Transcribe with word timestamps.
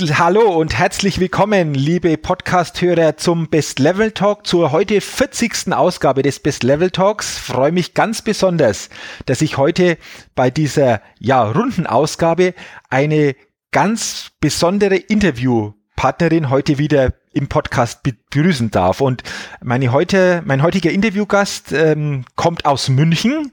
Hallo 0.00 0.58
und 0.58 0.76
herzlich 0.76 1.20
willkommen, 1.20 1.72
liebe 1.72 2.18
Podcast-Hörer 2.18 3.16
zum 3.16 3.48
Best 3.48 3.78
Level 3.78 4.10
Talk, 4.10 4.44
zur 4.44 4.72
heute 4.72 5.00
40. 5.00 5.72
Ausgabe 5.72 6.22
des 6.22 6.40
Best 6.40 6.64
Level 6.64 6.90
Talks. 6.90 7.38
Freue 7.38 7.70
mich 7.70 7.94
ganz 7.94 8.20
besonders, 8.20 8.90
dass 9.26 9.40
ich 9.40 9.56
heute 9.56 9.96
bei 10.34 10.50
dieser 10.50 11.00
ja, 11.20 11.44
runden 11.44 11.86
Ausgabe 11.86 12.54
eine 12.90 13.36
ganz 13.70 14.32
besondere 14.40 14.96
Interviewpartnerin 14.96 16.50
heute 16.50 16.78
wieder 16.78 17.12
im 17.32 17.46
Podcast 17.48 18.02
begrüßen 18.02 18.72
darf. 18.72 19.00
Und 19.00 19.22
meine 19.62 19.92
heute, 19.92 20.42
mein 20.44 20.62
heutiger 20.62 20.90
Interviewgast 20.90 21.70
ähm, 21.70 22.24
kommt 22.34 22.66
aus 22.66 22.88
München 22.88 23.52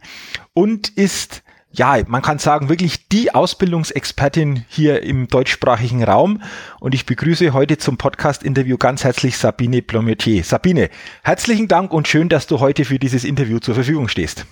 und 0.54 0.90
ist 0.90 1.44
ja, 1.74 1.98
man 2.08 2.22
kann 2.22 2.38
sagen, 2.38 2.70
wirklich 2.70 3.08
die 3.08 3.34
Ausbildungsexpertin 3.34 4.66
hier 4.68 5.04
im 5.04 5.28
deutschsprachigen 5.28 6.04
Raum. 6.04 6.42
Und 6.80 6.94
ich 6.94 7.06
begrüße 7.06 7.54
heute 7.54 7.78
zum 7.78 7.98
Podcast-Interview 7.98 8.78
ganz 8.78 9.04
herzlich 9.04 9.38
Sabine 9.38 9.82
Blometier. 9.82 10.44
Sabine, 10.44 10.90
herzlichen 11.24 11.68
Dank 11.68 11.94
und 11.94 12.08
schön, 12.08 12.30
dass 12.30 12.48
du 12.48 12.60
heute 12.60 12.84
für 12.86 13.00
dieses 13.00 13.24
Interview 13.24 13.60
zur 13.60 13.76
Verfügung 13.76 14.10
stehst. 14.10 14.46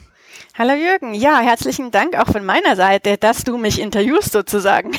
Hallo 0.57 0.73
Jürgen, 0.73 1.13
ja, 1.13 1.39
herzlichen 1.39 1.91
Dank 1.91 2.17
auch 2.17 2.27
von 2.27 2.45
meiner 2.45 2.75
Seite, 2.75 3.17
dass 3.17 3.43
du 3.43 3.57
mich 3.57 3.79
interviewst 3.79 4.31
sozusagen. 4.31 4.91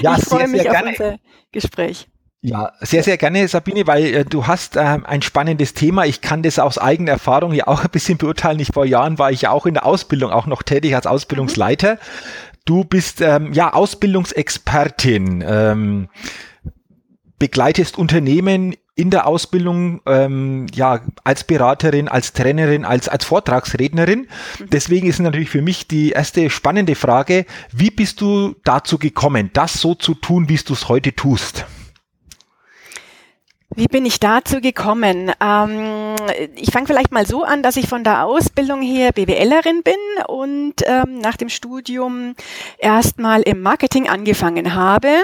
Ja, 0.00 0.16
ich 0.18 0.24
freue 0.24 0.48
mich 0.48 0.68
auf 0.68 0.82
unser 0.82 1.18
Gespräch. 1.52 2.09
Ja, 2.42 2.72
sehr, 2.80 3.02
sehr 3.02 3.18
gerne, 3.18 3.46
Sabine, 3.48 3.86
weil 3.86 4.04
äh, 4.14 4.24
du 4.24 4.46
hast 4.46 4.76
äh, 4.76 4.80
ein 4.80 5.20
spannendes 5.20 5.74
Thema. 5.74 6.06
Ich 6.06 6.22
kann 6.22 6.42
das 6.42 6.58
aus 6.58 6.78
eigener 6.78 7.12
Erfahrung 7.12 7.52
ja 7.52 7.66
auch 7.66 7.84
ein 7.84 7.90
bisschen 7.90 8.16
beurteilen. 8.16 8.58
Ich 8.60 8.68
vor 8.72 8.86
Jahren 8.86 9.18
war 9.18 9.30
ich 9.30 9.42
ja 9.42 9.50
auch 9.50 9.66
in 9.66 9.74
der 9.74 9.84
Ausbildung, 9.84 10.30
auch 10.30 10.46
noch 10.46 10.62
tätig 10.62 10.94
als 10.94 11.06
Ausbildungsleiter. 11.06 11.98
Du 12.64 12.84
bist 12.84 13.20
ähm, 13.20 13.52
ja 13.52 13.74
Ausbildungsexpertin, 13.74 15.44
ähm, 15.46 16.08
begleitest 17.38 17.98
Unternehmen 17.98 18.74
in 18.94 19.10
der 19.10 19.26
Ausbildung 19.26 20.00
ähm, 20.06 20.66
ja 20.74 21.00
als 21.24 21.44
Beraterin, 21.44 22.08
als 22.08 22.32
Trainerin, 22.32 22.86
als 22.86 23.08
als 23.10 23.26
Vortragsrednerin. 23.26 24.28
Mhm. 24.58 24.70
Deswegen 24.70 25.06
ist 25.08 25.18
natürlich 25.18 25.50
für 25.50 25.62
mich 25.62 25.88
die 25.88 26.12
erste 26.12 26.48
spannende 26.48 26.94
Frage: 26.94 27.44
Wie 27.70 27.90
bist 27.90 28.22
du 28.22 28.54
dazu 28.64 28.96
gekommen, 28.96 29.50
das 29.52 29.74
so 29.74 29.94
zu 29.94 30.14
tun, 30.14 30.48
wie 30.48 30.56
du 30.56 30.72
es 30.72 30.88
heute 30.88 31.14
tust? 31.14 31.66
Wie 33.76 33.86
bin 33.86 34.04
ich 34.04 34.18
dazu 34.18 34.60
gekommen? 34.60 35.30
Ähm, 35.40 36.16
ich 36.56 36.72
fange 36.72 36.88
vielleicht 36.88 37.12
mal 37.12 37.24
so 37.24 37.44
an, 37.44 37.62
dass 37.62 37.76
ich 37.76 37.88
von 37.88 38.02
der 38.02 38.24
Ausbildung 38.24 38.82
her 38.82 39.12
BWLerin 39.12 39.84
bin 39.84 39.94
und 40.26 40.74
ähm, 40.86 41.20
nach 41.20 41.36
dem 41.36 41.48
Studium 41.48 42.34
erstmal 42.78 43.42
im 43.42 43.62
Marketing 43.62 44.08
angefangen 44.08 44.74
habe, 44.74 45.22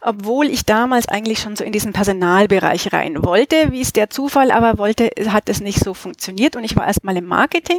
obwohl 0.00 0.46
ich 0.46 0.64
damals 0.64 1.06
eigentlich 1.06 1.38
schon 1.38 1.54
so 1.54 1.62
in 1.62 1.70
diesen 1.70 1.92
Personalbereich 1.92 2.92
rein 2.92 3.24
wollte. 3.24 3.70
Wie 3.70 3.80
es 3.80 3.92
der 3.92 4.10
Zufall 4.10 4.50
aber 4.50 4.76
wollte, 4.78 5.10
hat 5.28 5.48
es 5.48 5.60
nicht 5.60 5.78
so 5.78 5.94
funktioniert 5.94 6.56
und 6.56 6.64
ich 6.64 6.74
war 6.74 6.88
erstmal 6.88 7.16
im 7.16 7.26
Marketing 7.26 7.78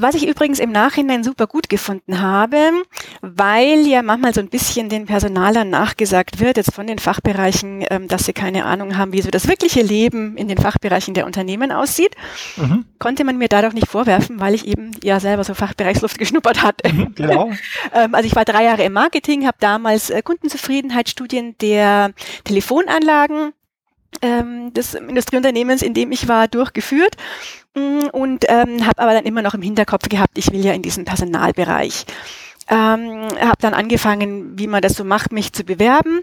was 0.00 0.14
ich 0.14 0.26
übrigens 0.26 0.58
im 0.58 0.70
Nachhinein 0.70 1.24
super 1.24 1.46
gut 1.46 1.68
gefunden 1.68 2.20
habe, 2.20 2.72
weil 3.20 3.86
ja 3.86 4.02
manchmal 4.02 4.32
so 4.32 4.40
ein 4.40 4.48
bisschen 4.48 4.88
den 4.88 5.06
Personalern 5.06 5.70
nachgesagt 5.70 6.40
wird, 6.40 6.56
jetzt 6.56 6.72
von 6.72 6.86
den 6.86 6.98
Fachbereichen, 6.98 7.84
ähm, 7.90 8.08
dass 8.08 8.24
sie 8.24 8.32
keine 8.32 8.64
Ahnung 8.64 8.96
haben, 8.96 9.12
wie 9.12 9.22
so 9.22 9.30
das 9.30 9.48
wirkliche 9.48 9.82
Leben 9.82 10.36
in 10.36 10.48
den 10.48 10.58
Fachbereichen 10.58 11.14
der 11.14 11.26
Unternehmen 11.26 11.72
aussieht, 11.72 12.14
mhm. 12.56 12.84
konnte 12.98 13.24
man 13.24 13.38
mir 13.38 13.48
dadurch 13.48 13.74
nicht 13.74 13.88
vorwerfen, 13.88 14.40
weil 14.40 14.54
ich 14.54 14.66
eben 14.66 14.92
ja 15.02 15.20
selber 15.20 15.44
so 15.44 15.54
Fachbereichsluft 15.54 16.18
geschnuppert 16.18 16.62
hatte. 16.62 16.92
Mhm, 16.92 17.14
genau. 17.14 17.50
ähm, 17.94 18.14
also 18.14 18.26
ich 18.26 18.36
war 18.36 18.44
drei 18.44 18.64
Jahre 18.64 18.84
im 18.84 18.92
Marketing, 18.92 19.46
habe 19.46 19.58
damals 19.60 20.10
äh, 20.10 20.22
Kundenzufriedenheitsstudien 20.22 21.56
der 21.60 22.12
Telefonanlagen 22.44 23.52
ähm, 24.22 24.72
des 24.72 24.94
Industrieunternehmens, 24.94 25.82
in 25.82 25.94
dem 25.94 26.12
ich 26.12 26.28
war, 26.28 26.48
durchgeführt 26.48 27.16
und 27.74 28.44
ähm, 28.48 28.86
habe 28.86 28.98
aber 28.98 29.12
dann 29.14 29.24
immer 29.24 29.42
noch 29.42 29.54
im 29.54 29.62
Hinterkopf 29.62 30.08
gehabt, 30.08 30.38
ich 30.38 30.52
will 30.52 30.64
ja 30.64 30.72
in 30.72 30.82
diesen 30.82 31.04
Personalbereich. 31.04 32.06
Ähm, 32.68 33.28
habe 33.40 33.56
dann 33.60 33.74
angefangen, 33.74 34.58
wie 34.58 34.66
man 34.66 34.82
das 34.82 34.94
so 34.94 35.04
macht, 35.04 35.32
mich 35.32 35.52
zu 35.52 35.64
bewerben 35.64 36.20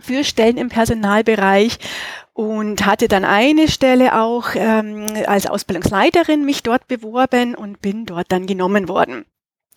für 0.00 0.24
Stellen 0.24 0.56
im 0.56 0.68
Personalbereich 0.68 1.78
und 2.34 2.86
hatte 2.86 3.08
dann 3.08 3.24
eine 3.24 3.68
Stelle 3.68 4.18
auch 4.20 4.50
ähm, 4.54 5.06
als 5.26 5.46
Ausbildungsleiterin 5.46 6.44
mich 6.44 6.62
dort 6.62 6.88
beworben 6.88 7.54
und 7.54 7.80
bin 7.80 8.06
dort 8.06 8.30
dann 8.30 8.46
genommen 8.46 8.88
worden. 8.88 9.24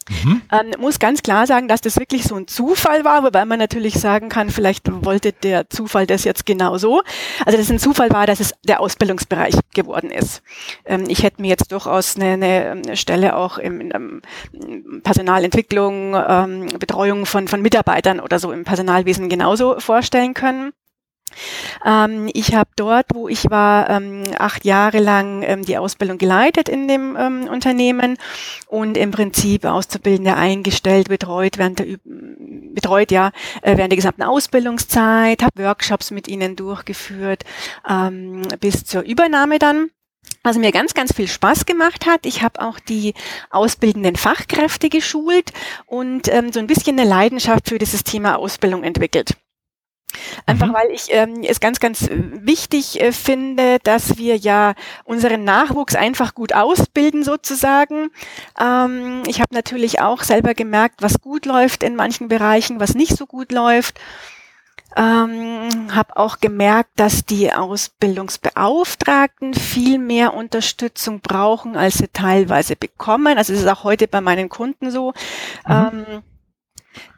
Mhm. 0.10 0.42
Ähm, 0.52 0.72
muss 0.80 1.00
ganz 1.00 1.24
klar 1.24 1.48
sagen, 1.48 1.68
dass 1.68 1.82
das 1.82 1.98
wirklich 1.98 2.24
so 2.24 2.36
ein 2.36 2.48
Zufall 2.48 3.04
war, 3.04 3.24
wobei 3.24 3.44
man 3.46 3.58
natürlich 3.58 3.96
sagen 3.96 4.30
kann, 4.30 4.50
vielleicht 4.52 4.84
wollte 5.04 5.34
der 5.34 5.70
Zufall 5.70 6.06
das 6.06 6.24
jetzt 6.24 6.46
genau 6.46 6.78
so. 6.78 7.02
Also 7.46 7.58
dass 7.58 7.72
ein 7.72 7.80
Zufall 7.80 8.12
war, 8.12 8.28
dass 8.28 8.40
es 8.40 8.54
der 8.64 8.82
Ausbildungsbereich 8.82 9.56
geworden 9.74 10.12
ist. 10.12 10.44
Ähm, 10.86 11.06
ich 11.08 11.24
hätte 11.24 11.42
mir 11.42 11.50
jetzt 11.50 11.72
durchaus 11.72 12.16
eine, 12.18 12.34
eine 12.34 12.98
Stelle 12.98 13.36
auch 13.36 13.58
im, 13.58 13.82
in, 13.82 14.22
in 14.54 15.02
Personalentwicklung, 15.02 16.16
ähm, 16.16 16.68
Betreuung 16.80 17.26
von, 17.26 17.48
von 17.48 17.62
Mitarbeitern 17.62 18.20
oder 18.20 18.40
so 18.40 18.52
im 18.52 18.64
Personalwesen 18.64 19.30
genauso 19.30 19.80
vorstellen 19.80 20.34
können. 20.34 20.72
Ähm, 21.86 22.30
ich 22.34 22.56
habe 22.56 22.70
dort, 22.76 23.08
wo 23.14 23.28
ich 23.28 23.50
war, 23.50 23.90
ähm, 23.90 24.24
acht 24.38 24.66
Jahre 24.66 25.00
lang 25.00 25.44
ähm, 25.44 25.66
die 25.66 25.78
Ausbildung 25.78 26.18
geleitet 26.18 26.70
in 26.70 26.88
dem 26.88 27.16
ähm, 27.18 27.48
Unternehmen 27.48 28.18
und 28.68 28.98
im 28.98 29.12
Prinzip 29.12 29.66
Auszubildende 29.66 30.36
eingestellt, 30.36 31.10
betreut 31.10 31.58
während 31.58 31.80
der 31.80 31.86
betreut 32.76 33.12
ja 33.12 33.32
äh, 33.62 33.78
während 33.78 33.92
der 33.92 33.98
gesamten 33.98 34.24
Ausbildungszeit, 34.24 35.42
habe 35.42 35.64
Workshops 35.64 36.12
mit 36.12 36.28
ihnen 36.28 36.56
durchgeführt 36.56 37.44
ähm, 37.90 38.42
bis 38.60 38.84
zur 38.84 39.04
Übernahme 39.04 39.60
dann 39.60 39.90
was 40.44 40.58
mir 40.58 40.72
ganz, 40.72 40.94
ganz 40.94 41.14
viel 41.14 41.28
Spaß 41.28 41.66
gemacht 41.66 42.06
hat. 42.06 42.26
Ich 42.26 42.44
habe 42.44 42.62
auch 42.62 42.80
die 42.80 43.14
ausbildenden 43.50 44.16
Fachkräfte 44.16 44.90
geschult 44.90 45.52
und 45.88 46.28
ähm, 46.28 46.52
so 46.52 46.60
ein 46.60 46.68
bisschen 46.68 47.00
eine 47.00 47.10
Leidenschaft 47.10 47.70
für 47.70 47.80
dieses 47.80 48.04
Thema 48.04 48.36
Ausbildung 48.38 48.84
entwickelt. 48.84 49.36
Einfach 50.46 50.68
mhm. 50.68 50.74
weil 50.74 50.92
ich 50.92 51.08
ähm, 51.10 51.44
es 51.44 51.60
ganz, 51.60 51.80
ganz 51.80 52.08
wichtig 52.10 53.02
äh, 53.02 53.12
finde, 53.12 53.80
dass 53.84 54.18
wir 54.18 54.38
ja 54.38 54.74
unseren 55.04 55.44
Nachwuchs 55.44 55.96
einfach 55.96 56.36
gut 56.36 56.54
ausbilden 56.54 57.24
sozusagen. 57.24 58.10
Ähm, 58.60 59.24
ich 59.28 59.42
habe 59.42 59.54
natürlich 59.54 60.02
auch 60.02 60.24
selber 60.24 60.54
gemerkt, 60.54 61.02
was 61.02 61.22
gut 61.22 61.46
läuft 61.46 61.84
in 61.84 61.96
manchen 61.96 62.28
Bereichen, 62.28 62.80
was 62.80 62.96
nicht 62.96 63.18
so 63.18 63.26
gut 63.26 63.52
läuft. 63.52 64.00
Ähm, 64.98 65.94
habe 65.94 66.16
auch 66.16 66.40
gemerkt, 66.40 66.92
dass 66.96 67.26
die 67.26 67.52
Ausbildungsbeauftragten 67.52 69.54
viel 69.54 70.00
mehr 70.00 70.34
Unterstützung 70.34 71.20
brauchen, 71.20 71.76
als 71.76 71.96
sie 71.96 72.08
teilweise 72.08 72.78
bekommen. 72.78 73.38
Also 73.38 73.52
es 73.52 73.60
ist 73.60 73.68
auch 73.68 73.84
heute 73.84 74.08
bei 74.08 74.22
meinen 74.22 74.48
Kunden 74.48 74.92
so. 74.92 75.12
Mhm. 75.68 76.06
Ähm, 76.08 76.24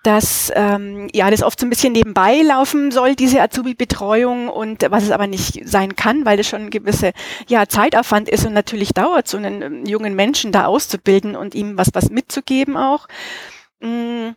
dass 0.03 0.51
ähm, 0.55 1.07
ja 1.13 1.29
das 1.29 1.43
oft 1.43 1.59
so 1.59 1.65
ein 1.65 1.69
bisschen 1.69 1.93
nebenbei 1.93 2.41
laufen 2.41 2.91
soll, 2.91 3.15
diese 3.15 3.41
Azubi-Betreuung 3.41 4.49
und 4.49 4.85
was 4.89 5.03
es 5.03 5.11
aber 5.11 5.27
nicht 5.27 5.67
sein 5.67 5.95
kann, 5.95 6.25
weil 6.25 6.37
das 6.37 6.47
schon 6.47 6.63
ein 6.63 6.69
gewisse 6.69 7.11
ja, 7.47 7.67
Zeitaufwand 7.67 8.29
ist 8.29 8.45
und 8.45 8.53
natürlich 8.53 8.93
dauert, 8.93 9.27
so 9.27 9.37
einen 9.37 9.61
ähm, 9.61 9.85
jungen 9.85 10.15
Menschen 10.15 10.51
da 10.51 10.65
auszubilden 10.65 11.35
und 11.35 11.55
ihm 11.55 11.77
was, 11.77 11.89
was 11.93 12.09
mitzugeben 12.09 12.77
auch. 12.77 13.07
Mm. 13.79 14.29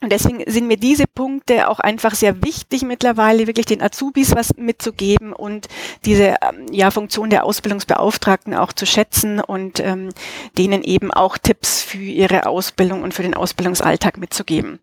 Und 0.00 0.12
deswegen 0.12 0.44
sind 0.46 0.68
mir 0.68 0.76
diese 0.76 1.06
Punkte 1.06 1.68
auch 1.68 1.80
einfach 1.80 2.14
sehr 2.14 2.42
wichtig 2.44 2.82
mittlerweile, 2.82 3.48
wirklich 3.48 3.66
den 3.66 3.82
Azubis 3.82 4.34
was 4.34 4.56
mitzugeben 4.56 5.32
und 5.32 5.66
diese 6.04 6.36
ähm, 6.40 6.66
ja, 6.70 6.92
Funktion 6.92 7.30
der 7.30 7.44
Ausbildungsbeauftragten 7.44 8.54
auch 8.54 8.72
zu 8.72 8.86
schätzen 8.86 9.40
und 9.40 9.80
ähm, 9.80 10.10
denen 10.56 10.84
eben 10.84 11.10
auch 11.12 11.36
Tipps 11.36 11.82
für 11.82 11.98
ihre 11.98 12.46
Ausbildung 12.46 13.02
und 13.02 13.12
für 13.12 13.22
den 13.22 13.34
Ausbildungsalltag 13.34 14.18
mitzugeben. 14.18 14.78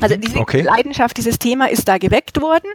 Also 0.00 0.16
mhm. 0.16 0.20
diese 0.20 0.38
okay. 0.38 0.62
Leidenschaft, 0.62 1.16
dieses 1.16 1.38
Thema 1.38 1.70
ist 1.70 1.86
da 1.86 1.98
geweckt 1.98 2.40
worden. 2.40 2.68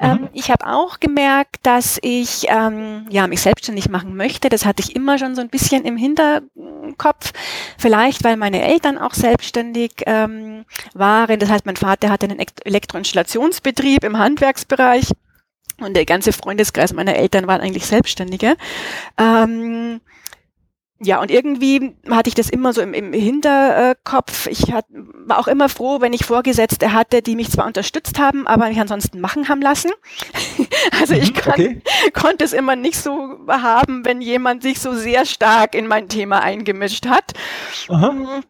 Mhm. 0.00 0.06
Ähm, 0.06 0.28
ich 0.32 0.50
habe 0.50 0.66
auch 0.66 0.98
gemerkt, 0.98 1.56
dass 1.62 1.98
ich 2.02 2.46
ähm, 2.48 3.06
ja 3.10 3.26
mich 3.26 3.42
selbstständig 3.42 3.90
machen 3.90 4.16
möchte. 4.16 4.48
Das 4.48 4.64
hatte 4.64 4.82
ich 4.82 4.96
immer 4.96 5.18
schon 5.18 5.34
so 5.34 5.42
ein 5.42 5.50
bisschen 5.50 5.84
im 5.84 5.96
Hinterkopf. 5.96 7.32
Vielleicht, 7.76 8.24
weil 8.24 8.36
meine 8.36 8.62
Eltern 8.62 8.96
auch 8.96 9.12
selbstständig 9.12 9.92
ähm, 10.06 10.64
waren. 10.94 11.38
Das 11.38 11.50
heißt, 11.50 11.66
mein 11.66 11.76
Vater 11.76 12.08
hatte 12.08 12.26
einen 12.26 12.40
Elektroinstallationsbetrieb 12.64 14.02
im 14.02 14.18
Handwerksbereich. 14.18 15.10
Und 15.80 15.94
der 15.94 16.06
ganze 16.06 16.32
Freundeskreis 16.32 16.92
meiner 16.92 17.16
Eltern 17.16 17.46
waren 17.46 17.60
eigentlich 17.60 17.86
Selbstständige. 17.86 18.56
Ähm, 19.18 20.00
ja, 21.00 21.20
und 21.20 21.30
irgendwie 21.30 21.96
hatte 22.08 22.28
ich 22.28 22.34
das 22.34 22.48
immer 22.48 22.72
so 22.72 22.80
im, 22.80 22.94
im 22.94 23.12
Hinterkopf. 23.12 24.46
Ich 24.46 24.72
hat, 24.72 24.86
war 24.90 25.38
auch 25.38 25.48
immer 25.48 25.68
froh, 25.68 26.00
wenn 26.00 26.12
ich 26.12 26.24
Vorgesetzte 26.24 26.92
hatte, 26.92 27.20
die 27.20 27.34
mich 27.34 27.50
zwar 27.50 27.66
unterstützt 27.66 28.18
haben, 28.18 28.46
aber 28.46 28.68
mich 28.68 28.80
ansonsten 28.80 29.20
machen 29.20 29.48
haben 29.48 29.60
lassen. 29.60 29.90
also 31.00 31.14
ich 31.14 31.32
mhm, 31.32 31.36
kann, 31.36 31.52
okay. 31.52 31.82
konnte 32.12 32.44
es 32.44 32.52
immer 32.52 32.76
nicht 32.76 32.96
so 32.96 33.38
haben, 33.48 34.04
wenn 34.04 34.20
jemand 34.20 34.62
sich 34.62 34.80
so 34.80 34.94
sehr 34.94 35.26
stark 35.26 35.74
in 35.74 35.88
mein 35.88 36.08
Thema 36.08 36.40
eingemischt 36.40 37.06
hat. 37.06 37.32
Aha. 37.88 38.42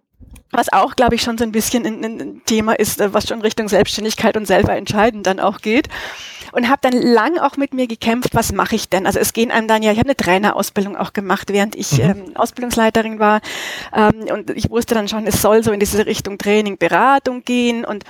Was 0.54 0.72
auch, 0.72 0.96
glaube 0.96 1.16
ich, 1.16 1.22
schon 1.22 1.36
so 1.36 1.44
ein 1.44 1.52
bisschen 1.52 1.84
ein, 1.84 2.04
ein 2.04 2.42
Thema 2.46 2.72
ist, 2.72 3.00
was 3.12 3.28
schon 3.28 3.40
Richtung 3.40 3.68
Selbstständigkeit 3.68 4.36
und 4.36 4.46
selber 4.46 4.74
entscheiden 4.76 5.22
dann 5.22 5.40
auch 5.40 5.60
geht 5.60 5.88
und 6.54 6.68
habe 6.68 6.78
dann 6.82 6.92
lang 6.92 7.38
auch 7.38 7.56
mit 7.56 7.74
mir 7.74 7.86
gekämpft, 7.86 8.34
was 8.34 8.52
mache 8.52 8.76
ich 8.76 8.88
denn? 8.88 9.06
Also 9.06 9.18
es 9.18 9.32
gehen 9.32 9.50
einem 9.50 9.66
dann 9.66 9.82
ja, 9.82 9.90
ich 9.90 9.98
habe 9.98 10.08
eine 10.08 10.16
Trainerausbildung 10.16 10.96
auch 10.96 11.12
gemacht, 11.12 11.52
während 11.52 11.74
ich 11.74 11.98
mhm. 11.98 12.00
ähm, 12.00 12.36
Ausbildungsleiterin 12.36 13.18
war 13.18 13.40
ähm, 13.94 14.26
und 14.32 14.50
ich 14.50 14.70
wusste 14.70 14.94
dann 14.94 15.08
schon, 15.08 15.26
es 15.26 15.42
soll 15.42 15.64
so 15.64 15.72
in 15.72 15.80
diese 15.80 16.06
Richtung 16.06 16.38
Training, 16.38 16.78
Beratung 16.78 17.42
gehen 17.44 17.84
und 17.84 18.04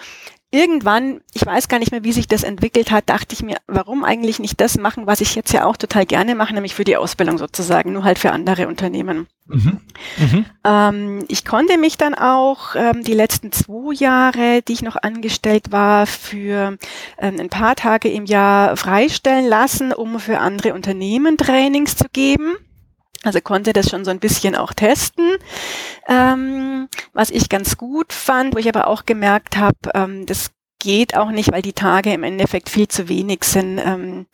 irgendwann, 0.54 1.20
ich 1.34 1.44
weiß 1.44 1.68
gar 1.68 1.78
nicht 1.78 1.90
mehr, 1.90 2.04
wie 2.04 2.12
sich 2.12 2.28
das 2.28 2.44
entwickelt 2.44 2.90
hat, 2.90 3.08
dachte 3.08 3.34
ich 3.34 3.42
mir, 3.42 3.56
warum 3.66 4.04
eigentlich 4.04 4.38
nicht 4.38 4.60
das 4.60 4.78
machen, 4.78 5.06
was 5.06 5.20
ich 5.20 5.34
jetzt 5.34 5.52
ja 5.52 5.64
auch 5.66 5.76
total 5.76 6.06
gerne 6.06 6.34
mache, 6.34 6.54
nämlich 6.54 6.74
für 6.74 6.84
die 6.84 6.96
Ausbildung 6.96 7.38
sozusagen, 7.38 7.92
nur 7.92 8.04
halt 8.04 8.18
für 8.18 8.30
andere 8.30 8.68
Unternehmen. 8.68 9.26
Mhm. 9.46 9.80
Mhm. 10.16 10.46
Ähm, 10.64 11.24
ich 11.28 11.44
konnte 11.44 11.76
mich 11.76 11.98
dann 11.98 12.14
auch 12.14 12.76
ähm, 12.76 13.02
die 13.02 13.12
letzten 13.12 13.52
zwei 13.52 13.92
Jahre, 13.94 14.62
die 14.62 14.72
ich 14.72 14.82
noch 14.82 14.96
angestellt 14.96 15.72
war, 15.72 16.06
für 16.06 16.78
ähm, 17.18 17.36
ein 17.40 17.50
paar 17.50 17.74
Tage 17.74 18.08
im 18.08 18.24
Jahr 18.24 18.76
freistellen 18.76 19.46
lassen, 19.46 19.92
um 19.92 20.20
für 20.20 20.38
andere 20.38 20.72
Unternehmen 20.72 21.36
Trainings 21.36 21.96
zu 21.96 22.06
geben. 22.12 22.54
Also 23.24 23.40
konnte 23.40 23.72
das 23.72 23.90
schon 23.90 24.04
so 24.04 24.10
ein 24.10 24.20
bisschen 24.20 24.54
auch 24.54 24.72
testen, 24.72 25.36
ähm, 26.08 26.88
was 27.12 27.30
ich 27.30 27.48
ganz 27.48 27.76
gut 27.76 28.12
fand, 28.12 28.54
wo 28.54 28.58
ich 28.58 28.68
aber 28.68 28.86
auch 28.86 29.06
gemerkt 29.06 29.56
habe, 29.56 29.78
ähm, 29.94 30.26
das 30.26 30.50
geht 30.78 31.16
auch 31.16 31.30
nicht, 31.30 31.50
weil 31.50 31.62
die 31.62 31.72
Tage 31.72 32.12
im 32.12 32.22
Endeffekt 32.22 32.68
viel 32.68 32.86
zu 32.86 33.08
wenig 33.08 33.44
sind, 33.44 33.78
ähm, 33.78 34.26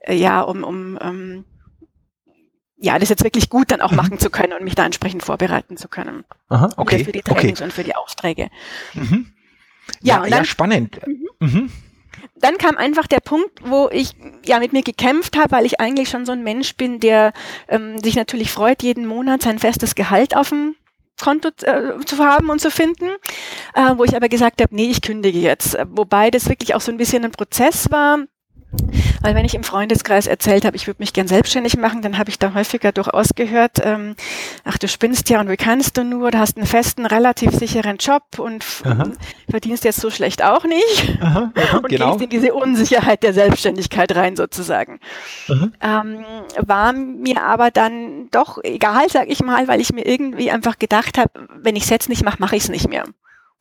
äh, 0.00 0.14
ja, 0.14 0.40
um, 0.40 0.62
um 0.62 0.98
ähm, 1.02 1.44
ja, 2.80 2.98
das 2.98 3.08
jetzt 3.08 3.24
wirklich 3.24 3.50
gut 3.50 3.72
dann 3.72 3.80
auch 3.80 3.90
mhm. 3.90 3.96
machen 3.96 4.18
zu 4.18 4.30
können 4.30 4.52
und 4.52 4.62
mich 4.62 4.76
da 4.76 4.86
entsprechend 4.86 5.24
vorbereiten 5.24 5.76
zu 5.76 5.88
können. 5.88 6.24
Aha, 6.48 6.70
okay. 6.76 7.04
Für 7.04 7.12
die 7.12 7.22
Trainings 7.22 7.58
okay. 7.58 7.64
und 7.64 7.72
für 7.72 7.84
die 7.84 7.96
Aufträge. 7.96 8.50
Mhm. 8.94 9.32
Ja, 10.00 10.16
ja, 10.16 10.30
dann, 10.30 10.30
ja, 10.30 10.44
spannend. 10.44 11.00
Mhm. 11.40 11.72
Dann 12.40 12.58
kam 12.58 12.76
einfach 12.76 13.06
der 13.06 13.20
Punkt, 13.20 13.50
wo 13.64 13.88
ich 13.90 14.10
ja 14.44 14.58
mit 14.58 14.72
mir 14.72 14.82
gekämpft 14.82 15.36
habe, 15.36 15.52
weil 15.52 15.66
ich 15.66 15.80
eigentlich 15.80 16.08
schon 16.08 16.26
so 16.26 16.32
ein 16.32 16.42
Mensch 16.42 16.76
bin, 16.76 17.00
der 17.00 17.32
ähm, 17.68 17.98
sich 17.98 18.16
natürlich 18.16 18.52
freut, 18.52 18.82
jeden 18.82 19.06
Monat 19.06 19.42
sein 19.42 19.58
festes 19.58 19.94
Gehalt 19.94 20.36
auf 20.36 20.50
dem 20.50 20.76
Konto 21.20 21.48
äh, 21.62 22.04
zu 22.04 22.18
haben 22.18 22.48
und 22.48 22.60
zu 22.60 22.70
finden, 22.70 23.08
äh, 23.74 23.94
wo 23.96 24.04
ich 24.04 24.14
aber 24.14 24.28
gesagt 24.28 24.62
habe, 24.62 24.74
nee, 24.74 24.90
ich 24.90 25.02
kündige 25.02 25.40
jetzt. 25.40 25.76
Wobei 25.88 26.30
das 26.30 26.48
wirklich 26.48 26.74
auch 26.74 26.80
so 26.80 26.92
ein 26.92 26.98
bisschen 26.98 27.24
ein 27.24 27.32
Prozess 27.32 27.90
war, 27.90 28.18
weil 29.22 29.34
wenn 29.34 29.44
ich 29.44 29.54
im 29.54 29.64
Freundeskreis 29.64 30.26
erzählt 30.26 30.64
habe, 30.64 30.76
ich 30.76 30.86
würde 30.86 31.00
mich 31.00 31.12
gern 31.12 31.26
selbstständig 31.26 31.78
machen, 31.78 32.02
dann 32.02 32.18
habe 32.18 32.28
ich 32.28 32.38
da 32.38 32.52
häufiger 32.54 32.92
durchaus 32.92 33.34
gehört, 33.34 33.78
ähm, 33.82 34.14
ach 34.64 34.76
du 34.78 34.88
spinnst 34.88 35.30
ja 35.30 35.40
und 35.40 35.48
wie 35.48 35.56
kannst 35.56 35.96
du 35.96 36.04
nur, 36.04 36.30
du 36.30 36.38
hast 36.38 36.56
einen 36.56 36.66
festen, 36.66 37.06
relativ 37.06 37.52
sicheren 37.52 37.96
Job 37.96 38.22
und 38.38 38.64
Aha. 38.84 39.10
verdienst 39.48 39.84
jetzt 39.84 40.00
so 40.00 40.10
schlecht 40.10 40.44
auch 40.44 40.64
nicht 40.64 41.18
Aha, 41.20 41.52
ja, 41.56 41.76
und 41.78 41.88
genau. 41.88 42.12
gehst 42.12 42.24
in 42.24 42.30
diese 42.30 42.54
Unsicherheit 42.54 43.22
der 43.22 43.32
Selbstständigkeit 43.32 44.14
rein 44.14 44.36
sozusagen. 44.36 45.00
Ähm, 45.48 46.24
war 46.58 46.92
mir 46.92 47.42
aber 47.42 47.70
dann 47.70 48.28
doch 48.30 48.58
egal, 48.62 49.08
sag 49.08 49.28
ich 49.28 49.42
mal, 49.42 49.66
weil 49.66 49.80
ich 49.80 49.92
mir 49.92 50.06
irgendwie 50.06 50.50
einfach 50.50 50.78
gedacht 50.78 51.16
habe, 51.16 51.30
wenn 51.56 51.76
ich 51.76 51.84
es 51.84 51.90
jetzt 51.90 52.08
nicht 52.08 52.24
mache, 52.24 52.36
mache 52.38 52.56
ich 52.56 52.64
es 52.64 52.68
nicht 52.68 52.88
mehr. 52.88 53.04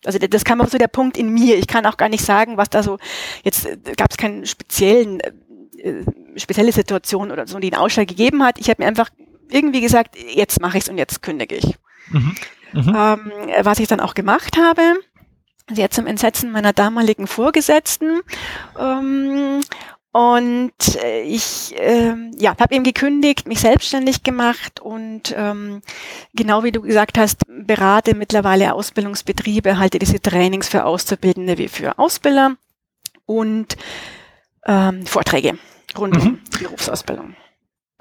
Also 0.06 0.20
das 0.20 0.46
kam 0.46 0.62
auch 0.62 0.68
so 0.68 0.78
der 0.78 0.88
Punkt 0.88 1.18
in 1.18 1.34
mir. 1.34 1.58
Ich 1.58 1.68
kann 1.68 1.86
auch 1.86 1.98
gar 1.98 2.10
nicht 2.10 2.24
sagen, 2.24 2.58
was 2.58 2.70
da 2.70 2.84
so, 2.84 2.98
jetzt 3.44 3.66
äh, 3.66 3.78
gab 3.96 4.12
es 4.12 4.18
keinen 4.18 4.46
speziellen, 4.46 5.20
äh, 5.20 5.32
äh, 5.78 6.06
spezielle 6.36 6.72
Situation 6.72 7.32
oder 7.32 7.48
so, 7.48 7.60
die 7.60 7.74
einen 7.74 7.82
Ausschlag 7.82 8.08
gegeben 8.08 8.44
hat. 8.44 8.60
Ich 8.60 8.70
habe 8.70 8.84
mir 8.84 8.88
einfach 8.88 9.10
irgendwie 9.50 9.82
gesagt, 9.82 10.16
jetzt 10.18 10.62
mache 10.62 10.78
ich 10.78 10.84
es 10.84 10.90
und 10.90 10.98
jetzt 10.98 11.22
kündige 11.22 11.56
ich. 11.56 11.76
Mhm. 12.10 12.36
Mhm. 12.74 12.96
Ähm, 12.96 13.32
was 13.62 13.80
ich 13.80 13.88
dann 13.88 14.00
auch 14.00 14.14
gemacht 14.14 14.58
habe, 14.58 14.82
sehr 15.70 15.90
zum 15.90 16.08
Entsetzen 16.08 16.52
meiner 16.52 16.74
damaligen 16.74 17.28
Vorgesetzten. 17.28 18.22
Ähm, 18.80 19.62
und 20.18 20.72
äh, 21.04 21.22
ich 21.22 21.76
äh, 21.78 22.16
ja, 22.40 22.58
habe 22.60 22.74
eben 22.74 22.84
gekündigt, 22.84 23.48
mich 23.48 23.60
selbstständig 23.60 24.24
gemacht 24.24 24.80
und 24.80 25.36
ähm, 25.38 25.84
genau 26.34 26.64
wie 26.64 26.72
du 26.72 26.82
gesagt 26.82 27.20
hast, 27.20 27.42
berate 27.48 28.16
mittlerweile 28.16 28.74
Ausbildungsbetriebe, 28.74 29.78
halte 29.78 30.00
diese 30.00 30.20
Trainings 30.20 30.70
für 30.70 30.86
Auszubildende 30.86 31.60
wie 31.60 31.68
für 31.68 32.00
Ausbilder 32.00 32.56
und 33.28 33.78
ähm, 34.66 35.06
Vorträge 35.06 35.60
rund 35.96 36.16
mhm. 36.16 36.22
um 36.22 36.40
Berufsausbildung. 36.62 37.36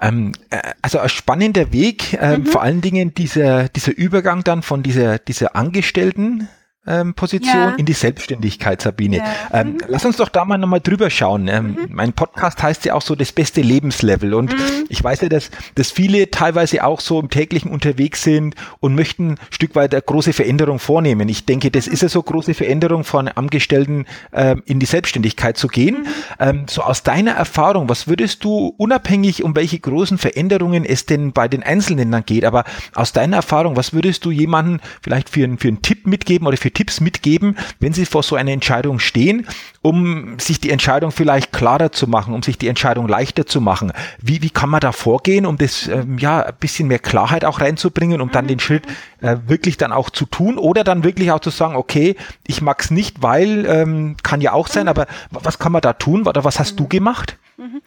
Ähm, 0.01 0.31
äh, 0.49 0.73
also 0.81 0.97
ein 0.97 1.09
spannender 1.09 1.71
Weg, 1.71 2.17
ähm, 2.19 2.41
mhm. 2.41 2.45
vor 2.47 2.63
allen 2.63 2.81
Dingen 2.81 3.13
dieser, 3.13 3.69
dieser 3.69 3.95
Übergang 3.95 4.43
dann 4.43 4.63
von 4.63 4.81
dieser, 4.81 5.19
dieser 5.19 5.55
Angestellten 5.55 6.49
ähm, 6.87 7.13
Position 7.13 7.55
ja. 7.55 7.75
in 7.75 7.85
die 7.85 7.93
Selbstständigkeit, 7.93 8.81
Sabine. 8.81 9.17
Ja. 9.17 9.25
Ähm, 9.53 9.73
mhm. 9.73 9.77
Lass 9.87 10.05
uns 10.05 10.17
doch 10.17 10.29
da 10.29 10.45
mal 10.45 10.57
nochmal 10.57 10.79
drüber 10.79 11.09
schauen. 11.09 11.47
Ähm, 11.47 11.65
mhm. 11.65 11.87
Mein 11.89 12.13
Podcast 12.13 12.61
heißt 12.63 12.85
ja 12.85 12.93
auch 12.93 13.01
so 13.01 13.15
das 13.15 13.31
beste 13.31 13.61
Lebenslevel 13.61 14.33
und 14.33 14.53
mhm. 14.53 14.85
ich 14.89 15.03
weiß 15.03 15.21
ja, 15.21 15.29
dass, 15.29 15.51
dass 15.75 15.91
viele 15.91 16.31
teilweise 16.31 16.83
auch 16.83 16.99
so 16.99 17.19
im 17.19 17.29
täglichen 17.29 17.71
unterwegs 17.71 18.23
sind 18.23 18.55
und 18.79 18.95
möchten 18.95 19.31
ein 19.31 19.37
Stück 19.49 19.75
weit 19.75 19.93
eine 19.93 20.01
große 20.01 20.33
Veränderung 20.33 20.79
vornehmen. 20.79 21.27
Ich 21.29 21.45
denke, 21.45 21.71
das 21.71 21.87
mhm. 21.87 21.93
ist 21.93 22.01
ja 22.03 22.09
so 22.09 22.23
große 22.23 22.53
Veränderung 22.53 23.03
von 23.03 23.27
Angestellten 23.27 24.05
ähm, 24.33 24.63
in 24.65 24.79
die 24.79 24.85
Selbstständigkeit 24.85 25.57
zu 25.57 25.67
gehen. 25.67 25.99
Mhm. 25.99 26.07
Ähm, 26.39 26.65
so 26.69 26.81
aus 26.81 27.03
deiner 27.03 27.31
Erfahrung, 27.31 27.89
was 27.89 28.07
würdest 28.07 28.43
du 28.43 28.73
unabhängig 28.77 29.43
um 29.43 29.55
welche 29.55 29.79
großen 29.79 30.17
Veränderungen 30.17 30.85
es 30.85 31.05
denn 31.05 31.33
bei 31.33 31.47
den 31.47 31.63
Einzelnen 31.63 32.11
dann 32.11 32.25
geht, 32.25 32.45
aber 32.45 32.63
aus 32.95 33.13
deiner 33.13 33.37
Erfahrung, 33.37 33.75
was 33.75 33.93
würdest 33.93 34.25
du 34.25 34.31
jemanden 34.31 34.79
vielleicht 35.01 35.29
für, 35.29 35.47
für 35.57 35.67
einen 35.67 35.81
Tipp 35.81 36.07
mitgeben 36.07 36.47
oder 36.47 36.57
für 36.57 36.71
Tipps 36.77 37.01
mitgeben, 37.01 37.57
wenn 37.79 37.91
Sie 37.91 38.05
vor 38.05 38.21
so 38.21 38.35
einer 38.35 38.51
Entscheidung 38.51 38.99
stehen, 38.99 39.47
um 39.81 40.37
sich 40.37 40.59
die 40.59 40.69
Entscheidung 40.69 41.11
vielleicht 41.11 41.51
klarer 41.51 41.91
zu 41.91 42.05
machen, 42.05 42.35
um 42.35 42.43
sich 42.43 42.59
die 42.59 42.67
Entscheidung 42.67 43.07
leichter 43.07 43.47
zu 43.47 43.61
machen? 43.61 43.91
Wie, 44.21 44.43
wie 44.43 44.51
kann 44.51 44.69
man 44.69 44.79
da 44.79 44.91
vorgehen, 44.91 45.47
um 45.47 45.57
das 45.57 45.87
ähm, 45.87 46.19
ja 46.19 46.43
ein 46.43 46.53
bisschen 46.59 46.87
mehr 46.87 46.99
Klarheit 46.99 47.45
auch 47.45 47.61
reinzubringen, 47.61 48.21
um 48.21 48.31
dann 48.31 48.45
mhm. 48.45 48.49
den 48.49 48.59
Schritt 48.59 48.83
äh, 49.21 49.37
wirklich 49.47 49.77
dann 49.77 49.91
auch 49.91 50.11
zu 50.11 50.27
tun 50.27 50.59
oder 50.59 50.83
dann 50.83 51.03
wirklich 51.03 51.31
auch 51.31 51.39
zu 51.39 51.49
sagen, 51.49 51.75
okay, 51.75 52.15
ich 52.45 52.61
mag 52.61 52.79
es 52.79 52.91
nicht, 52.91 53.23
weil 53.23 53.65
ähm, 53.65 54.15
kann 54.21 54.39
ja 54.41 54.53
auch 54.53 54.67
sein, 54.67 54.83
mhm. 54.83 54.89
aber 54.89 55.07
was 55.31 55.57
kann 55.57 55.71
man 55.71 55.81
da 55.81 55.93
tun 55.93 56.27
oder 56.27 56.43
was 56.43 56.59
hast 56.59 56.73
mhm. 56.73 56.77
du 56.77 56.87
gemacht? 56.89 57.37
Mhm. 57.59 57.81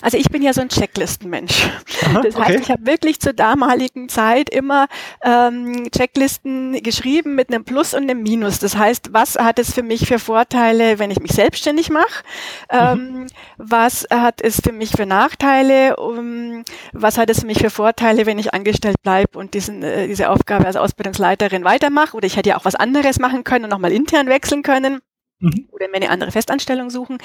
Also 0.00 0.16
ich 0.16 0.30
bin 0.30 0.40
ja 0.40 0.54
so 0.54 0.62
ein 0.62 0.70
Checklistenmensch. 0.70 1.68
Aha, 2.06 2.22
das 2.22 2.36
heißt, 2.36 2.50
okay. 2.50 2.60
ich 2.62 2.70
habe 2.70 2.86
wirklich 2.86 3.20
zur 3.20 3.34
damaligen 3.34 4.08
Zeit 4.08 4.48
immer 4.48 4.86
ähm, 5.22 5.90
Checklisten 5.90 6.82
geschrieben 6.82 7.34
mit 7.34 7.50
einem 7.50 7.64
Plus 7.64 7.92
und 7.92 8.04
einem 8.04 8.22
Minus. 8.22 8.60
Das 8.60 8.76
heißt, 8.76 9.12
was 9.12 9.36
hat 9.36 9.58
es 9.58 9.74
für 9.74 9.82
mich 9.82 10.06
für 10.06 10.18
Vorteile, 10.18 10.98
wenn 10.98 11.10
ich 11.10 11.20
mich 11.20 11.32
selbstständig 11.32 11.90
mache? 11.90 12.24
Ähm, 12.70 13.12
mhm. 13.12 13.26
Was 13.58 14.06
hat 14.10 14.40
es 14.40 14.62
für 14.64 14.72
mich 14.72 14.92
für 14.92 15.04
Nachteile? 15.04 15.96
Um, 15.96 16.64
was 16.92 17.18
hat 17.18 17.28
es 17.28 17.40
für 17.40 17.46
mich 17.46 17.58
für 17.58 17.70
Vorteile, 17.70 18.24
wenn 18.24 18.38
ich 18.38 18.54
angestellt 18.54 19.02
bleibe 19.02 19.38
und 19.38 19.52
diesen, 19.52 19.82
äh, 19.82 20.08
diese 20.08 20.30
Aufgabe 20.30 20.64
als 20.64 20.76
Ausbildungsleiterin 20.76 21.62
weitermache? 21.62 22.16
Oder 22.16 22.26
ich 22.26 22.36
hätte 22.36 22.48
ja 22.48 22.56
auch 22.56 22.64
was 22.64 22.74
anderes 22.74 23.18
machen 23.18 23.44
können 23.44 23.64
und 23.64 23.70
nochmal 23.70 23.92
intern 23.92 24.28
wechseln 24.28 24.62
können 24.62 25.00
mhm. 25.40 25.68
oder 25.72 25.88
mir 25.88 25.96
eine 25.96 26.10
andere 26.10 26.30
Festanstellung 26.30 26.90
suchen. 26.90 27.18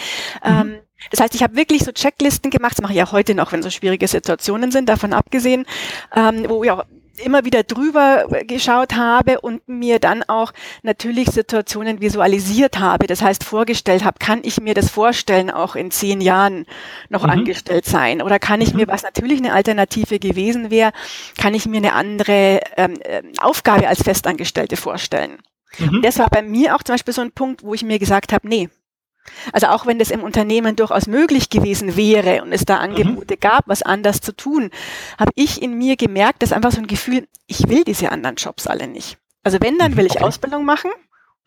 Mhm. 0.43 0.51
Ähm, 0.51 0.75
das 1.11 1.19
heißt, 1.19 1.35
ich 1.35 1.43
habe 1.43 1.55
wirklich 1.55 1.83
so 1.83 1.91
Checklisten 1.91 2.51
gemacht, 2.51 2.73
das 2.73 2.81
mache 2.81 2.93
ich 2.93 2.97
ja 2.97 3.11
heute 3.11 3.35
noch, 3.35 3.51
wenn 3.51 3.61
so 3.61 3.69
schwierige 3.69 4.07
Situationen 4.07 4.71
sind, 4.71 4.89
davon 4.89 5.13
abgesehen, 5.13 5.65
ähm, 6.15 6.45
wo 6.47 6.63
ich 6.63 6.71
auch 6.71 6.85
immer 7.23 7.45
wieder 7.45 7.63
drüber 7.63 8.25
geschaut 8.45 8.95
habe 8.95 9.39
und 9.39 9.67
mir 9.67 9.99
dann 9.99 10.23
auch 10.23 10.51
natürlich 10.83 11.29
Situationen 11.29 12.01
visualisiert 12.01 12.79
habe. 12.79 13.07
Das 13.07 13.21
heißt, 13.21 13.43
vorgestellt 13.43 14.03
habe, 14.03 14.19
kann 14.19 14.41
ich 14.43 14.59
mir 14.59 14.73
das 14.73 14.89
vorstellen, 14.89 15.49
auch 15.49 15.75
in 15.75 15.91
zehn 15.91 16.21
Jahren 16.21 16.65
noch 17.09 17.23
mhm. 17.23 17.29
angestellt 17.29 17.85
sein? 17.85 18.21
Oder 18.21 18.39
kann 18.39 18.61
ich 18.61 18.73
mhm. 18.73 18.81
mir, 18.81 18.87
was 18.87 19.03
natürlich 19.03 19.39
eine 19.39 19.53
Alternative 19.53 20.19
gewesen 20.19 20.71
wäre, 20.71 20.91
kann 21.37 21.53
ich 21.53 21.65
mir 21.65 21.77
eine 21.77 21.93
andere 21.93 22.59
ähm, 22.77 22.95
äh, 23.01 23.21
Aufgabe 23.39 23.87
als 23.87 24.03
Festangestellte 24.03 24.75
vorstellen? 24.75 25.37
Mhm. 25.79 26.01
Das 26.01 26.19
war 26.19 26.29
bei 26.29 26.41
mir 26.41 26.75
auch 26.75 26.83
zum 26.83 26.93
Beispiel 26.93 27.13
so 27.13 27.21
ein 27.21 27.31
Punkt, 27.31 27.63
wo 27.63 27.73
ich 27.73 27.83
mir 27.83 27.99
gesagt 27.99 28.33
habe, 28.33 28.47
nee, 28.47 28.69
Also 29.51 29.67
auch 29.67 29.85
wenn 29.85 29.99
das 29.99 30.11
im 30.11 30.23
Unternehmen 30.23 30.75
durchaus 30.75 31.07
möglich 31.07 31.49
gewesen 31.49 31.95
wäre 31.95 32.41
und 32.43 32.51
es 32.51 32.65
da 32.65 32.75
mhm. 32.75 32.81
Angebote 32.81 33.35
mhm. 33.35 33.39
gab, 33.39 33.67
was 33.67 33.81
anders 33.81 34.21
zu 34.21 34.35
tun, 34.35 34.69
habe 35.17 35.31
ich 35.35 35.61
in 35.61 35.77
mir 35.77 35.95
gemerkt, 35.95 36.41
dass 36.41 36.53
einfach 36.53 36.71
so 36.71 36.79
ein 36.79 36.87
Gefühl, 36.87 37.27
ich 37.47 37.67
will 37.67 37.83
diese 37.83 38.11
anderen 38.11 38.35
Jobs 38.35 38.67
alle 38.67 38.87
nicht. 38.87 39.17
Also 39.43 39.59
wenn, 39.61 39.77
dann 39.77 39.93
mhm, 39.93 39.97
will 39.97 40.05
ich 40.05 40.15
okay. 40.15 40.23
Ausbildung 40.23 40.65
machen. 40.65 40.91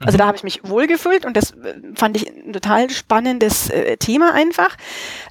Also 0.01 0.17
mhm. 0.17 0.19
da 0.19 0.27
habe 0.27 0.37
ich 0.37 0.45
mich 0.45 0.61
wohlgefühlt 0.63 1.25
und 1.25 1.37
das 1.37 1.53
äh, 1.53 1.75
fand 1.95 2.17
ich 2.17 2.29
ein 2.29 2.53
total 2.53 2.89
spannendes 2.91 3.69
äh, 3.71 3.97
Thema 3.97 4.33
einfach. 4.33 4.77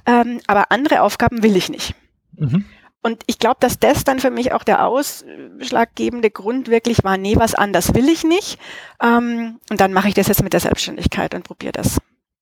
Ähm, 0.06 0.40
aber 0.46 0.70
andere 0.70 1.02
Aufgaben 1.02 1.42
will 1.42 1.56
ich 1.56 1.70
nicht. 1.70 1.94
Mhm. 2.36 2.64
Und 3.02 3.22
ich 3.26 3.38
glaube, 3.38 3.58
dass 3.60 3.78
das 3.78 4.04
dann 4.04 4.18
für 4.18 4.30
mich 4.30 4.52
auch 4.52 4.64
der 4.64 4.84
ausschlaggebende 4.84 6.30
Grund 6.30 6.68
wirklich 6.68 7.04
war, 7.04 7.16
nee, 7.16 7.36
was 7.36 7.54
anders 7.54 7.94
will 7.94 8.08
ich 8.08 8.24
nicht. 8.24 8.58
Ähm, 9.02 9.60
und 9.70 9.80
dann 9.80 9.92
mache 9.92 10.08
ich 10.08 10.14
das 10.14 10.28
jetzt 10.28 10.42
mit 10.42 10.52
der 10.52 10.60
Selbstständigkeit 10.60 11.34
und 11.34 11.44
probiere 11.44 11.72
das. 11.72 11.98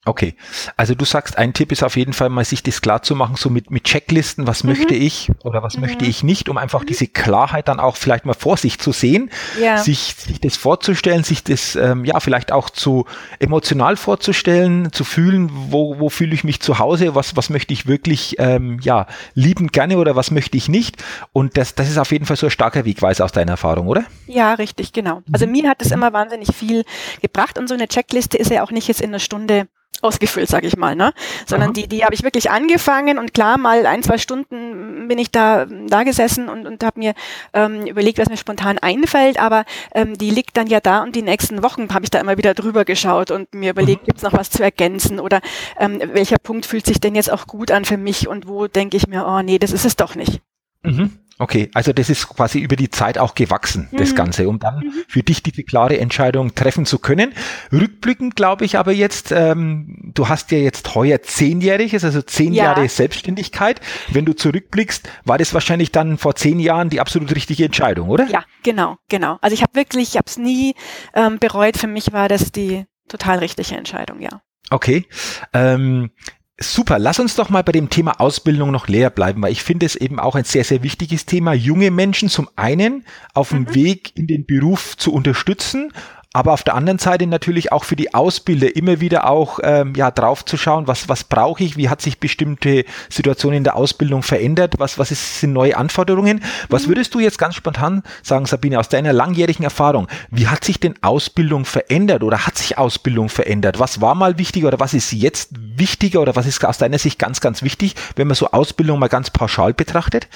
Okay, 0.09 0.37
also 0.77 0.95
du 0.95 1.05
sagst, 1.05 1.37
ein 1.37 1.53
Tipp 1.53 1.73
ist 1.73 1.83
auf 1.83 1.97
jeden 1.97 2.13
Fall 2.13 2.29
mal, 2.29 2.45
sich 2.45 2.63
das 2.63 2.81
klar 2.81 3.03
zu 3.03 3.17
machen, 3.17 3.35
so 3.35 3.51
mit, 3.51 3.73
mit 3.73 3.83
Checklisten, 3.83 4.47
was 4.47 4.63
mhm. 4.63 4.71
möchte 4.71 4.95
ich 4.95 5.33
oder 5.43 5.65
was 5.65 5.75
mhm. 5.75 5.81
möchte 5.81 6.05
ich 6.05 6.23
nicht, 6.23 6.49
um 6.49 6.59
einfach 6.59 6.83
mhm. 6.83 6.87
diese 6.87 7.09
Klarheit 7.09 7.67
dann 7.67 7.81
auch 7.81 7.97
vielleicht 7.97 8.25
mal 8.25 8.35
vor 8.35 8.57
sich 8.57 8.79
zu 8.79 8.93
sehen, 8.93 9.31
ja. 9.61 9.79
sich, 9.79 10.15
sich 10.15 10.41
das 10.41 10.57
vorzustellen, 10.57 11.25
sich 11.25 11.43
das 11.43 11.75
ähm, 11.75 12.05
ja 12.05 12.21
vielleicht 12.21 12.53
auch 12.53 12.71
zu 12.71 13.05
emotional 13.41 13.97
vorzustellen, 13.97 14.93
zu 14.93 15.03
fühlen, 15.03 15.51
wo, 15.53 15.99
wo 15.99 16.09
fühle 16.09 16.35
ich 16.35 16.45
mich 16.45 16.61
zu 16.61 16.79
Hause, 16.79 17.17
was, 17.17 17.35
was 17.35 17.51
möchte 17.51 17.75
ich 17.75 17.89
wirklich 17.89 18.37
ähm, 18.39 18.79
ja 18.81 19.09
lieben 19.35 19.73
gerne 19.73 19.99
oder 19.99 20.15
was 20.15 20.31
möchte 20.31 20.57
ich 20.57 20.69
nicht. 20.69 21.03
Und 21.33 21.57
das, 21.57 21.75
das 21.75 21.91
ist 21.91 21.99
auf 21.99 22.13
jeden 22.13 22.27
Fall 22.27 22.37
so 22.37 22.47
ein 22.47 22.51
starker 22.53 22.85
Wegweiser 22.85 23.25
aus 23.25 23.33
deiner 23.33 23.53
Erfahrung, 23.53 23.89
oder? 23.89 24.05
Ja, 24.29 24.55
richtig, 24.55 24.93
genau. 24.93 25.23
Also 25.33 25.47
mhm. 25.47 25.53
mir 25.53 25.69
hat 25.69 25.83
es 25.83 25.91
immer 25.91 26.13
wahnsinnig 26.13 26.55
viel 26.55 26.85
gebracht 27.23 27.59
und 27.59 27.69
so 27.69 27.75
eine 27.75 27.89
Checkliste 27.89 28.37
ist 28.39 28.53
ja 28.53 28.63
auch 28.63 28.71
nicht 28.71 28.87
jetzt 28.87 29.01
in 29.01 29.11
einer 29.11 29.19
Stunde 29.19 29.67
ausgefüllt, 30.03 30.49
sage 30.49 30.67
ich 30.67 30.77
mal, 30.77 30.95
ne? 30.95 31.13
Sondern 31.47 31.69
Aha. 31.69 31.75
die, 31.75 31.89
die 31.89 32.05
habe 32.05 32.15
ich 32.15 32.23
wirklich 32.23 32.51
angefangen 32.51 33.19
und 33.19 33.35
klar, 33.35 33.59
mal 33.59 33.87
ein, 33.87 34.03
zwei 34.03 34.19
Stunden 34.19 35.09
bin 35.09 35.19
ich 35.19 35.31
da, 35.31 35.67
da 35.67 36.03
gesessen 36.03 36.49
und, 36.49 36.67
und 36.67 36.85
habe 36.85 36.99
mir 36.99 37.15
ähm, 37.53 37.87
überlegt, 37.87 38.19
was 38.19 38.29
mir 38.29 38.37
spontan 38.37 38.79
einfällt, 38.79 39.39
aber 39.41 39.65
ähm, 39.95 40.17
die 40.19 40.31
liegt 40.31 40.57
dann 40.57 40.67
ja 40.67 40.81
da 40.81 41.03
und 41.03 41.17
die 41.17 41.23
nächsten 41.23 41.63
Wochen 41.63 41.93
habe 41.93 42.05
ich 42.05 42.11
da 42.11 42.21
immer 42.21 42.37
wieder 42.37 42.55
drüber 42.55 42.85
geschaut 42.85 43.31
und 43.31 43.55
mir 43.55 43.71
überlegt, 43.71 44.03
mhm. 44.03 44.07
gibt's 44.07 44.23
noch 44.23 44.33
was 44.33 44.51
zu 44.51 44.63
ergänzen 44.63 45.21
oder 45.21 45.41
ähm, 45.79 46.01
welcher 46.13 46.39
Punkt 46.39 46.67
fühlt 46.67 46.87
sich 46.87 47.01
denn 47.01 47.15
jetzt 47.15 47.31
auch 47.31 47.47
gut 47.47 47.71
an 47.71 47.85
für 47.85 47.97
mich 47.97 48.29
und 48.29 48.49
wo 48.49 48.67
denke 48.67 48.97
ich 48.97 49.07
mir, 49.07 49.27
oh 49.27 49.43
nee, 49.43 49.59
das 49.59 49.73
ist 49.73 49.85
es 49.85 49.97
doch 49.97 50.15
nicht. 50.15 50.41
Mhm. 50.83 51.19
Okay, 51.39 51.71
also 51.75 51.93
das 51.93 52.09
ist 52.09 52.29
quasi 52.29 52.61
über 52.61 52.77
die 52.77 52.89
Zeit 52.89 53.19
auch 53.19 53.35
gewachsen, 53.35 53.89
mhm. 53.91 53.99
das 53.99 54.15
Ganze, 54.15 54.49
um 54.49 54.59
dann 54.59 54.79
mhm. 54.79 54.93
für 55.07 55.23
dich 55.23 55.43
diese 55.43 55.65
klare 55.65 55.99
Entscheidung 55.99 56.55
treffen 56.55 56.87
zu 56.87 56.99
können. 56.99 57.35
Rückblickend 57.71 58.37
glaube 58.37 58.65
ich 58.65 58.79
aber 58.79 58.93
jetzt, 58.93 59.33
ähm, 59.33 60.13
du 60.15 60.29
hast 60.29 60.51
ja 60.51 60.59
jetzt 60.59 60.95
heuer 60.95 61.21
zehnjähriges, 61.21 62.05
also 62.05 62.23
zehn 62.23 62.55
ja. 62.55 62.65
Jahre 62.65 62.89
Selbstständigkeit. 62.89 63.83
Wenn 64.09 64.25
du 64.25 64.33
zurückblickst, 64.33 65.09
war 65.25 65.37
das 65.37 65.53
wahrscheinlich 65.53 65.93
dann 65.93 66.17
vor 66.17 66.37
zehn 66.37 66.59
Jahren 66.59 66.89
die 66.89 67.01
absolut 67.01 67.35
richtige 67.35 67.67
Entscheidung, 67.67 68.09
oder? 68.09 68.27
Ja, 68.29 68.45
genau, 68.63 68.97
genau. 69.09 69.39
Also 69.43 69.53
ich 69.53 69.63
habe 69.63 69.75
wirklich, 69.75 70.11
ich 70.11 70.17
habe 70.17 70.27
es 70.27 70.39
nie 70.39 70.75
ähm, 71.15 71.39
bereut. 71.39 71.77
Für 71.77 71.87
mich 71.87 72.13
war 72.13 72.29
das 72.29 72.51
die 72.51 72.87
total 73.09 73.41
richtige 73.41 73.77
Entscheidung, 73.77 74.21
ja. 74.21 74.41
Okay. 74.71 75.07
Ähm, 75.53 76.11
Super, 76.59 76.99
lass 76.99 77.19
uns 77.19 77.35
doch 77.35 77.51
mal 77.51 77.63
bei 77.63 77.73
dem 77.73 77.91
Thema 77.91 78.19
Ausbildung 78.19 78.71
noch 78.71 78.89
leer 78.89 79.11
bleiben, 79.11 79.43
weil 79.43 79.53
ich 79.53 79.63
finde 79.63 79.85
es 79.85 79.95
eben 79.95 80.19
auch 80.19 80.35
ein 80.37 80.45
sehr, 80.45 80.65
sehr 80.65 80.83
wichtiges 80.83 81.27
Thema, 81.27 81.53
junge 81.53 81.91
Menschen 81.91 82.31
zum 82.31 82.49
einen 82.57 83.05
auf 83.35 83.51
dem 83.51 83.65
mhm. 83.65 83.75
Weg 83.75 84.13
in 84.17 84.27
den 84.27 84.47
Beruf 84.47 84.97
zu 84.97 85.13
unterstützen 85.13 85.93
aber 86.37 86.53
auf 86.53 86.63
der 86.63 86.75
anderen 86.75 86.99
Seite 86.99 87.27
natürlich 87.27 87.73
auch 87.73 87.85
für 87.85 87.97
die 87.97 88.13
Ausbilder 88.13 88.77
immer 88.77 89.01
wieder 89.01 89.27
auch 89.27 89.59
ähm, 89.63 89.95
ja 89.97 90.11
drauf 90.11 90.45
zu 90.45 90.59
schauen, 90.59 90.87
was 90.87 91.09
was 91.09 91.25
brauche 91.25 91.65
ich, 91.65 91.79
wie 91.79 91.89
hat 91.89 92.03
sich 92.03 92.21
bestimmte 92.21 92.85
Situationen 93.09 93.57
in 93.57 93.65
der 93.65 93.75
Ausbildung 93.75 94.23
verändert, 94.23 94.75
was 94.77 94.99
was 94.99 95.11
ist, 95.11 95.41
sind 95.41 95.55
neue 95.55 95.79
Anforderungen. 95.79 96.43
Was 96.69 96.83
mhm. 96.83 96.89
würdest 96.91 97.15
du 97.15 97.21
jetzt 97.21 97.39
ganz 97.39 97.55
spontan 97.55 98.03
sagen, 98.23 98.45
Sabine, 98.45 98.79
aus 98.79 98.91
deiner 98.91 99.15
langjährigen 99.15 99.65
Erfahrung, 99.65 100.09
wie 100.31 100.47
hat 100.47 100.63
sich 100.63 100.79
denn 100.79 100.97
Ausbildung 101.01 101.65
verändert 101.65 102.23
oder 102.23 102.47
hat 102.47 102.59
sich 102.59 102.77
Ausbildung 102.77 103.31
verändert? 103.31 103.79
Was 103.79 104.03
war 104.03 104.15
mal 104.15 104.37
wichtiger 104.37 104.69
oder 104.69 104.79
was 104.79 104.93
ist 104.93 105.13
jetzt 105.13 105.53
wichtiger 105.55 106.21
oder 106.21 106.37
was 106.37 106.47
ist 106.47 106.63
aus 106.67 106.77
deiner 106.77 106.99
Sicht 106.99 107.19
ganz 107.19 107.41
ganz 107.41 107.63
wichtig, 107.63 107.95
wenn 108.15 108.27
man 108.27 108.35
so 108.35 108.51
Ausbildung 108.51 108.99
mal 108.99 109.09
ganz 109.09 109.31
pauschal 109.31 109.73
betrachtet? 109.73 110.29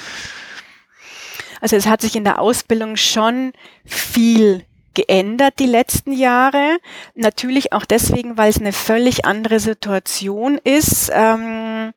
Also 1.60 1.76
es 1.76 1.86
hat 1.86 2.00
sich 2.00 2.16
in 2.16 2.24
der 2.24 2.38
Ausbildung 2.40 2.96
schon 2.96 3.52
viel 3.84 4.64
geändert 4.94 5.54
die 5.58 5.66
letzten 5.66 6.12
Jahre. 6.12 6.78
Natürlich 7.14 7.72
auch 7.72 7.84
deswegen, 7.84 8.36
weil 8.36 8.50
es 8.50 8.58
eine 8.58 8.72
völlig 8.72 9.24
andere 9.24 9.60
Situation 9.60 10.58
ist. 10.58 11.10
Ähm, 11.12 11.92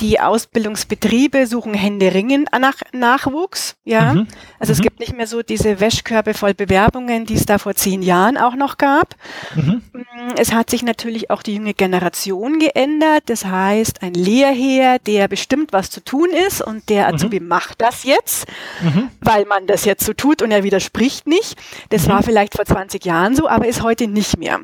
die 0.00 0.20
Ausbildungsbetriebe 0.20 1.46
suchen 1.46 1.74
händeringend 1.74 2.48
nach 2.58 2.76
Nachwuchs. 2.92 3.76
Ja, 3.84 4.14
mhm. 4.14 4.28
also 4.58 4.72
es 4.72 4.78
mhm. 4.78 4.82
gibt 4.82 5.00
nicht 5.00 5.16
mehr 5.16 5.26
so 5.26 5.42
diese 5.42 5.80
Wäschkörbe 5.80 6.34
voll 6.34 6.54
Bewerbungen, 6.54 7.26
die 7.26 7.34
es 7.34 7.46
da 7.46 7.58
vor 7.58 7.74
zehn 7.74 8.02
Jahren 8.02 8.36
auch 8.36 8.54
noch 8.54 8.78
gab. 8.78 9.16
Mhm. 9.54 9.82
Mm, 9.92 10.04
es 10.36 10.52
hat 10.52 10.70
sich 10.70 10.82
natürlich 10.82 11.30
auch 11.30 11.42
die 11.42 11.56
junge 11.56 11.74
Generation 11.74 12.58
geändert. 12.58 13.24
Das 13.26 13.44
heißt, 13.44 14.02
ein 14.02 14.14
Lehrherr, 14.14 14.98
der 15.00 15.28
bestimmt, 15.28 15.72
was 15.72 15.90
zu 15.90 16.02
tun 16.02 16.30
ist 16.30 16.62
und 16.62 16.88
der 16.88 17.08
mhm. 17.08 17.14
Azubi 17.14 17.40
macht 17.40 17.80
das 17.80 18.04
jetzt, 18.04 18.46
mhm. 18.82 19.10
weil 19.20 19.44
man 19.46 19.66
das 19.66 19.84
jetzt 19.84 20.04
so 20.04 20.12
tut 20.12 20.42
und 20.42 20.50
er 20.50 20.64
widerspricht 20.64 21.26
nicht. 21.26 21.56
Das 21.90 22.06
mhm. 22.06 22.12
war 22.12 22.22
vielleicht 22.22 22.54
vor 22.54 22.64
20 22.64 23.04
Jahren 23.04 23.34
so, 23.34 23.48
aber 23.48 23.66
ist 23.66 23.82
heute 23.82 24.06
nicht 24.06 24.38
mehr. 24.38 24.60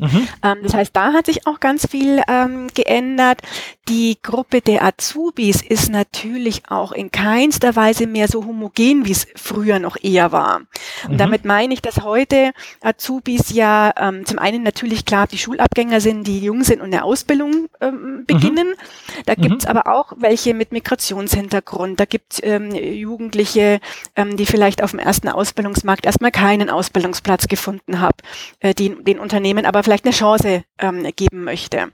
Mhm. 0.00 0.26
Ähm, 0.42 0.58
das 0.62 0.74
heißt, 0.74 0.90
da 0.94 1.12
hat 1.12 1.26
sich 1.26 1.46
auch 1.46 1.60
ganz 1.60 1.86
viel 1.88 2.20
ähm, 2.28 2.66
geändert. 2.74 3.40
Die 3.88 4.18
Gruppe 4.20 4.60
der 4.60 4.82
Azubis 4.82 5.62
ist 5.62 5.88
natürlich 5.88 6.62
auch 6.68 6.90
in 6.90 7.12
keinster 7.12 7.76
Weise 7.76 8.08
mehr 8.08 8.26
so 8.26 8.44
homogen, 8.44 9.06
wie 9.06 9.12
es 9.12 9.28
früher 9.36 9.78
noch 9.78 9.96
eher 10.02 10.32
war. 10.32 10.62
Und 11.04 11.12
mhm. 11.12 11.18
damit 11.18 11.44
meine 11.44 11.74
ich, 11.74 11.80
dass 11.80 12.02
heute 12.02 12.52
Azubis 12.80 13.50
ja 13.50 13.92
ähm, 13.96 14.26
zum 14.26 14.40
einen 14.40 14.64
natürlich 14.64 15.04
klar 15.04 15.28
die 15.28 15.38
Schulabgänger 15.38 16.00
sind, 16.00 16.26
die 16.26 16.40
jung 16.40 16.64
sind 16.64 16.80
und 16.80 16.92
eine 16.92 17.04
Ausbildung 17.04 17.68
ähm, 17.80 18.24
beginnen. 18.26 18.70
Mhm. 18.70 19.22
Da 19.26 19.34
gibt's 19.36 19.64
mhm. 19.64 19.70
aber 19.70 19.94
auch 19.94 20.14
welche 20.16 20.54
mit 20.54 20.72
Migrationshintergrund. 20.72 22.00
Da 22.00 22.04
gibt's 22.04 22.40
ähm, 22.42 22.74
Jugendliche, 22.74 23.78
ähm, 24.16 24.36
die 24.36 24.46
vielleicht 24.46 24.82
auf 24.82 24.90
dem 24.90 24.98
ersten 24.98 25.28
Ausbildungsmarkt 25.28 26.04
erstmal 26.04 26.32
keinen 26.32 26.68
Ausbildungsplatz 26.68 27.46
gefunden 27.46 28.00
haben, 28.00 28.16
äh, 28.58 28.74
die 28.74 28.88
den 29.04 29.20
Unternehmen 29.20 29.66
aber 29.66 29.83
vielleicht 29.84 30.04
eine 30.04 30.14
Chance 30.14 30.64
ähm, 30.78 31.06
geben 31.14 31.44
möchte. 31.44 31.90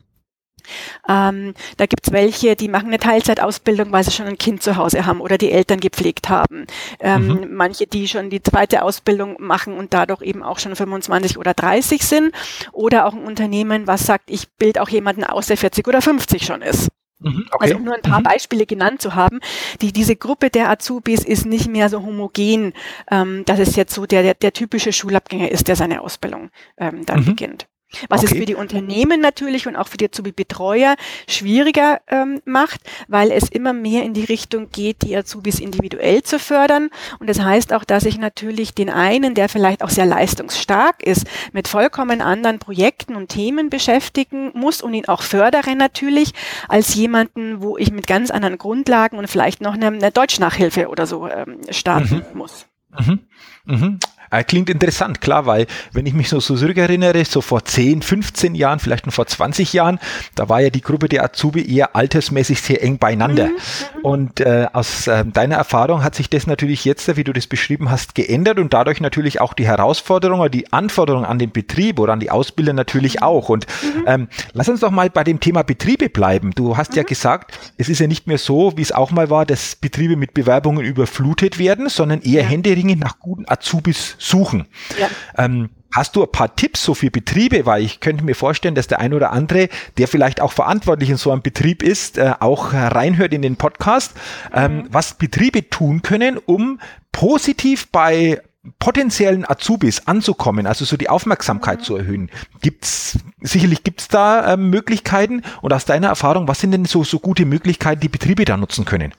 Ähm, 1.08 1.54
da 1.76 1.86
gibt's 1.86 2.12
welche, 2.12 2.56
die 2.56 2.68
machen 2.68 2.88
eine 2.88 2.98
Teilzeitausbildung, 2.98 3.92
weil 3.92 4.04
sie 4.04 4.12
schon 4.12 4.26
ein 4.26 4.38
Kind 4.38 4.62
zu 4.62 4.76
Hause 4.76 5.06
haben 5.06 5.20
oder 5.20 5.38
die 5.38 5.50
Eltern 5.50 5.80
gepflegt 5.80 6.28
haben. 6.28 6.66
Ähm, 7.00 7.26
mhm. 7.26 7.54
Manche, 7.54 7.86
die 7.86 8.08
schon 8.08 8.30
die 8.30 8.42
zweite 8.42 8.82
Ausbildung 8.82 9.36
machen 9.38 9.74
und 9.74 9.94
dadurch 9.94 10.22
eben 10.22 10.42
auch 10.42 10.58
schon 10.58 10.76
25 10.76 11.38
oder 11.38 11.54
30 11.54 12.04
sind. 12.04 12.34
Oder 12.72 13.06
auch 13.06 13.14
ein 13.14 13.24
Unternehmen, 13.24 13.86
was 13.86 14.06
sagt, 14.06 14.30
ich 14.30 14.48
bilde 14.50 14.82
auch 14.82 14.88
jemanden 14.88 15.24
aus, 15.24 15.46
der 15.46 15.56
40 15.56 15.86
oder 15.88 16.02
50 16.02 16.44
schon 16.44 16.62
ist. 16.62 16.88
Mhm, 17.20 17.46
okay. 17.50 17.64
Also 17.64 17.76
um 17.76 17.84
nur 17.84 17.94
ein 17.94 18.02
paar 18.02 18.20
mhm. 18.20 18.24
Beispiele 18.24 18.64
genannt 18.64 19.02
zu 19.02 19.14
haben, 19.14 19.40
die, 19.82 19.92
diese 19.92 20.16
Gruppe 20.16 20.48
der 20.48 20.70
Azubis 20.70 21.22
ist 21.22 21.44
nicht 21.44 21.68
mehr 21.68 21.90
so 21.90 22.02
homogen, 22.02 22.72
ähm, 23.10 23.44
dass 23.44 23.58
es 23.58 23.76
jetzt 23.76 23.94
so 23.94 24.06
der, 24.06 24.22
der, 24.22 24.34
der 24.34 24.52
typische 24.54 24.92
Schulabgänger 24.92 25.50
ist, 25.50 25.68
der 25.68 25.76
seine 25.76 26.00
Ausbildung 26.00 26.50
ähm, 26.78 27.04
dann 27.04 27.20
mhm. 27.20 27.26
beginnt. 27.26 27.66
Was 28.08 28.22
okay. 28.22 28.32
es 28.32 28.38
für 28.38 28.46
die 28.46 28.54
Unternehmen 28.54 29.20
natürlich 29.20 29.66
und 29.66 29.76
auch 29.76 29.88
für 29.88 29.96
die 29.96 30.06
Azubi-Betreuer 30.06 30.96
schwieriger 31.28 32.00
ähm, 32.08 32.40
macht, 32.44 32.80
weil 33.08 33.30
es 33.32 33.48
immer 33.48 33.72
mehr 33.72 34.04
in 34.04 34.14
die 34.14 34.24
Richtung 34.24 34.70
geht, 34.70 35.02
die 35.02 35.16
Azubis 35.16 35.58
individuell 35.58 36.22
zu 36.22 36.38
fördern. 36.38 36.90
Und 37.18 37.28
das 37.28 37.40
heißt 37.40 37.72
auch, 37.72 37.84
dass 37.84 38.04
ich 38.04 38.18
natürlich 38.18 38.74
den 38.74 38.90
einen, 38.90 39.34
der 39.34 39.48
vielleicht 39.48 39.82
auch 39.82 39.90
sehr 39.90 40.06
leistungsstark 40.06 41.02
ist, 41.02 41.26
mit 41.52 41.68
vollkommen 41.68 42.20
anderen 42.20 42.58
Projekten 42.58 43.16
und 43.16 43.28
Themen 43.28 43.70
beschäftigen 43.70 44.52
muss 44.54 44.82
und 44.82 44.94
ihn 44.94 45.08
auch 45.08 45.22
fördere 45.22 45.74
natürlich, 45.74 46.32
als 46.68 46.94
jemanden, 46.94 47.62
wo 47.62 47.76
ich 47.76 47.90
mit 47.90 48.06
ganz 48.06 48.30
anderen 48.30 48.58
Grundlagen 48.58 49.18
und 49.18 49.28
vielleicht 49.28 49.60
noch 49.60 49.74
eine, 49.74 49.88
eine 49.88 50.10
Deutschnachhilfe 50.10 50.88
oder 50.88 51.06
so 51.06 51.28
ähm, 51.28 51.60
starten 51.70 52.24
mhm. 52.32 52.38
muss. 52.38 52.66
Mhm. 52.98 53.20
Mhm. 53.64 53.98
Äh, 54.30 54.44
klingt 54.44 54.70
interessant, 54.70 55.20
klar, 55.20 55.46
weil 55.46 55.66
wenn 55.92 56.06
ich 56.06 56.14
mich 56.14 56.28
so, 56.28 56.38
so 56.38 56.56
zurückerinnere, 56.56 57.24
so 57.24 57.40
vor 57.40 57.64
10, 57.64 58.02
15 58.02 58.54
Jahren, 58.54 58.78
vielleicht 58.78 59.06
nur 59.06 59.12
vor 59.12 59.26
20 59.26 59.72
Jahren, 59.72 59.98
da 60.36 60.48
war 60.48 60.60
ja 60.60 60.70
die 60.70 60.82
Gruppe 60.82 61.08
der 61.08 61.24
Azubi 61.24 61.68
eher 61.68 61.96
altersmäßig 61.96 62.62
sehr 62.62 62.82
eng 62.82 62.98
beieinander. 62.98 63.46
Mhm. 63.46 63.52
mhm. 63.52 64.04
Und 64.04 64.40
äh, 64.40 64.66
aus 64.72 65.06
äh, 65.06 65.24
deiner 65.24 65.56
Erfahrung 65.56 66.04
hat 66.04 66.14
sich 66.14 66.30
das 66.30 66.46
natürlich 66.46 66.84
jetzt, 66.84 67.16
wie 67.16 67.24
du 67.24 67.32
das 67.32 67.46
beschrieben 67.46 67.90
hast, 67.90 68.14
geändert 68.14 68.58
und 68.58 68.72
dadurch 68.72 69.00
natürlich 69.00 69.40
auch 69.40 69.52
die 69.52 69.66
Herausforderung 69.66 70.40
oder 70.40 70.48
die 70.48 70.72
Anforderungen 70.72 71.24
an 71.24 71.38
den 71.38 71.50
Betrieb 71.50 71.98
oder 71.98 72.12
an 72.12 72.20
die 72.20 72.30
Ausbilder 72.30 72.72
natürlich 72.72 73.16
mhm. 73.16 73.22
auch. 73.22 73.48
Und 73.48 73.66
mhm. 73.82 74.04
ähm, 74.06 74.28
lass 74.52 74.68
uns 74.68 74.80
doch 74.80 74.90
mal 74.90 75.10
bei 75.10 75.24
dem 75.24 75.40
Thema 75.40 75.62
Betriebe 75.62 76.08
bleiben. 76.08 76.52
Du 76.54 76.76
hast 76.76 76.94
ja 76.94 77.02
mhm. 77.02 77.06
gesagt, 77.06 77.58
es 77.78 77.88
ist 77.88 77.98
ja 77.98 78.06
nicht 78.06 78.26
mehr 78.26 78.38
so, 78.38 78.72
wie 78.76 78.82
es 78.82 78.92
auch 78.92 79.10
mal 79.10 79.28
war, 79.28 79.44
dass 79.44 79.74
Betriebe 79.74 80.16
mit 80.16 80.34
Bewerbungen 80.34 80.84
überflutet 80.84 81.58
werden, 81.58 81.88
sondern 81.88 82.22
eher 82.22 82.42
ja. 82.42 82.48
händeringend 82.48 83.00
nach 83.00 83.18
guten 83.18 83.44
Azubis 83.48 84.16
suchen. 84.20 84.68
Ja. 84.98 85.08
Ähm, 85.36 85.70
Hast 85.92 86.14
du 86.14 86.22
ein 86.22 86.30
paar 86.30 86.54
Tipps 86.54 86.84
so 86.84 86.94
für 86.94 87.10
Betriebe? 87.10 87.66
Weil 87.66 87.82
ich 87.82 87.98
könnte 87.98 88.24
mir 88.24 88.36
vorstellen, 88.36 88.76
dass 88.76 88.86
der 88.86 89.00
ein 89.00 89.12
oder 89.12 89.32
andere, 89.32 89.68
der 89.98 90.06
vielleicht 90.06 90.40
auch 90.40 90.52
verantwortlich 90.52 91.10
in 91.10 91.16
so 91.16 91.32
einem 91.32 91.42
Betrieb 91.42 91.82
ist, 91.82 92.16
äh, 92.16 92.34
auch 92.38 92.72
reinhört 92.72 93.32
in 93.32 93.42
den 93.42 93.56
Podcast, 93.56 94.12
ähm, 94.54 94.76
mhm. 94.76 94.88
was 94.90 95.14
Betriebe 95.14 95.68
tun 95.68 96.02
können, 96.02 96.38
um 96.38 96.78
positiv 97.10 97.88
bei 97.88 98.40
potenziellen 98.78 99.48
Azubis 99.48 100.06
anzukommen, 100.06 100.66
also 100.66 100.84
so 100.84 100.96
die 100.96 101.08
Aufmerksamkeit 101.08 101.80
mhm. 101.80 101.84
zu 101.84 101.96
erhöhen. 101.96 102.30
Gibt's 102.60 103.18
sicherlich 103.40 103.82
gibt's 103.82 104.06
da 104.08 104.52
äh, 104.52 104.56
Möglichkeiten 104.56 105.42
und 105.62 105.72
aus 105.72 105.86
deiner 105.86 106.08
Erfahrung, 106.08 106.46
was 106.46 106.60
sind 106.60 106.72
denn 106.72 106.84
so 106.84 107.02
so 107.02 107.18
gute 107.18 107.46
Möglichkeiten, 107.46 108.00
die 108.00 108.08
Betriebe 108.08 108.44
da 108.44 108.56
nutzen 108.56 108.84
können? 108.84 109.12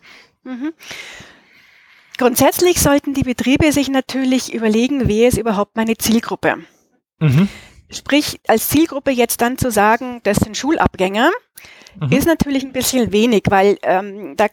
Mhm. 0.44 0.74
Grundsätzlich 2.22 2.80
sollten 2.80 3.16
die 3.16 3.24
Betriebe 3.24 3.72
sich 3.72 3.90
natürlich 3.90 4.54
überlegen, 4.54 5.08
wer 5.08 5.28
ist 5.28 5.40
überhaupt 5.40 5.76
meine 5.76 5.98
Zielgruppe. 5.98 6.58
Mhm. 7.20 7.50
Sprich, 7.90 8.40
als 8.48 8.70
Zielgruppe 8.70 9.10
jetzt 9.10 9.42
dann 9.42 9.58
zu 9.58 9.72
sagen, 9.72 10.22
das 10.22 10.38
sind 10.38 10.56
Schulabgänger, 10.56 11.32
mhm. 12.00 12.12
ist 12.12 12.28
natürlich 12.28 12.64
ein 12.64 12.74
bisschen 12.74 13.12
wenig, 13.12 13.46
weil 13.50 13.80
ähm, 13.82 14.36
da 14.38 14.46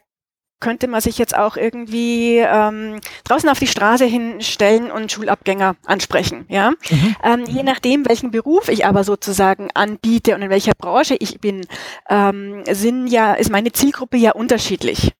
könnte 0.61 0.89
man 0.89 1.03
sich 1.03 1.19
jetzt 1.19 1.37
auch 1.37 1.57
irgendwie 1.59 2.39
ähm, 2.39 3.01
draußen 3.25 3.49
auf 3.51 3.59
die 3.59 3.67
Straße 3.67 4.07
hinstellen 4.07 4.91
und 4.91 5.13
Schulabgänger 5.13 5.77
ansprechen. 5.85 6.47
Ja, 6.49 6.71
mhm. 6.71 7.17
ähm, 7.23 7.45
je 7.47 7.63
nachdem, 7.63 8.09
welchen 8.09 8.31
Beruf 8.31 8.69
ich 8.69 8.87
aber 8.87 9.05
sozusagen 9.05 9.69
anbiete 9.75 10.35
und 10.35 10.41
in 10.41 10.49
welcher 10.51 10.73
Branche 10.75 11.17
ich 11.21 11.39
bin, 11.39 11.67
ähm, 12.09 12.65
sind 12.71 13.09
ja 13.09 13.35
ist 13.35 13.51
meine 13.51 13.73
Zielgruppe 13.73 14.17
ja 14.17 14.33
unterschiedlich. 14.33 15.13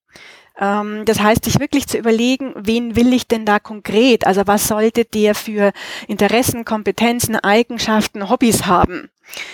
Ähm, 0.59 1.05
das 1.05 1.19
heißt, 1.19 1.45
sich 1.45 1.59
wirklich 1.59 1.87
zu 1.87 1.97
überlegen, 1.97 2.53
wen 2.55 2.95
will 2.95 3.13
ich 3.13 3.27
denn 3.27 3.45
da 3.45 3.59
konkret? 3.59 4.27
Also 4.27 4.43
was 4.45 4.67
sollte 4.67 5.05
der 5.05 5.35
für 5.35 5.71
Interessen, 6.07 6.65
Kompetenzen, 6.65 7.35
Eigenschaften, 7.35 8.29
Hobbys 8.29 8.65
haben? 8.65 9.09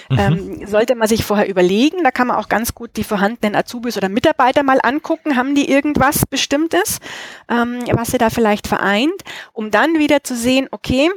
Mhm. 0.09 0.19
Ähm, 0.19 0.67
sollte 0.67 0.95
man 0.95 1.07
sich 1.07 1.23
vorher 1.23 1.49
überlegen, 1.49 2.03
da 2.03 2.11
kann 2.11 2.27
man 2.27 2.37
auch 2.37 2.49
ganz 2.49 2.73
gut 2.73 2.91
die 2.95 3.03
vorhandenen 3.03 3.55
Azubis 3.55 3.97
oder 3.97 4.09
Mitarbeiter 4.09 4.63
mal 4.63 4.79
angucken, 4.81 5.35
haben 5.35 5.53
die 5.55 5.69
irgendwas 5.69 6.25
Bestimmtes, 6.25 6.99
ähm, 7.49 7.79
was 7.91 8.11
sie 8.11 8.17
da 8.17 8.29
vielleicht 8.29 8.67
vereint, 8.67 9.21
um 9.53 9.71
dann 9.71 9.99
wieder 9.99 10.23
zu 10.23 10.35
sehen, 10.35 10.67
okay, 10.71 11.09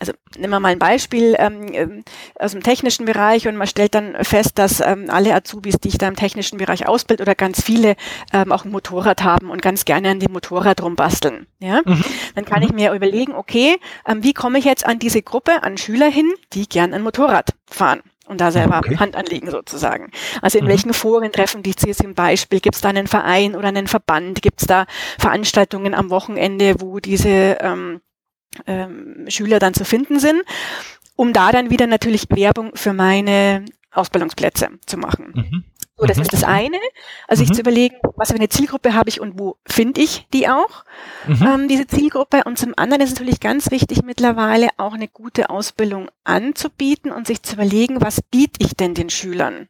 also 0.00 0.12
nehmen 0.36 0.52
wir 0.52 0.60
mal 0.60 0.68
ein 0.68 0.78
Beispiel 0.78 1.36
ähm, 1.38 1.68
ähm, 1.72 2.04
aus 2.38 2.52
dem 2.52 2.62
technischen 2.62 3.06
Bereich 3.06 3.46
und 3.48 3.56
man 3.56 3.66
stellt 3.66 3.94
dann 3.94 4.16
fest, 4.22 4.58
dass 4.58 4.80
ähm, 4.80 5.06
alle 5.08 5.34
Azubis, 5.34 5.76
die 5.78 5.88
ich 5.88 5.98
da 5.98 6.08
im 6.08 6.16
technischen 6.16 6.58
Bereich 6.58 6.86
ausbilde 6.86 7.22
oder 7.22 7.34
ganz 7.34 7.62
viele 7.62 7.96
ähm, 8.32 8.52
auch 8.52 8.64
ein 8.64 8.70
Motorrad 8.70 9.22
haben 9.22 9.50
und 9.50 9.62
ganz 9.62 9.84
gerne 9.84 10.10
an 10.10 10.20
dem 10.20 10.32
Motorrad 10.32 10.82
rumbasteln. 10.82 11.46
Ja? 11.60 11.82
Mhm. 11.84 12.04
Dann 12.34 12.44
kann 12.44 12.60
mhm. 12.60 12.66
ich 12.66 12.72
mir 12.72 12.92
überlegen, 12.92 13.34
okay, 13.34 13.76
ähm, 14.06 14.22
wie 14.22 14.34
komme 14.34 14.58
ich 14.58 14.64
jetzt 14.64 14.86
an 14.86 14.98
diese 14.98 15.22
Gruppe 15.22 15.62
an 15.62 15.76
Schüler 15.78 16.10
hin, 16.10 16.32
die 16.52 16.68
gern 16.68 16.92
ein 16.94 17.02
Motorrad 17.02 17.50
fahren? 17.70 18.02
und 18.26 18.40
da 18.40 18.50
selber 18.50 18.78
okay. 18.78 18.96
Hand 18.96 19.16
anlegen 19.16 19.50
sozusagen. 19.50 20.10
Also 20.40 20.58
in 20.58 20.64
mhm. 20.64 20.68
welchen 20.68 20.94
Foren 20.94 21.30
treffen 21.30 21.62
die 21.62 21.74
sich 21.76 21.96
zum 21.96 22.14
Beispiel? 22.14 22.60
Gibt 22.60 22.76
es 22.76 22.80
da 22.80 22.88
einen 22.88 23.06
Verein 23.06 23.54
oder 23.54 23.68
einen 23.68 23.86
Verband? 23.86 24.42
Gibt 24.42 24.62
es 24.62 24.66
da 24.66 24.86
Veranstaltungen 25.18 25.94
am 25.94 26.10
Wochenende, 26.10 26.76
wo 26.78 27.00
diese 27.00 27.58
ähm, 27.60 28.00
ähm, 28.66 29.26
Schüler 29.28 29.58
dann 29.58 29.74
zu 29.74 29.84
finden 29.84 30.18
sind, 30.18 30.42
um 31.16 31.32
da 31.32 31.52
dann 31.52 31.70
wieder 31.70 31.86
natürlich 31.86 32.26
Werbung 32.30 32.72
für 32.74 32.92
meine 32.92 33.64
Ausbildungsplätze 33.92 34.68
zu 34.86 34.96
machen. 34.96 35.32
Mhm. 35.34 35.64
So, 35.96 36.06
das 36.06 36.16
mhm. 36.16 36.22
ist 36.24 36.32
das 36.32 36.42
eine. 36.42 36.78
Also 37.28 37.42
mhm. 37.42 37.46
sich 37.46 37.54
zu 37.54 37.60
überlegen, 37.60 37.96
was 38.16 38.30
für 38.30 38.34
eine 38.34 38.48
Zielgruppe 38.48 38.94
habe 38.94 39.08
ich 39.08 39.20
und 39.20 39.38
wo 39.38 39.56
finde 39.64 40.00
ich 40.00 40.26
die 40.32 40.48
auch, 40.48 40.84
mhm. 41.26 41.46
ähm, 41.46 41.68
diese 41.68 41.86
Zielgruppe. 41.86 42.42
Und 42.44 42.58
zum 42.58 42.74
anderen 42.76 43.02
ist 43.02 43.12
es 43.12 43.18
natürlich 43.18 43.40
ganz 43.40 43.70
wichtig, 43.70 44.02
mittlerweile 44.02 44.68
auch 44.76 44.94
eine 44.94 45.06
gute 45.06 45.50
Ausbildung 45.50 46.10
anzubieten 46.24 47.12
und 47.12 47.26
sich 47.26 47.42
zu 47.42 47.54
überlegen, 47.54 48.00
was 48.00 48.22
biete 48.22 48.58
ich 48.58 48.74
denn 48.74 48.94
den 48.94 49.10
Schülern? 49.10 49.68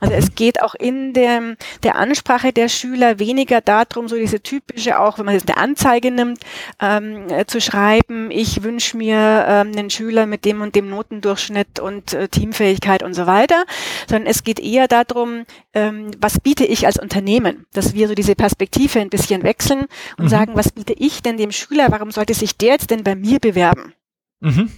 Also 0.00 0.14
es 0.14 0.30
mhm. 0.30 0.34
geht 0.36 0.62
auch 0.62 0.74
in 0.74 1.12
der, 1.12 1.56
der 1.82 1.96
Ansprache 1.96 2.52
der 2.52 2.68
Schüler 2.68 3.18
weniger 3.18 3.60
darum, 3.60 4.08
so 4.08 4.16
diese 4.16 4.40
typische, 4.40 5.00
auch 5.00 5.18
wenn 5.18 5.24
man 5.24 5.34
jetzt 5.34 5.48
eine 5.48 5.56
Anzeige 5.56 6.10
nimmt, 6.10 6.38
ähm, 6.80 7.28
äh, 7.30 7.46
zu 7.46 7.60
schreiben, 7.60 8.30
ich 8.30 8.62
wünsche 8.62 8.96
mir 8.96 9.44
ähm, 9.48 9.72
einen 9.74 9.90
Schüler 9.90 10.26
mit 10.26 10.44
dem 10.44 10.60
und 10.60 10.74
dem 10.74 10.90
Notendurchschnitt 10.90 11.80
und 11.80 12.12
äh, 12.12 12.28
Teamfähigkeit 12.28 13.02
und 13.02 13.14
so 13.14 13.26
weiter, 13.26 13.64
sondern 14.06 14.30
es 14.30 14.44
geht 14.44 14.60
eher 14.60 14.86
darum, 14.86 15.46
ähm, 15.74 16.10
was 16.18 16.40
biete 16.40 16.64
ich 16.64 16.86
als 16.86 16.98
Unternehmen, 16.98 17.66
dass 17.72 17.94
wir 17.94 18.08
so 18.08 18.14
diese 18.14 18.34
Perspektive 18.34 19.00
ein 19.00 19.10
bisschen 19.10 19.42
wechseln 19.42 19.86
und 20.16 20.26
mhm. 20.26 20.28
sagen, 20.28 20.52
was 20.54 20.72
biete 20.72 20.94
ich 20.94 21.22
denn 21.22 21.36
dem 21.36 21.52
Schüler, 21.52 21.90
warum 21.90 22.10
sollte 22.10 22.34
sich 22.34 22.56
der 22.56 22.72
jetzt 22.72 22.90
denn 22.90 23.04
bei 23.04 23.14
mir 23.14 23.40
bewerben? 23.40 23.92
Mhm. 24.40 24.70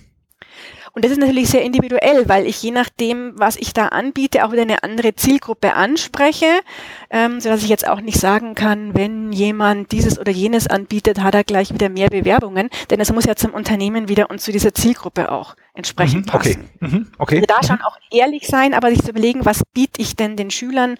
Und 0.96 1.04
das 1.04 1.12
ist 1.12 1.20
natürlich 1.20 1.50
sehr 1.50 1.60
individuell, 1.60 2.26
weil 2.26 2.46
ich 2.46 2.62
je 2.62 2.70
nachdem, 2.70 3.34
was 3.36 3.56
ich 3.56 3.74
da 3.74 3.88
anbiete, 3.88 4.46
auch 4.46 4.52
wieder 4.52 4.62
eine 4.62 4.82
andere 4.82 5.14
Zielgruppe 5.14 5.74
anspreche, 5.74 6.46
ähm, 7.10 7.38
so 7.38 7.50
dass 7.50 7.62
ich 7.62 7.68
jetzt 7.68 7.86
auch 7.86 8.00
nicht 8.00 8.18
sagen 8.18 8.54
kann, 8.54 8.94
wenn 8.94 9.30
jemand 9.30 9.92
dieses 9.92 10.18
oder 10.18 10.32
jenes 10.32 10.68
anbietet, 10.68 11.20
hat 11.20 11.34
er 11.34 11.44
gleich 11.44 11.74
wieder 11.74 11.90
mehr 11.90 12.08
Bewerbungen, 12.08 12.70
denn 12.88 12.98
es 12.98 13.12
muss 13.12 13.26
ja 13.26 13.36
zum 13.36 13.52
Unternehmen 13.52 14.08
wieder 14.08 14.30
und 14.30 14.40
zu 14.40 14.52
dieser 14.52 14.72
Zielgruppe 14.72 15.30
auch 15.30 15.54
entsprechend 15.74 16.28
mhm, 16.28 16.30
passen. 16.30 16.66
Okay. 16.80 16.88
Mhm, 16.96 17.06
okay. 17.18 17.34
Also 17.34 17.46
da 17.46 17.66
schon 17.66 17.82
auch 17.82 17.98
ehrlich 18.10 18.46
sein, 18.46 18.72
aber 18.72 18.88
sich 18.88 19.02
zu 19.02 19.10
überlegen, 19.10 19.44
was 19.44 19.64
biete 19.74 20.00
ich 20.00 20.16
denn 20.16 20.38
den 20.38 20.50
Schülern 20.50 20.96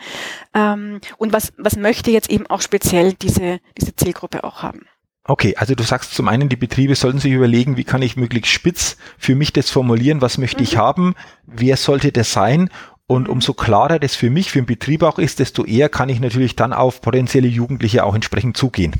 ähm, 0.53 1.01
und 1.17 1.33
was, 1.33 1.55
was 1.57 1.77
möchte 1.77 2.11
jetzt 2.11 2.29
eben 2.29 2.47
auch 2.49 2.61
speziell 2.61 3.15
diese, 3.15 3.61
diese 3.79 3.97
Zielgruppe 3.97 4.45
auch 4.45 4.63
haben. 4.63 4.85
Okay, 5.29 5.57
also 5.57 5.75
du 5.75 5.83
sagst 5.83 6.15
zum 6.15 6.29
einen, 6.29 6.49
die 6.49 6.57
Betriebe 6.57 6.95
sollten 6.95 7.19
sich 7.19 7.33
überlegen, 7.33 7.77
wie 7.77 7.85
kann 7.85 8.01
ich 8.01 8.17
möglichst 8.17 8.53
spitz 8.53 8.97
für 9.19 9.35
mich 9.35 9.53
das 9.53 9.71
formulieren, 9.71 10.21
was 10.21 10.39
möchte 10.39 10.59
mhm. 10.59 10.65
ich 10.65 10.77
haben, 10.77 11.15
wer 11.47 11.77
sollte 11.77 12.12
das 12.12 12.33
sein 12.33 12.71
und 13.09 13.29
umso 13.29 13.55
klarer 13.55 14.01
das 14.01 14.16
für 14.16 14.31
mich, 14.31 14.51
für 14.51 14.61
den 14.61 14.66
Betrieb 14.66 15.05
auch 15.05 15.21
ist, 15.21 15.38
desto 15.38 15.64
eher 15.64 15.88
kann 15.88 16.09
ich 16.09 16.19
natürlich 16.19 16.57
dann 16.57 16.73
auf 16.73 17.01
potenzielle 17.01 17.47
Jugendliche 17.47 18.05
auch 18.05 18.16
entsprechend 18.16 18.57
zugehen. 18.57 18.95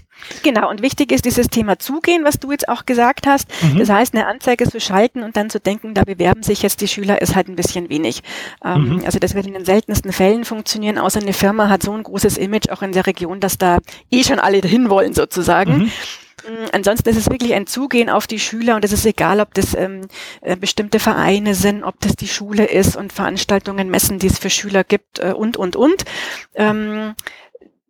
Genau, 0.45 0.71
und 0.71 0.81
wichtig 0.81 1.11
ist 1.11 1.25
dieses 1.25 1.49
Thema 1.49 1.81
Zugehen, 1.81 2.23
was 2.25 2.39
du 2.39 2.53
jetzt 2.53 2.69
auch 2.69 2.87
gesagt 2.87 3.27
hast. 3.27 3.49
Mhm. 3.63 3.79
Das 3.79 3.91
heißt, 3.91 4.15
eine 4.15 4.29
Anzeige 4.29 4.71
zu 4.71 4.81
schalten 4.81 5.25
und 5.25 5.37
dann 5.37 5.51
zu 5.51 5.59
denken, 5.59 5.93
da 5.93 6.05
bewerben 6.05 6.45
sich 6.45 6.63
jetzt 6.63 6.81
die 6.81 6.89
Schüler, 6.89 7.21
ist 7.21 7.35
halt 7.35 7.49
ein 7.49 7.57
bisschen 7.57 7.89
wenig. 7.89 8.23
Ähm, 8.65 8.97
mhm. 8.97 9.03
Also 9.05 9.19
das 9.19 9.35
wird 9.35 9.47
in 9.47 9.55
den 9.55 9.65
seltensten 9.65 10.13
Fällen 10.13 10.45
funktionieren, 10.45 10.99
außer 10.99 11.21
eine 11.21 11.33
Firma 11.33 11.69
hat 11.69 11.83
so 11.83 11.93
ein 11.93 12.05
großes 12.05 12.39
Image 12.39 12.69
auch 12.71 12.83
in 12.83 12.93
der 12.93 13.07
Region, 13.07 13.41
dass 13.41 13.59
da 13.59 13.79
eh 14.13 14.23
schon 14.23 14.39
alle 14.39 14.61
dahin 14.61 14.89
wollen 14.89 15.15
sozusagen. 15.15 15.79
Mhm. 15.79 15.93
Mm, 16.47 16.67
ansonsten 16.73 17.09
ist 17.09 17.17
es 17.17 17.31
wirklich 17.31 17.55
ein 17.55 17.67
Zugehen 17.67 18.11
auf 18.11 18.27
die 18.27 18.39
Schüler 18.39 18.77
und 18.77 18.85
es 18.85 18.93
ist 18.93 19.07
egal, 19.07 19.41
ob 19.41 19.55
das 19.55 19.75
ähm, 19.75 20.03
äh, 20.41 20.57
bestimmte 20.57 20.99
Vereine 20.99 21.55
sind, 21.55 21.83
ob 21.85 22.01
das 22.01 22.17
die 22.17 22.29
Schule 22.29 22.65
ist 22.65 22.97
und 22.97 23.13
Veranstaltungen, 23.13 23.91
Messen, 23.91 24.19
die 24.19 24.29
es 24.29 24.39
für 24.39 24.51
Schüler 24.51 24.85
gibt 24.85 25.19
äh, 25.19 25.33
und, 25.33 25.57
und, 25.57 25.77
und. 25.77 26.05
Ähm, 26.55 27.15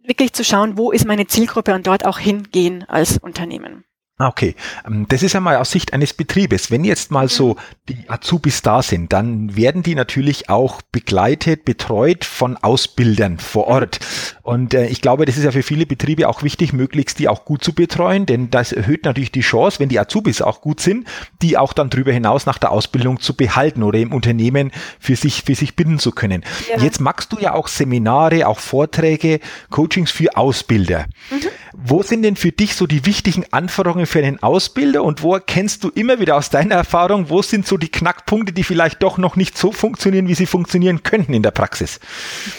wirklich 0.02 0.32
zu 0.32 0.44
schauen, 0.44 0.78
wo 0.78 0.92
ist 0.92 1.06
meine 1.06 1.26
Zielgruppe 1.26 1.74
und 1.74 1.86
dort 1.86 2.04
auch 2.04 2.18
hingehen 2.18 2.84
als 2.88 3.18
Unternehmen. 3.18 3.85
Ah, 4.18 4.28
okay, 4.28 4.54
ähm, 4.86 5.04
das 5.10 5.22
ist 5.22 5.34
ja 5.34 5.40
mal 5.40 5.56
aus 5.56 5.70
Sicht 5.70 5.92
eines 5.92 6.14
Betriebes. 6.14 6.70
Wenn 6.70 6.84
jetzt 6.84 7.10
mal 7.10 7.28
so 7.28 7.48
mhm. 7.50 7.58
die 7.90 8.08
Azubis 8.08 8.62
da 8.62 8.80
sind, 8.80 9.12
dann 9.12 9.56
werden 9.56 9.82
die 9.82 9.94
natürlich 9.94 10.48
auch 10.48 10.80
begleitet, 10.90 11.66
betreut 11.66 12.24
von 12.24 12.56
Ausbildern 12.56 13.38
vor 13.38 13.66
Ort. 13.66 14.00
Und 14.42 14.72
äh, 14.72 14.86
ich 14.86 15.02
glaube, 15.02 15.26
das 15.26 15.36
ist 15.36 15.44
ja 15.44 15.50
für 15.52 15.62
viele 15.62 15.84
Betriebe 15.84 16.30
auch 16.30 16.42
wichtig, 16.42 16.72
möglichst 16.72 17.18
die 17.18 17.28
auch 17.28 17.44
gut 17.44 17.62
zu 17.62 17.74
betreuen, 17.74 18.24
denn 18.24 18.50
das 18.50 18.72
erhöht 18.72 19.04
natürlich 19.04 19.32
die 19.32 19.42
Chance, 19.42 19.80
wenn 19.80 19.90
die 19.90 20.00
Azubis 20.00 20.40
auch 20.40 20.62
gut 20.62 20.80
sind, 20.80 21.06
die 21.42 21.58
auch 21.58 21.74
dann 21.74 21.90
darüber 21.90 22.12
hinaus 22.12 22.46
nach 22.46 22.56
der 22.56 22.70
Ausbildung 22.70 23.20
zu 23.20 23.36
behalten 23.36 23.82
oder 23.82 23.98
im 23.98 24.14
Unternehmen 24.14 24.72
für 24.98 25.16
sich, 25.16 25.42
für 25.42 25.54
sich 25.54 25.76
binden 25.76 25.98
zu 25.98 26.10
können. 26.10 26.42
Ja. 26.70 26.82
Jetzt 26.82 27.02
magst 27.02 27.34
du 27.34 27.38
ja 27.38 27.52
auch 27.52 27.68
Seminare, 27.68 28.46
auch 28.46 28.60
Vorträge, 28.60 29.40
Coachings 29.68 30.10
für 30.10 30.38
Ausbilder. 30.38 31.04
Mhm. 31.30 31.40
Wo 31.74 32.02
sind 32.02 32.22
denn 32.22 32.36
für 32.36 32.52
dich 32.52 32.74
so 32.76 32.86
die 32.86 33.04
wichtigen 33.04 33.44
Anforderungen 33.50 34.05
für 34.06 34.20
einen 34.20 34.42
Ausbilder 34.42 35.02
und 35.02 35.22
wo 35.22 35.34
erkennst 35.34 35.84
du 35.84 35.90
immer 35.90 36.18
wieder 36.20 36.36
aus 36.36 36.50
deiner 36.50 36.74
Erfahrung, 36.74 37.28
wo 37.28 37.42
sind 37.42 37.66
so 37.66 37.76
die 37.76 37.90
Knackpunkte, 37.90 38.52
die 38.52 38.64
vielleicht 38.64 39.02
doch 39.02 39.18
noch 39.18 39.36
nicht 39.36 39.56
so 39.58 39.72
funktionieren, 39.72 40.28
wie 40.28 40.34
sie 40.34 40.46
funktionieren 40.46 41.02
könnten 41.02 41.34
in 41.34 41.42
der 41.42 41.50
Praxis? 41.50 42.00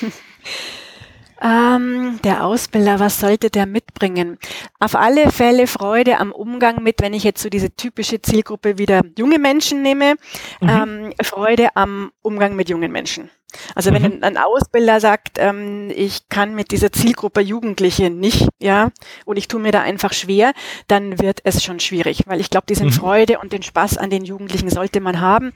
Ähm, 1.42 2.20
der 2.24 2.44
Ausbilder, 2.46 3.00
was 3.00 3.20
sollte 3.20 3.50
der 3.50 3.66
mitbringen? 3.66 4.38
Auf 4.80 4.96
alle 4.96 5.32
Fälle 5.32 5.68
Freude 5.68 6.20
am 6.20 6.32
Umgang 6.32 6.82
mit, 6.82 7.02
wenn 7.02 7.14
ich 7.14 7.24
jetzt 7.24 7.42
so 7.42 7.50
diese 7.50 7.76
typische 7.76 8.22
Zielgruppe 8.22 8.78
wieder 8.78 9.02
junge 9.18 9.40
Menschen 9.40 9.82
nehme, 9.82 10.16
mhm. 10.62 10.70
ähm, 10.70 11.14
Freude 11.22 11.76
am 11.76 12.12
Umgang 12.22 12.56
mit 12.56 12.70
jungen 12.70 12.92
Menschen. 12.92 13.30
Also 13.76 13.94
wenn 13.94 14.04
mhm. 14.04 14.24
ein 14.24 14.38
Ausbilder 14.38 15.00
sagt, 15.00 15.38
ähm, 15.38 15.90
ich 15.96 16.28
kann 16.28 16.54
mit 16.54 16.72
dieser 16.72 16.92
Zielgruppe 16.92 17.40
Jugendliche 17.42 18.10
nicht, 18.10 18.50
ja, 18.60 18.92
und 19.26 19.38
ich 19.38 19.48
tue 19.48 19.62
mir 19.62 19.72
da 19.72 19.82
einfach 19.82 20.14
schwer, 20.14 20.54
dann 20.88 21.20
wird 21.20 21.42
es 21.44 21.64
schon 21.64 21.80
schwierig, 21.80 22.24
weil 22.28 22.42
ich 22.42 22.50
glaube, 22.50 22.66
diese 22.68 22.84
mhm. 22.84 22.92
Freude 22.92 23.40
und 23.40 23.54
den 23.54 23.64
Spaß 23.64 23.98
an 23.98 24.10
den 24.10 24.26
Jugendlichen 24.26 24.70
sollte 24.70 25.00
man 25.00 25.22
haben 25.22 25.54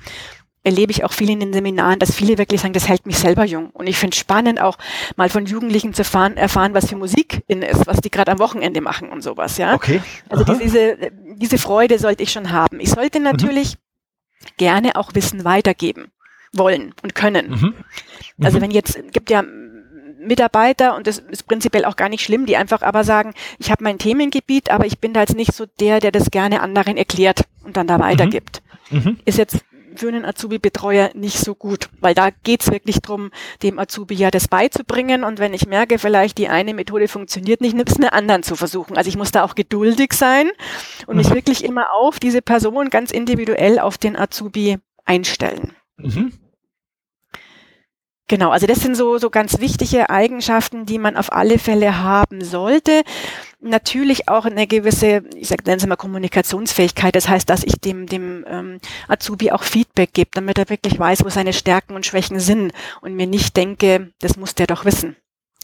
erlebe 0.64 0.92
ich 0.92 1.04
auch 1.04 1.12
viel 1.12 1.30
in 1.30 1.40
den 1.40 1.54
Seminaren, 1.54 2.00
dass 2.00 2.14
viele 2.14 2.38
wirklich 2.38 2.62
sagen, 2.62 2.74
das 2.74 2.88
hält 2.88 3.06
mich 3.06 3.18
selber 3.18 3.46
jung. 3.46 3.72
Und 3.72 3.88
ich 3.88 3.98
finde 3.98 4.14
es 4.14 4.20
spannend, 4.20 4.62
auch 4.62 4.78
mal 5.16 5.30
von 5.30 5.46
Jugendlichen 5.46 5.94
zu 5.94 6.02
erfahren, 6.02 6.38
erfahren, 6.38 6.74
was 6.74 6.88
für 6.88 6.96
Musik 6.96 7.44
in 7.48 7.62
ist, 7.62 7.88
was 7.88 7.98
die 7.98 8.12
gerade 8.12 8.32
am 8.32 8.40
Wochenende 8.40 8.82
machen 8.82 9.10
und 9.10 9.24
sowas, 9.24 9.58
ja. 9.58 9.74
Okay. 9.74 10.02
Also 10.30 10.44
diese, 10.44 10.98
diese 11.36 11.58
Freude 11.58 11.98
sollte 11.98 12.24
ich 12.24 12.32
schon 12.32 12.52
haben. 12.52 12.80
Ich 12.80 12.92
sollte 12.92 13.20
mhm. 13.20 13.26
natürlich 13.26 13.74
mhm 13.76 13.82
gerne 14.58 14.96
auch 14.96 15.14
Wissen 15.14 15.44
weitergeben 15.44 16.12
wollen 16.54 16.94
und 17.04 17.16
können. 17.16 17.50
Mhm. 17.50 17.54
Also 17.54 17.68
mhm. 17.68 17.76
Also 18.46 18.62
wenn 18.62 18.72
jetzt 18.72 19.00
gibt 19.14 19.30
ja 19.30 19.44
Mitarbeiter 20.20 20.96
und 20.96 21.08
das 21.08 21.20
ist 21.20 21.48
prinzipiell 21.48 21.86
auch 21.86 21.96
gar 21.96 22.10
nicht 22.10 22.24
schlimm, 22.24 22.46
die 22.46 22.58
einfach 22.58 22.82
aber 22.82 23.04
sagen, 23.04 23.34
ich 23.58 23.72
habe 23.72 23.84
mein 23.84 23.98
Themengebiet, 23.98 24.70
aber 24.70 24.86
ich 24.86 25.00
bin 25.00 25.14
da 25.14 25.22
jetzt 25.22 25.36
nicht 25.36 25.54
so 25.54 25.66
der, 25.80 26.00
der 26.00 26.12
das 26.12 26.30
gerne 26.30 26.62
anderen 26.62 26.98
erklärt 26.98 27.46
und 27.64 27.78
dann 27.78 27.88
da 27.88 27.98
mhm. 27.98 28.04
weitergibt. 28.04 28.62
Ist 29.26 29.38
jetzt 29.38 29.64
für 29.96 30.08
einen 30.08 30.26
Azubi-Betreuer 30.26 31.12
nicht 31.14 31.38
so 31.38 31.56
gut, 31.56 31.90
weil 32.00 32.14
da 32.14 32.30
geht's 32.44 32.72
wirklich 32.72 33.02
drum, 33.02 33.32
dem 33.64 33.80
Azubi 33.80 34.16
ja 34.16 34.32
das 34.32 34.48
beizubringen 34.48 35.24
und 35.24 35.40
wenn 35.40 35.54
ich 35.54 35.68
merke, 35.68 36.00
vielleicht 36.00 36.38
die 36.38 36.48
eine 36.48 36.74
Methode 36.74 37.08
funktioniert 37.08 37.62
nicht, 37.62 37.76
nimm's 37.76 37.98
eine 37.98 38.14
anderen 38.14 38.44
zu 38.44 38.56
versuchen. 38.56 38.98
Also 38.98 39.10
ich 39.10 39.18
muss 39.18 39.32
da 39.32 39.44
auch 39.44 39.56
geduldig 39.56 40.14
sein 40.14 40.50
und 41.08 41.18
mich 41.18 41.30
mhm. 41.30 41.36
wirklich 41.36 41.64
immer 41.64 41.88
auf 41.94 42.20
diese 42.20 42.42
Person 42.42 42.90
ganz 42.90 43.12
individuell 43.12 43.80
auf 43.80 43.98
den 43.98 44.16
Azubi 44.16 44.78
einstellen. 45.06 45.74
Mhm. 45.98 46.34
Genau, 48.32 48.52
also 48.52 48.66
das 48.66 48.80
sind 48.80 48.96
so, 48.96 49.18
so 49.18 49.30
ganz 49.30 49.60
wichtige 49.60 50.10
Eigenschaften, 50.10 50.86
die 50.86 51.00
man 51.00 51.18
auf 51.18 51.34
alle 51.34 51.60
Fälle 51.60 52.02
haben 52.02 52.42
sollte. 52.42 53.04
Natürlich 53.64 54.28
auch 54.28 54.46
eine 54.46 54.66
gewisse, 54.66 55.24
ich 55.36 55.48
sage, 55.48 55.64
nennen 55.66 55.80
Sie 55.80 55.88
mal 55.88 55.96
Kommunikationsfähigkeit. 55.96 57.16
Das 57.16 57.30
heißt, 57.30 57.48
dass 57.48 57.64
ich 57.64 57.80
dem, 57.80 58.08
dem 58.08 58.44
ähm, 58.48 58.80
Azubi 59.08 59.52
auch 59.52 59.62
Feedback 59.64 60.14
gebe, 60.14 60.32
damit 60.34 60.58
er 60.58 60.70
wirklich 60.70 60.98
weiß, 60.98 61.24
wo 61.24 61.30
seine 61.30 61.54
Stärken 61.54 61.94
und 61.94 62.06
Schwächen 62.06 62.40
sind 62.40 62.74
und 63.02 63.16
mir 63.16 63.28
nicht 63.28 63.56
denke, 63.56 64.12
das 64.20 64.36
muss 64.36 64.56
der 64.56 64.66
doch 64.66 64.84
wissen. 64.84 65.16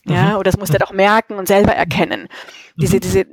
Ja, 0.05 0.29
mhm. 0.29 0.33
oder 0.35 0.51
das 0.51 0.57
muss 0.57 0.69
der 0.69 0.79
doch 0.79 0.93
merken 0.93 1.33
und 1.33 1.47
selber 1.47 1.73
erkennen. 1.73 2.27
Diese, 2.75 2.97
mhm. 2.97 2.99
diese 3.01 3.25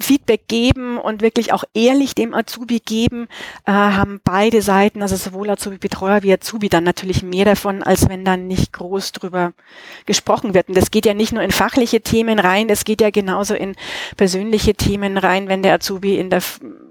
Feedback 0.00 0.48
geben 0.48 0.98
und 0.98 1.22
wirklich 1.22 1.52
auch 1.52 1.64
ehrlich 1.72 2.14
dem 2.14 2.34
Azubi 2.34 2.80
geben, 2.80 3.28
äh, 3.64 3.72
haben 3.72 4.20
beide 4.24 4.60
Seiten, 4.60 5.02
also 5.02 5.14
sowohl 5.16 5.48
Azubi-Betreuer 5.50 6.22
wie 6.22 6.32
Azubi, 6.32 6.68
dann 6.68 6.84
natürlich 6.84 7.22
mehr 7.22 7.44
davon, 7.44 7.82
als 7.82 8.08
wenn 8.08 8.24
dann 8.24 8.46
nicht 8.48 8.72
groß 8.72 9.12
drüber 9.12 9.52
gesprochen 10.06 10.52
wird. 10.52 10.68
Und 10.68 10.76
das 10.76 10.90
geht 10.90 11.06
ja 11.06 11.14
nicht 11.14 11.32
nur 11.32 11.42
in 11.42 11.52
fachliche 11.52 12.00
Themen 12.00 12.38
rein, 12.38 12.66
das 12.66 12.84
geht 12.84 13.00
ja 13.00 13.10
genauso 13.10 13.54
in 13.54 13.76
persönliche 14.16 14.74
Themen 14.74 15.16
rein, 15.16 15.48
wenn 15.48 15.62
der 15.62 15.74
Azubi 15.74 16.16
in 16.18 16.28
der 16.28 16.42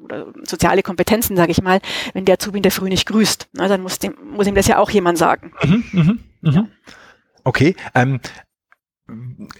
oder 0.04 0.28
soziale 0.44 0.84
Kompetenzen, 0.84 1.36
sage 1.36 1.52
ich 1.52 1.62
mal, 1.62 1.80
wenn 2.13 2.26
der 2.26 2.34
Azubi 2.36 2.58
in 2.58 2.63
der 2.63 2.72
Früh 2.72 2.89
nicht 2.89 3.08
grüßt, 3.08 3.50
na, 3.54 3.68
dann 3.68 3.82
muss, 3.82 4.00
dem, 4.00 4.16
muss 4.32 4.48
ihm 4.48 4.56
das 4.56 4.68
ja 4.68 4.78
auch 4.78 4.89
jemand 4.89 5.18
sagen. 5.18 5.54
Mhm, 5.63 5.84
mh, 5.92 6.13
mh. 6.42 6.52
Ja. 6.52 6.68
Okay, 7.46 7.76
ähm, 7.94 8.22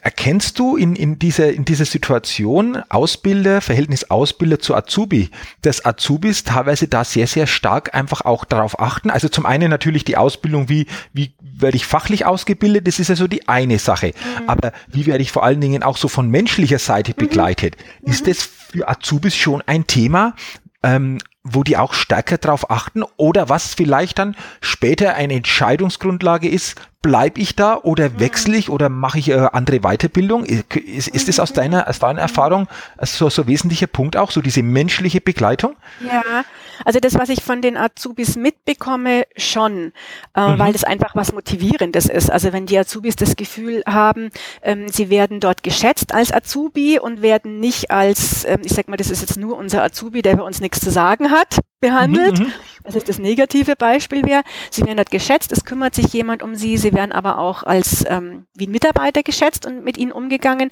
Erkennst 0.02 0.58
du 0.58 0.78
in, 0.78 0.96
in, 0.96 1.20
dieser, 1.20 1.52
in 1.52 1.66
dieser 1.66 1.84
Situation 1.84 2.82
Ausbilder, 2.88 3.60
Verhältnis 3.60 4.10
Ausbilder 4.10 4.60
zu 4.60 4.74
Azubi, 4.74 5.32
dass 5.62 5.84
Azubis 5.84 6.46
teilweise 6.46 6.88
da 6.88 7.04
sehr, 7.04 7.28
sehr 7.28 7.46
stark 7.46 7.94
einfach 7.94 8.22
auch 8.22 8.46
darauf 8.46 8.80
achten? 8.80 9.10
Also 9.10 9.28
zum 9.28 9.46
einen 9.46 9.70
natürlich 9.70 10.06
die 10.06 10.16
Ausbildung, 10.16 10.70
wie, 10.70 10.88
wie 11.12 11.34
werde 11.42 11.76
ich 11.76 11.86
fachlich 11.86 12.26
ausgebildet, 12.26 12.88
das 12.88 13.00
ist 13.00 13.10
ja 13.10 13.18
so 13.18 13.28
die 13.28 13.50
eine 13.50 13.80
Sache. 13.80 14.08
Mhm. 14.40 14.50
Aber 14.50 14.72
wie 14.88 15.06
werde 15.06 15.22
ich 15.22 15.34
vor 15.34 15.44
allen 15.44 15.60
Dingen 15.60 15.84
auch 15.84 15.98
so 15.98 16.08
von 16.08 16.30
menschlicher 16.30 16.80
Seite 16.80 17.12
mhm. 17.12 17.28
begleitet? 17.28 17.76
Mhm. 18.02 18.12
Ist 18.12 18.28
das 18.28 18.44
für 18.44 18.88
Azubis 18.88 19.36
schon 19.36 19.62
ein 19.66 19.86
Thema? 19.88 20.36
Ähm, 20.84 21.20
wo 21.44 21.64
die 21.64 21.78
auch 21.78 21.94
stärker 21.94 22.38
darauf 22.38 22.72
achten 22.72 23.04
oder 23.18 23.50
was 23.50 23.74
vielleicht 23.74 24.18
dann 24.20 24.36
später 24.62 25.16
eine 25.16 25.34
Entscheidungsgrundlage 25.34 26.48
ist, 26.48 26.76
bleibe 27.02 27.40
ich 27.42 27.56
da 27.56 27.76
oder 27.76 28.10
mhm. 28.10 28.20
wechsle 28.22 28.56
ich 28.56 28.70
oder 28.70 28.90
mache 28.90 29.20
ich 29.20 29.30
äh, 29.30 29.48
andere 29.52 29.82
Weiterbildung? 29.82 30.46
Ist, 30.46 31.10
ist 31.10 31.28
das 31.28 31.40
aus 31.40 31.52
mhm. 31.52 31.56
deiner, 31.56 31.88
aus 31.88 32.00
deiner 32.00 32.22
Erfahrung 32.22 32.68
so, 33.02 33.30
so 33.30 33.46
wesentlicher 33.46 33.88
Punkt 33.88 34.16
auch, 34.16 34.32
so 34.32 34.42
diese 34.42 34.64
menschliche 34.64 35.20
Begleitung? 35.20 35.76
Ja, 36.00 36.46
also 36.86 37.00
das, 37.00 37.16
was 37.16 37.30
ich 37.30 37.44
von 37.44 37.62
den 37.62 37.78
Azubis 37.78 38.36
mitbekomme, 38.36 39.26
schon, 39.36 39.94
äh, 40.36 40.48
mhm. 40.48 40.60
weil 40.60 40.74
das 40.74 40.84
einfach 40.84 41.16
was 41.16 41.34
Motivierendes 41.34 42.06
ist. 42.06 42.32
Also 42.32 42.54
wenn 42.54 42.66
die 42.66 42.78
Azubis 42.78 43.16
das 43.16 43.36
Gefühl 43.36 43.84
haben, 43.88 44.32
ähm, 44.62 44.88
sie 44.90 45.10
werden 45.10 45.40
dort 45.40 45.64
geschätzt 45.64 46.14
als 46.14 46.32
Azubi 46.32 47.00
und 47.00 47.22
werden 47.22 47.60
nicht 47.60 47.92
als, 47.92 48.46
ähm, 48.46 48.62
ich 48.64 48.74
sag 48.74 48.88
mal, 48.88 48.98
das 48.98 49.10
ist 49.10 49.22
jetzt 49.22 49.38
nur 49.38 49.58
unser 49.58 49.84
Azubi, 49.84 50.22
der 50.22 50.38
bei 50.38 50.44
uns 50.44 50.62
nichts 50.62 50.80
zu 50.82 50.92
sagen 50.92 51.32
hat, 51.32 51.60
behandelt. 51.80 52.40
Mhm, 52.40 52.46
mhm. 52.46 52.52
das 52.84 52.96
ist 52.96 53.10
das 53.10 53.20
negative 53.20 53.76
Beispiel 53.76 54.24
wäre. 54.24 54.44
Sie 54.72 54.84
werden 54.84 54.98
dort 54.98 55.12
geschätzt, 55.12 55.52
es 55.52 55.66
kümmert 55.66 55.96
sich 55.96 56.08
jemand 56.14 56.42
um 56.42 56.56
sie, 56.56 56.78
sie 56.78 56.94
werden 56.94 57.12
aber 57.12 57.38
auch 57.38 57.64
als 57.64 58.06
ähm, 58.08 58.46
wie 58.56 58.68
ein 58.68 58.72
Mitarbeiter 58.72 59.24
geschätzt 59.24 59.66
und 59.66 59.84
mit 59.84 59.98
ihnen 59.98 60.12
umgegangen. 60.12 60.70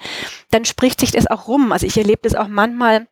Dann 0.49 0.65
spricht 0.65 0.99
sich 0.99 1.11
das 1.11 1.27
auch 1.27 1.47
rum. 1.47 1.71
Also 1.71 1.85
ich 1.85 1.97
erlebe 1.97 2.21
das 2.23 2.35
auch 2.35 2.47
manchmal, 2.47 3.07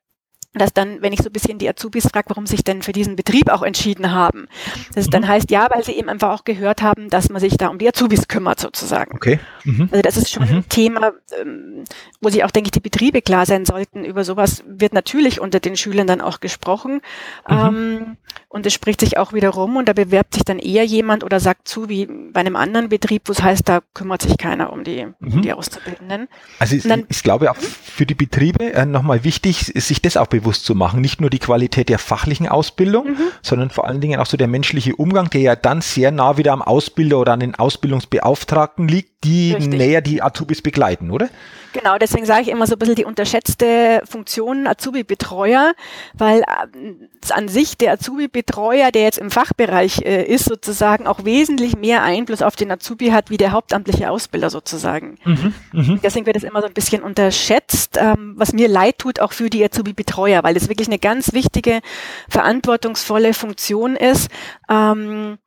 dass 0.54 0.74
dann, 0.74 1.02
wenn 1.02 1.14
ich 1.14 1.20
so 1.20 1.30
ein 1.30 1.34
bisschen 1.34 1.60
die 1.60 1.70
Azubis 1.70 2.08
frage, 2.08 2.30
warum 2.30 2.48
sich 2.48 2.64
denn 2.64 2.82
für 2.82 2.92
diesen 2.92 3.16
Betrieb 3.16 3.50
auch 3.50 3.62
entschieden 3.62 4.12
haben, 4.12 4.48
das 4.96 5.06
mhm. 5.06 5.12
dann 5.12 5.28
heißt, 5.28 5.52
ja, 5.52 5.68
weil 5.72 5.84
sie 5.84 5.92
eben 5.92 6.10
einfach 6.10 6.32
auch 6.32 6.44
gehört 6.44 6.82
haben, 6.82 7.10
dass 7.10 7.30
man 7.30 7.40
sich 7.40 7.56
da 7.58 7.68
um 7.68 7.78
die 7.78 7.88
Azubis 7.88 8.28
kümmert 8.28 8.60
sozusagen. 8.60 9.16
Okay. 9.16 9.40
Mhm. 9.64 9.90
Also 9.92 10.02
das 10.02 10.18
ist 10.18 10.32
schon 10.32 10.50
mhm. 10.50 10.56
ein 10.58 10.70
Thema, 10.70 11.14
ähm, 11.40 11.84
wo 12.20 12.30
sich 12.30 12.44
auch, 12.44 12.52
denke 12.52 12.68
ich, 12.68 12.72
die 12.72 12.80
Betriebe 12.80 13.22
klar 13.22 13.46
sein 13.46 13.66
sollten. 13.66 14.04
Über 14.04 14.24
sowas 14.24 14.64
wird 14.68 14.94
natürlich 14.94 15.40
unter 15.40 15.60
den 15.60 15.78
Schülern 15.78 16.08
dann 16.08 16.22
auch 16.22 16.40
gesprochen. 16.40 17.02
Mhm. 17.48 17.58
Ähm, 17.58 18.18
und 18.48 18.66
es 18.66 18.74
spricht 18.74 19.02
sich 19.02 19.18
auch 19.20 19.34
wieder 19.34 19.50
rum 19.50 19.76
und 19.76 19.88
da 19.88 19.94
bewerbt 19.94 20.34
sich 20.34 20.44
dann 20.44 20.58
eher 20.58 20.84
jemand 20.84 21.24
oder 21.24 21.40
sagt 21.40 21.68
zu, 21.68 21.90
wie 21.90 22.08
bei 22.08 22.40
einem 22.40 22.56
anderen 22.56 22.90
Betrieb, 22.90 23.24
wo 23.26 23.32
es 23.32 23.44
heißt, 23.44 23.70
da 23.70 23.82
kümmert 23.94 24.24
sich 24.24 24.38
keiner 24.40 24.74
um 24.74 24.84
die, 24.84 25.06
um 25.22 25.36
mhm. 25.36 25.42
die 25.44 25.54
Auszubildenden. 25.54 26.28
Also 26.58 26.76
ich, 26.76 26.84
dann, 26.84 27.06
ich 27.10 27.22
glaube 27.22 27.52
auch 27.52 27.56
für 27.56 28.08
die 28.08 28.16
Betriebe 28.16 28.74
äh, 28.74 28.88
nochmal 28.88 29.24
wichtig, 29.24 29.72
sich 29.76 30.02
das 30.02 30.18
auch 30.18 30.26
bewusst 30.26 30.39
zu 30.42 30.76
machen. 30.76 31.02
Nicht 31.02 31.22
nur 31.22 31.30
die 31.30 31.40
Qualität 31.40 31.90
der 31.90 32.00
fachlichen 32.00 32.48
Ausbildung, 32.48 33.12
mhm. 33.12 33.18
sondern 33.42 33.70
vor 33.70 33.86
allen 33.86 34.02
Dingen 34.02 34.20
auch 34.20 34.26
so 34.26 34.38
der 34.38 34.48
menschliche 34.48 34.96
Umgang, 34.96 35.30
der 35.30 35.42
ja 35.42 35.56
dann 35.56 35.82
sehr 35.82 36.12
nah 36.12 36.38
wieder 36.38 36.54
am 36.54 36.62
Ausbilder 36.62 37.20
oder 37.20 37.34
an 37.34 37.40
den 37.40 37.56
Ausbildungsbeauftragten 37.56 38.88
liegt, 38.88 39.24
die 39.24 39.54
Richtig. 39.54 39.78
näher 39.78 40.02
die 40.02 40.22
Azubis 40.22 40.62
begleiten, 40.62 41.12
oder? 41.12 41.30
Genau, 41.74 41.98
deswegen 41.98 42.26
sage 42.26 42.44
ich 42.44 42.48
immer 42.48 42.66
so 42.66 42.76
ein 42.76 42.80
bisschen 42.80 42.96
die 42.96 43.06
unterschätzte 43.06 44.02
Funktion 44.10 44.66
Azubi-Betreuer, 44.66 45.74
weil 46.14 46.42
äh, 46.42 47.34
an 47.34 47.48
sich 47.48 47.78
der 47.78 47.94
Azubi-Betreuer, 47.94 48.92
der 48.92 49.04
jetzt 49.04 49.20
im 49.20 49.30
Fachbereich 49.30 50.02
äh, 50.04 50.24
ist, 50.24 50.46
sozusagen 50.46 51.06
auch 51.06 51.26
wesentlich 51.26 51.78
mehr 51.78 52.02
Einfluss 52.02 52.42
auf 52.42 52.56
den 52.56 52.72
Azubi 52.72 53.10
hat, 53.10 53.30
wie 53.30 53.38
der 53.38 53.52
hauptamtliche 53.52 54.10
Ausbilder 54.10 54.50
sozusagen. 54.50 55.18
Mhm, 55.26 55.54
mh. 55.74 56.00
Deswegen 56.02 56.26
wird 56.26 56.38
es 56.38 56.44
immer 56.44 56.62
so 56.62 56.68
ein 56.68 56.74
bisschen 56.74 57.04
unterschätzt, 57.04 57.98
ähm, 58.00 58.34
was 58.36 58.54
mir 58.54 58.68
leid 58.68 58.98
tut, 58.98 59.20
auch 59.20 59.34
für 59.34 59.50
die 59.50 59.64
Azubi-Betreuer, 59.64 60.29
weil 60.44 60.56
es 60.56 60.70
wirklich 60.70 60.88
eine 60.88 61.00
ganz 61.00 61.34
wichtige, 61.34 61.82
verantwortungsvolle 62.30 63.34
Funktion 63.34 63.96
ist. 63.96 64.30
Ähm, 64.70 65.38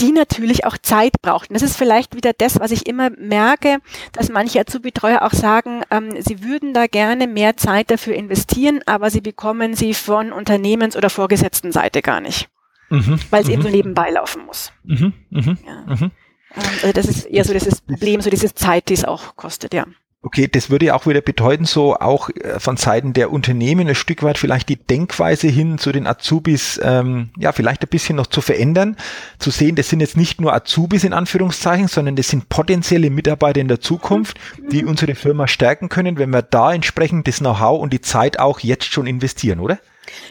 die 0.00 0.12
natürlich 0.12 0.64
auch 0.64 0.76
Zeit 0.76 1.22
braucht. 1.22 1.50
Und 1.50 1.54
das 1.54 1.62
ist 1.62 1.76
vielleicht 1.76 2.16
wieder 2.16 2.32
das, 2.36 2.58
was 2.58 2.72
ich 2.72 2.86
immer 2.86 3.10
merke, 3.10 3.78
dass 4.12 4.28
manche 4.28 4.60
Azubi-Betreuer 4.60 5.22
auch 5.22 5.32
sagen, 5.32 5.82
ähm, 5.90 6.20
sie 6.20 6.42
würden 6.42 6.74
da 6.74 6.86
gerne 6.86 7.28
mehr 7.28 7.56
Zeit 7.56 7.90
dafür 7.90 8.14
investieren, 8.14 8.80
aber 8.86 9.10
sie 9.10 9.20
bekommen 9.20 9.74
sie 9.74 9.94
von 9.94 10.32
Unternehmens- 10.32 10.96
oder 10.96 11.10
Vorgesetzten 11.10 11.70
Seite 11.70 12.02
gar 12.02 12.20
nicht, 12.20 12.48
mhm. 12.90 13.20
weil 13.30 13.42
es 13.42 13.48
mhm. 13.48 13.54
eben 13.54 13.62
so 13.62 13.68
nebenbei 13.68 14.10
laufen 14.10 14.44
muss. 14.46 14.72
Mhm. 14.82 15.12
mhm. 15.30 15.58
Ja. 15.64 15.94
Mhm. 15.94 16.10
Ähm, 16.56 16.62
also 16.82 16.92
das 16.92 17.06
ist 17.06 17.26
eher 17.26 17.44
so 17.44 17.52
dieses 17.52 17.80
Problem, 17.80 18.20
so 18.20 18.30
diese 18.30 18.52
Zeit, 18.52 18.88
die 18.88 18.94
es 18.94 19.04
auch 19.04 19.36
kostet, 19.36 19.74
ja. 19.74 19.86
Okay, 20.26 20.48
das 20.50 20.70
würde 20.70 20.86
ja 20.86 20.94
auch 20.94 21.06
wieder 21.06 21.20
bedeuten, 21.20 21.66
so 21.66 21.96
auch 21.96 22.30
äh, 22.30 22.58
von 22.58 22.78
Seiten 22.78 23.12
der 23.12 23.30
Unternehmen 23.30 23.86
ein 23.86 23.94
Stück 23.94 24.22
weit 24.22 24.38
vielleicht 24.38 24.70
die 24.70 24.76
Denkweise 24.76 25.48
hin 25.48 25.76
zu 25.76 25.92
den 25.92 26.06
Azubis, 26.06 26.80
ähm, 26.82 27.28
ja, 27.36 27.52
vielleicht 27.52 27.82
ein 27.82 27.90
bisschen 27.90 28.16
noch 28.16 28.28
zu 28.28 28.40
verändern, 28.40 28.96
zu 29.38 29.50
sehen, 29.50 29.74
das 29.74 29.90
sind 29.90 30.00
jetzt 30.00 30.16
nicht 30.16 30.40
nur 30.40 30.54
Azubis 30.54 31.04
in 31.04 31.12
Anführungszeichen, 31.12 31.88
sondern 31.88 32.16
das 32.16 32.28
sind 32.28 32.48
potenzielle 32.48 33.10
Mitarbeiter 33.10 33.60
in 33.60 33.68
der 33.68 33.80
Zukunft, 33.80 34.38
die 34.70 34.86
unsere 34.86 35.14
Firma 35.14 35.46
stärken 35.46 35.90
können, 35.90 36.16
wenn 36.16 36.30
wir 36.30 36.40
da 36.40 36.72
entsprechend 36.72 37.28
das 37.28 37.40
Know-how 37.40 37.78
und 37.78 37.92
die 37.92 38.00
Zeit 38.00 38.38
auch 38.38 38.60
jetzt 38.60 38.90
schon 38.90 39.06
investieren, 39.06 39.60
oder? 39.60 39.78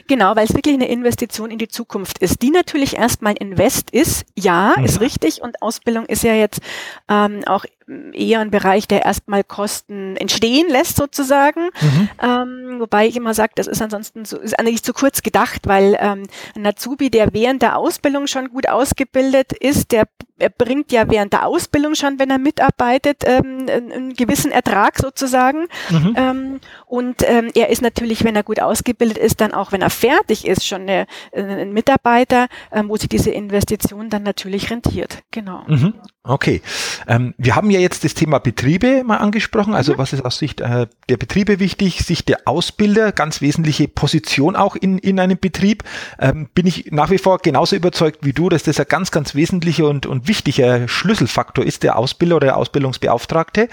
Genau, 0.08 0.36
weil 0.36 0.46
es 0.46 0.54
wirklich 0.54 0.76
eine 0.76 0.88
Investition 0.88 1.52
in 1.52 1.58
die 1.58 1.68
Zukunft 1.68 2.20
ist, 2.20 2.42
die 2.42 2.52
natürlich 2.52 2.98
erstmal 2.98 3.34
Invest 3.34 3.92
ist, 3.92 4.26
ja, 4.36 4.76
mhm. 4.78 4.86
ist 4.86 5.02
richtig. 5.02 5.42
Und 5.42 5.62
Ausbildung 5.62 6.06
ist 6.06 6.24
ja 6.24 6.34
jetzt 6.34 6.62
ähm, 7.10 7.42
auch 7.46 7.66
eher 8.14 8.40
ein 8.40 8.52
Bereich, 8.52 8.88
der 8.88 9.06
erstmal 9.06 9.44
Kosten 9.44 10.16
entstehen 10.18 10.68
lässt 10.70 10.96
sozusagen. 10.96 11.70
Mhm. 11.82 12.10
Ähm, 12.22 12.80
wobei 12.80 13.08
ich 13.08 13.16
immer 13.16 13.34
sage, 13.34 13.54
das 13.56 13.68
ist 13.68 13.82
ansonsten 13.82 14.26
so, 14.26 14.38
ist 14.38 14.58
eigentlich 14.58 14.84
zu 14.84 14.94
kurz 14.94 15.22
gedacht, 15.22 15.68
weil 15.68 15.98
ähm, 16.00 16.24
ein 16.56 16.66
Azubi, 16.66 17.10
der 17.10 17.34
während 17.34 17.62
der 17.62 17.78
Ausbildung 17.78 18.28
schon 18.28 18.50
gut 18.50 18.70
ausgebildet 18.70 19.54
ist, 19.54 19.92
der 19.92 20.08
er 20.40 20.50
bringt 20.50 20.92
ja 20.92 21.10
während 21.10 21.34
der 21.34 21.46
Ausbildung 21.46 21.96
schon, 21.96 22.20
wenn 22.20 22.30
er 22.30 22.40
mitarbeitet, 22.40 23.24
ähm, 23.26 23.68
einen 23.70 24.14
gewissen 24.14 24.52
Ertrag 24.52 24.98
sozusagen. 24.98 25.68
Mhm. 25.90 26.16
Ähm, 26.18 26.60
und 26.86 27.24
ähm, 27.26 27.52
er 27.56 27.70
ist 27.70 27.82
natürlich, 27.82 28.24
wenn 28.24 28.36
er 28.36 28.44
gut 28.44 28.60
ausgebildet 28.60 29.18
ist, 29.18 29.42
dann 29.42 29.54
auch, 29.54 29.72
wenn 29.72 29.82
er 29.82 29.90
fertig 29.90 30.46
ist, 30.46 30.68
schon 30.68 30.82
eine, 30.82 31.06
ein 31.34 31.72
Mitarbeiter, 31.72 32.48
ähm, 32.72 32.90
wo 32.90 32.98
sich 32.98 33.10
diese 33.10 33.32
Investition 33.32 34.10
dann 34.10 34.24
natürlich 34.24 34.70
rentiert. 34.70 35.24
Genau. 35.32 35.64
Mhm. 35.68 35.94
Okay. 36.26 36.62
Ähm, 37.06 37.34
wir 37.38 37.58
haben 37.58 37.70
ja 37.70 37.82
jetzt 37.82 38.06
das 38.06 38.14
Thema 38.14 38.40
Betriebe 38.40 39.04
mal 39.04 39.18
angesprochen. 39.18 39.74
Also 39.74 39.94
mhm. 39.94 39.98
was 39.98 40.14
ist 40.14 40.24
aus 40.24 40.38
Sicht 40.38 40.62
äh, 40.62 40.88
der 41.10 41.18
Betriebe 41.18 41.60
wichtig? 41.60 42.00
Sicht 42.06 42.30
der 42.30 42.40
Ausbilder, 42.46 43.12
ganz 43.12 43.42
wesentliche 43.42 43.90
Position 43.90 44.56
auch 44.56 44.78
in, 44.78 45.00
in 45.00 45.20
einem 45.20 45.38
Betrieb. 45.38 45.84
Ähm, 46.20 46.48
bin 46.56 46.66
ich 46.66 46.92
nach 46.92 47.10
wie 47.10 47.18
vor 47.18 47.40
genauso 47.40 47.76
überzeugt 47.76 48.20
wie 48.22 48.32
du, 48.32 48.48
dass 48.48 48.64
das 48.64 48.80
ein 48.80 48.86
ganz, 48.88 49.12
ganz 49.12 49.36
wesentlicher 49.36 49.90
und, 49.90 50.06
und 50.06 50.30
wichtiger 50.30 50.88
Schlüsselfaktor 50.88 51.66
ist, 51.66 51.84
der 51.84 51.98
Ausbilder 51.98 52.38
oder 52.38 52.48
der 52.48 52.58
Ausbildungsbeauftragte. 52.58 53.68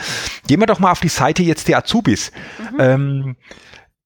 Gehen 0.48 0.58
wir 0.58 0.66
doch 0.66 0.80
mal 0.80 0.90
auf 0.90 1.00
die 1.00 1.08
Seite 1.08 1.44
jetzt 1.44 1.68
der 1.68 1.78
Azubis. 1.78 2.32
Mhm. 2.72 2.80
Ähm, 2.80 3.36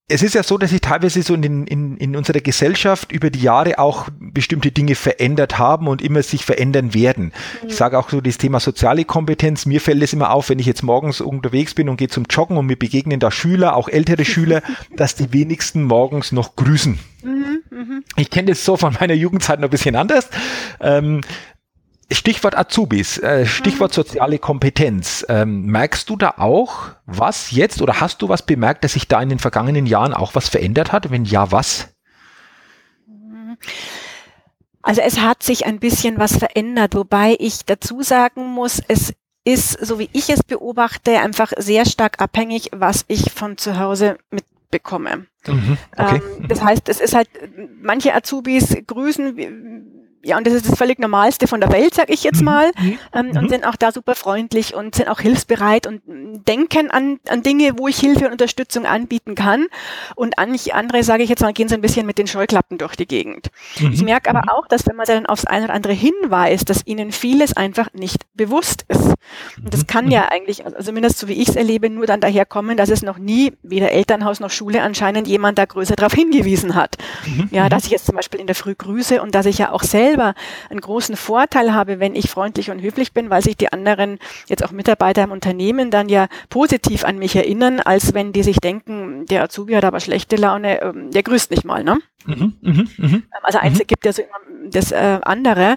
es 0.07 0.23
ist 0.23 0.35
ja 0.35 0.43
so, 0.43 0.59
dass 0.59 0.71
sich 0.71 0.83
teilweise 0.83 1.23
so 1.23 1.33
in, 1.33 1.67
in, 1.67 1.97
in 1.97 2.15
unserer 2.15 2.41
Gesellschaft 2.41 3.11
über 3.11 3.31
die 3.31 3.41
Jahre 3.41 3.79
auch 3.79 4.09
bestimmte 4.21 4.71
Dinge 4.71 4.97
verändert 4.97 5.59
haben 5.59 5.89
und 5.89 6.03
immer 6.03 6.23
sich 6.23 6.45
verändern 6.45 6.93
werden. 6.93 7.33
Mhm. 7.63 7.69
Ich 7.69 7.77
sage 7.77 7.99
auch 7.99 8.11
so 8.11 8.21
das 8.21 8.37
Thema 8.37 8.61
soziale 8.61 9.07
Kompetenz. 9.07 9.65
Mir 9.65 9.81
fällt 9.81 10.03
es 10.03 10.13
immer 10.13 10.31
auf, 10.31 10.51
wenn 10.51 10.59
ich 10.59 10.67
jetzt 10.67 10.83
morgens 10.83 11.23
unterwegs 11.23 11.73
bin 11.73 11.89
und 11.89 11.97
gehe 11.97 12.09
zum 12.09 12.25
Joggen 12.29 12.59
und 12.59 12.67
mir 12.67 12.77
begegnen 12.77 13.19
da 13.19 13.31
Schüler, 13.31 13.77
auch 13.77 13.89
ältere 13.89 14.27
Schüler, 14.27 14.63
dass 14.97 15.15
die 15.15 15.33
wenigsten 15.33 15.85
morgens 15.85 16.33
noch 16.33 16.55
grüßen. 16.55 16.99
Mhm, 17.23 17.63
mh. 17.71 18.01
Ich 18.17 18.29
kenne 18.29 18.51
das 18.51 18.63
so 18.63 18.77
von 18.77 18.97
meiner 19.01 19.15
Jugendzeit 19.15 19.59
noch 19.59 19.69
ein 19.69 19.71
bisschen 19.71 19.97
anders. 19.97 20.29
Ähm, 20.81 21.23
Stichwort 22.11 22.57
Azubis, 22.57 23.19
äh, 23.19 23.47
Stichwort 23.47 23.93
mhm. 23.93 23.95
soziale 23.95 24.39
Kompetenz. 24.39 25.25
Ähm, 25.29 25.67
merkst 25.67 26.09
du 26.11 26.17
da 26.17 26.35
auch 26.37 26.91
was 27.07 27.51
jetzt 27.51 27.81
oder 27.81 28.01
hast 28.01 28.23
du 28.23 28.29
was 28.29 28.43
bemerkt, 28.43 28.85
dass 28.85 28.93
sich 28.93 29.09
da 29.09 29.23
in 29.23 29.29
den 29.29 29.39
vergangenen 29.39 29.87
Jahren 29.87 30.15
auch 30.15 30.35
was 30.35 30.49
verändert 30.49 30.93
hat? 30.93 31.11
Wenn 31.11 31.25
ja, 31.25 31.51
was? 31.51 31.95
Also 34.83 35.01
es 35.01 35.21
hat 35.21 35.43
sich 35.43 35.65
ein 35.65 35.81
bisschen 35.81 36.19
was 36.19 36.37
verändert, 36.37 36.95
wobei 36.95 37.37
ich 37.39 37.65
dazu 37.65 38.03
sagen 38.03 38.47
muss, 38.47 38.83
es 38.87 39.15
ist, 39.45 39.73
so 39.73 39.99
wie 39.99 40.11
ich 40.13 40.31
es 40.31 40.43
beobachte, 40.43 41.21
einfach 41.21 41.53
sehr 41.57 41.87
stark 41.87 42.21
abhängig, 42.21 42.71
was 42.73 43.05
ich 43.09 43.33
von 43.33 43.57
zu 43.57 43.79
Hause 43.79 44.19
mitbekomme. 44.31 45.27
Mhm, 45.47 45.79
okay. 45.97 46.21
ähm, 46.39 46.49
das 46.49 46.63
heißt, 46.63 46.89
es 46.89 47.01
ist 47.01 47.15
halt, 47.15 47.29
manche 47.83 48.15
Azubis 48.15 48.77
grüßen 48.87 49.37
ja, 50.25 50.39
und 50.39 50.47
das 50.47 50.55
ist 50.55 50.69
das 50.69 50.79
völlig 50.79 50.99
Normalste 50.99 51.47
von 51.47 51.61
der 51.61 51.71
Welt, 51.71 51.95
sag 51.95 52.11
ich 52.11 52.25
jetzt 52.25 52.41
mhm. 52.41 52.45
mal, 52.45 52.71
mhm. 52.79 52.99
ähm, 53.13 53.31
und 53.31 53.43
mhm. 53.43 53.49
sind 53.49 53.67
auch 53.67 53.77
da 53.77 53.93
super 53.93 54.15
freundlich 54.15 54.75
und 54.75 54.95
sind 54.95 55.09
auch 55.09 55.21
hilfsbereit 55.21 55.87
und 55.87 56.03
denken 56.43 56.91
an, 56.91 57.21
an 57.29 57.43
Dinge, 57.43 57.79
wo 57.79 57.89
ich 57.89 57.99
Hilfe 57.99 58.27
und 58.27 58.33
Unterstützung 58.33 58.87
anbieten 58.87 59.35
kann. 59.35 59.67
Und 60.17 60.39
an, 60.39 60.57
andere, 60.73 61.03
sage 61.03 61.23
ich 61.23 61.29
jetzt 61.29 61.43
mal, 61.43 61.53
gehen 61.53 61.69
so 61.69 61.75
ein 61.75 61.81
bisschen 61.81 62.07
mit 62.07 62.19
den 62.19 62.27
Scheuklappen 62.27 62.79
durch 62.79 62.97
die 62.97 63.07
Gegend. 63.07 63.51
Mhm. 63.79 63.93
Ich 63.93 64.03
merke 64.03 64.31
aber 64.31 64.53
auch, 64.53 64.67
dass 64.67 64.87
wenn 64.87 64.97
man 64.97 65.07
dann 65.07 65.27
aufs 65.27 65.45
eine 65.45 65.67
oder 65.67 65.75
andere 65.75 65.93
hinweist, 65.93 66.69
dass 66.71 66.87
ihnen 66.87 67.13
vieles 67.13 67.57
einfach 67.57 67.93
nicht 67.93 68.23
bewusst 68.35 68.85
ist. 68.89 69.15
Und 69.63 69.73
das 69.73 69.87
kann 69.87 70.11
ja 70.11 70.29
eigentlich, 70.29 70.65
also 70.65 70.77
zumindest 70.83 71.19
so 71.19 71.29
wie 71.29 71.35
ich 71.35 71.49
es 71.49 71.57
erlebe, 71.57 71.89
nur 71.91 72.07
dann 72.07 72.21
daher 72.21 72.45
kommen, 72.45 72.77
dass 72.77 72.91
es 72.91 73.03
noch 73.03 73.19
nie, 73.19 73.53
weder 73.63 73.93
Elternhaus 73.93 74.41
noch 74.41 74.51
Schule 74.51 74.83
anscheinend, 74.83 75.27
jemand 75.27 75.59
da 75.59 75.65
größer 75.65 75.97
darauf 75.97 76.13
hingewiesen 76.15 76.75
hat. 76.75 76.97
Ja, 77.51 77.69
dass 77.69 77.85
ich 77.85 77.91
jetzt 77.91 78.07
zum 78.07 78.17
Beispiel 78.17 78.41
in 78.41 78.47
der 78.47 78.57
Früh 78.57 78.75
grüße 78.75 79.23
und 79.23 79.35
dass 79.35 79.47
ich 79.47 79.59
ja 79.59 79.73
auch 79.73 79.83
selber 79.83 80.35
einen 80.71 80.81
großen 80.81 81.17
Vorteil 81.17 81.73
habe, 81.73 82.01
wenn 82.01 82.15
ich 82.15 82.31
freundlich 82.31 82.71
und 82.71 82.83
höflich 82.83 83.13
bin, 83.13 83.31
weil 83.31 83.43
sich 83.43 83.57
die 83.57 83.73
anderen, 83.73 84.19
jetzt 84.47 84.65
auch 84.65 84.71
Mitarbeiter 84.71 85.23
im 85.23 85.33
Unternehmen, 85.33 85.91
dann 85.91 86.09
ja 86.09 86.24
positiv 86.49 87.05
an 87.05 87.19
mich 87.19 87.37
erinnern, 87.37 87.81
als 87.81 88.15
wenn 88.15 88.33
die 88.33 88.43
sich 88.43 88.59
denken, 88.59 89.27
der 89.27 89.43
Azubi 89.43 89.75
hat 89.75 89.85
aber 89.85 90.01
schlechte 90.01 90.37
Laune, 90.37 90.81
ähm, 90.83 91.11
der 91.11 91.23
grüßt 91.23 91.51
nicht 91.51 91.65
mal. 91.65 91.85
Ne? 91.85 91.99
Mhm, 92.27 92.55
mh, 92.61 92.85
mh. 92.97 93.09
Ähm, 93.15 93.23
also 93.43 93.59
eins 93.59 93.79
mhm. 93.79 93.87
gibt 93.87 94.05
ja 94.05 94.13
so 94.13 94.23
immer 94.23 94.71
das 94.71 94.93
äh, 94.93 95.21
andere. 95.23 95.77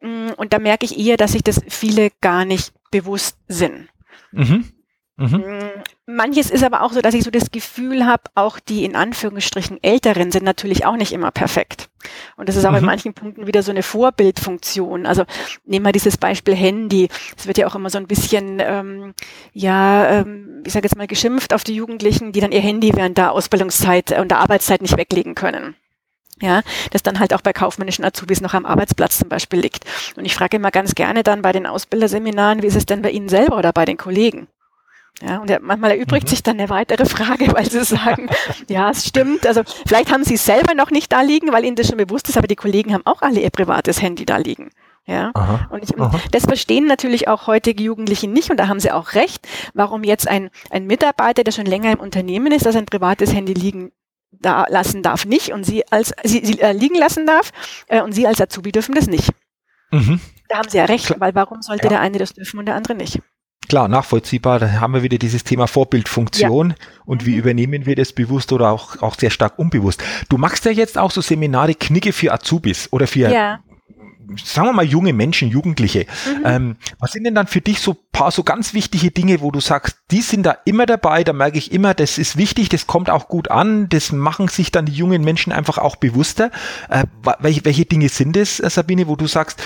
Mm, 0.00 0.30
und 0.36 0.52
da 0.52 0.58
merke 0.58 0.84
ich 0.84 0.98
eher, 0.98 1.16
dass 1.16 1.32
sich 1.32 1.42
das 1.42 1.60
viele 1.68 2.10
gar 2.20 2.44
nicht 2.44 2.72
bewusst 2.90 3.36
sind. 3.48 3.88
Mhm. 4.32 4.64
Mhm. 5.18 5.38
Mm, 5.38 5.82
manches 6.06 6.48
ist 6.48 6.62
aber 6.62 6.82
auch 6.82 6.92
so, 6.92 7.00
dass 7.00 7.12
ich 7.12 7.24
so 7.24 7.32
das 7.32 7.50
Gefühl 7.50 8.06
habe, 8.06 8.22
auch 8.36 8.60
die 8.60 8.84
in 8.84 8.94
Anführungsstrichen 8.94 9.82
Älteren 9.82 10.30
sind 10.30 10.44
natürlich 10.44 10.86
auch 10.86 10.96
nicht 10.96 11.12
immer 11.12 11.32
perfekt. 11.32 11.88
Und 12.36 12.48
das 12.48 12.54
ist 12.54 12.64
auch 12.64 12.70
mhm. 12.70 12.78
in 12.78 12.84
manchen 12.84 13.14
Punkten 13.14 13.48
wieder 13.48 13.64
so 13.64 13.72
eine 13.72 13.82
Vorbildfunktion. 13.82 15.06
Also 15.06 15.24
nehmen 15.64 15.84
wir 15.84 15.92
dieses 15.92 16.16
Beispiel 16.16 16.54
Handy. 16.54 17.08
Es 17.36 17.48
wird 17.48 17.58
ja 17.58 17.66
auch 17.66 17.74
immer 17.74 17.90
so 17.90 17.98
ein 17.98 18.06
bisschen, 18.06 18.60
ähm, 18.60 19.12
ja, 19.52 20.20
ähm, 20.20 20.62
ich 20.64 20.72
sage 20.72 20.86
jetzt 20.86 20.96
mal, 20.96 21.08
geschimpft 21.08 21.52
auf 21.52 21.64
die 21.64 21.74
Jugendlichen, 21.74 22.30
die 22.30 22.40
dann 22.40 22.52
ihr 22.52 22.60
Handy 22.60 22.94
während 22.94 23.18
der 23.18 23.32
Ausbildungszeit 23.32 24.16
und 24.20 24.30
der 24.30 24.38
Arbeitszeit 24.38 24.82
nicht 24.82 24.96
weglegen 24.96 25.34
können 25.34 25.74
ja, 26.40 26.62
das 26.92 27.02
dann 27.02 27.18
halt 27.18 27.34
auch 27.34 27.40
bei 27.40 27.52
kaufmännischen 27.52 28.04
Azubis 28.04 28.40
noch 28.40 28.54
am 28.54 28.64
Arbeitsplatz 28.64 29.18
zum 29.18 29.28
Beispiel 29.28 29.58
liegt. 29.58 29.84
Und 30.16 30.24
ich 30.24 30.36
frage 30.36 30.58
immer 30.58 30.70
ganz 30.70 30.94
gerne 30.94 31.24
dann 31.24 31.42
bei 31.42 31.50
den 31.50 31.66
Ausbilderseminaren, 31.66 32.62
wie 32.62 32.68
ist 32.68 32.76
es 32.76 32.86
denn 32.86 33.02
bei 33.02 33.10
Ihnen 33.10 33.28
selber 33.28 33.58
oder 33.58 33.72
bei 33.72 33.84
den 33.84 33.96
Kollegen? 33.96 34.46
Ja, 35.20 35.38
und 35.38 35.50
manchmal 35.62 35.92
erübrigt 35.92 36.26
mhm. 36.26 36.30
sich 36.30 36.42
dann 36.42 36.58
eine 36.58 36.70
weitere 36.70 37.04
Frage, 37.04 37.48
weil 37.52 37.68
sie 37.68 37.82
sagen, 37.84 38.28
ja, 38.68 38.90
es 38.90 39.06
stimmt. 39.06 39.46
Also 39.46 39.62
vielleicht 39.86 40.12
haben 40.12 40.24
sie 40.24 40.34
es 40.34 40.44
selber 40.44 40.74
noch 40.74 40.90
nicht 40.90 41.12
da 41.12 41.22
liegen, 41.22 41.52
weil 41.52 41.64
ihnen 41.64 41.76
das 41.76 41.88
schon 41.88 41.96
bewusst 41.96 42.28
ist, 42.28 42.36
aber 42.36 42.46
die 42.46 42.56
Kollegen 42.56 42.94
haben 42.94 43.04
auch 43.04 43.22
alle 43.22 43.40
ihr 43.40 43.50
privates 43.50 44.00
Handy 44.00 44.24
da 44.24 44.36
liegen. 44.36 44.70
Ja, 45.06 45.30
aha, 45.32 45.68
und 45.70 45.82
ich, 45.82 45.90
das 46.32 46.44
verstehen 46.44 46.86
natürlich 46.86 47.28
auch 47.28 47.46
heutige 47.46 47.82
Jugendliche 47.82 48.28
nicht 48.28 48.50
und 48.50 48.58
da 48.58 48.68
haben 48.68 48.78
sie 48.78 48.92
auch 48.92 49.14
recht, 49.14 49.48
warum 49.72 50.04
jetzt 50.04 50.28
ein, 50.28 50.50
ein 50.68 50.86
Mitarbeiter, 50.86 51.44
der 51.44 51.52
schon 51.52 51.64
länger 51.64 51.92
im 51.92 51.98
Unternehmen 51.98 52.52
ist, 52.52 52.66
dass 52.66 52.76
ein 52.76 52.84
privates 52.84 53.32
Handy 53.32 53.54
liegen 53.54 53.90
da 54.30 54.66
lassen 54.68 55.02
darf 55.02 55.24
nicht 55.24 55.52
und 55.52 55.64
sie 55.64 55.90
als 55.90 56.12
sie, 56.24 56.44
sie 56.44 56.60
äh, 56.60 56.72
liegen 56.72 56.96
lassen 56.96 57.26
darf 57.26 57.52
äh, 57.88 58.02
und 58.02 58.12
sie 58.12 58.26
als 58.26 58.40
Azubi 58.40 58.70
dürfen 58.70 58.94
das 58.94 59.06
nicht. 59.06 59.30
Mhm. 59.90 60.20
Da 60.50 60.58
haben 60.58 60.68
sie 60.68 60.76
ja 60.76 60.84
recht, 60.84 61.18
weil 61.18 61.34
warum 61.34 61.62
sollte 61.62 61.84
ja. 61.84 61.88
der 61.88 62.00
eine 62.00 62.18
das 62.18 62.34
dürfen 62.34 62.58
und 62.58 62.66
der 62.66 62.74
andere 62.74 62.94
nicht? 62.94 63.20
Klar, 63.68 63.88
nachvollziehbar. 63.88 64.58
Da 64.58 64.80
haben 64.80 64.94
wir 64.94 65.02
wieder 65.02 65.18
dieses 65.18 65.44
Thema 65.44 65.66
Vorbildfunktion 65.66 66.70
ja. 66.70 66.76
und 67.04 67.26
wie 67.26 67.32
mhm. 67.32 67.38
übernehmen 67.38 67.86
wir 67.86 67.96
das 67.96 68.12
bewusst 68.12 68.52
oder 68.52 68.70
auch, 68.70 69.02
auch 69.02 69.14
sehr 69.14 69.30
stark 69.30 69.58
unbewusst. 69.58 70.02
Du 70.28 70.38
machst 70.38 70.64
ja 70.64 70.70
jetzt 70.70 70.96
auch 70.96 71.10
so 71.10 71.20
Seminare 71.20 71.74
Knicke 71.74 72.12
für 72.12 72.32
Azubis 72.32 72.88
oder 72.92 73.06
für, 73.06 73.30
ja. 73.30 73.60
sagen 74.42 74.68
wir 74.68 74.72
mal, 74.72 74.86
junge 74.86 75.12
Menschen, 75.12 75.50
Jugendliche. 75.50 76.06
Mhm. 76.26 76.46
Ähm, 76.46 76.76
was 76.98 77.12
sind 77.12 77.24
denn 77.24 77.34
dann 77.34 77.46
für 77.46 77.60
dich 77.60 77.80
so 77.80 77.94
paar 78.10 78.30
so 78.30 78.42
ganz 78.42 78.72
wichtige 78.72 79.10
Dinge, 79.10 79.42
wo 79.42 79.50
du 79.50 79.60
sagst, 79.60 79.98
die 80.10 80.22
sind 80.22 80.44
da 80.44 80.56
immer 80.64 80.86
dabei, 80.86 81.22
da 81.22 81.34
merke 81.34 81.58
ich 81.58 81.70
immer, 81.70 81.92
das 81.92 82.16
ist 82.16 82.38
wichtig, 82.38 82.70
das 82.70 82.86
kommt 82.86 83.10
auch 83.10 83.28
gut 83.28 83.50
an, 83.50 83.90
das 83.90 84.12
machen 84.12 84.48
sich 84.48 84.72
dann 84.72 84.86
die 84.86 84.92
jungen 84.92 85.22
Menschen 85.22 85.52
einfach 85.52 85.76
auch 85.76 85.96
bewusster. 85.96 86.50
Äh, 86.88 87.04
welche, 87.40 87.66
welche 87.66 87.84
Dinge 87.84 88.08
sind 88.08 88.34
es, 88.38 88.60
äh, 88.60 88.70
Sabine, 88.70 89.08
wo 89.08 89.16
du 89.16 89.26
sagst, 89.26 89.62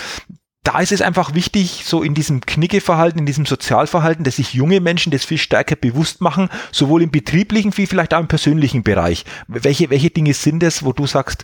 da 0.63 0.79
ist 0.79 0.93
es 0.93 1.01
einfach 1.01 1.33
wichtig, 1.33 1.83
so 1.85 2.03
in 2.03 2.13
diesem 2.13 2.41
Knickeverhalten, 2.41 3.19
in 3.19 3.25
diesem 3.25 3.45
Sozialverhalten, 3.45 4.23
dass 4.23 4.37
sich 4.37 4.53
junge 4.53 4.79
Menschen 4.79 5.11
das 5.11 5.25
viel 5.25 5.37
stärker 5.37 5.75
bewusst 5.75 6.21
machen, 6.21 6.49
sowohl 6.71 7.03
im 7.03 7.11
betrieblichen 7.11 7.75
wie 7.77 7.85
vielleicht 7.85 8.13
auch 8.13 8.21
im 8.21 8.29
persönlichen 8.29 8.81
Bereich. 8.83 9.25
Welche, 9.47 9.89
welche 9.89 10.09
Dinge 10.09 10.33
sind 10.33 10.63
es, 10.63 10.83
wo 10.83 10.93
du 10.93 11.05
sagst, 11.05 11.43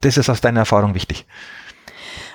das 0.00 0.18
ist 0.18 0.28
aus 0.28 0.42
deiner 0.42 0.60
Erfahrung 0.60 0.94
wichtig? 0.94 1.24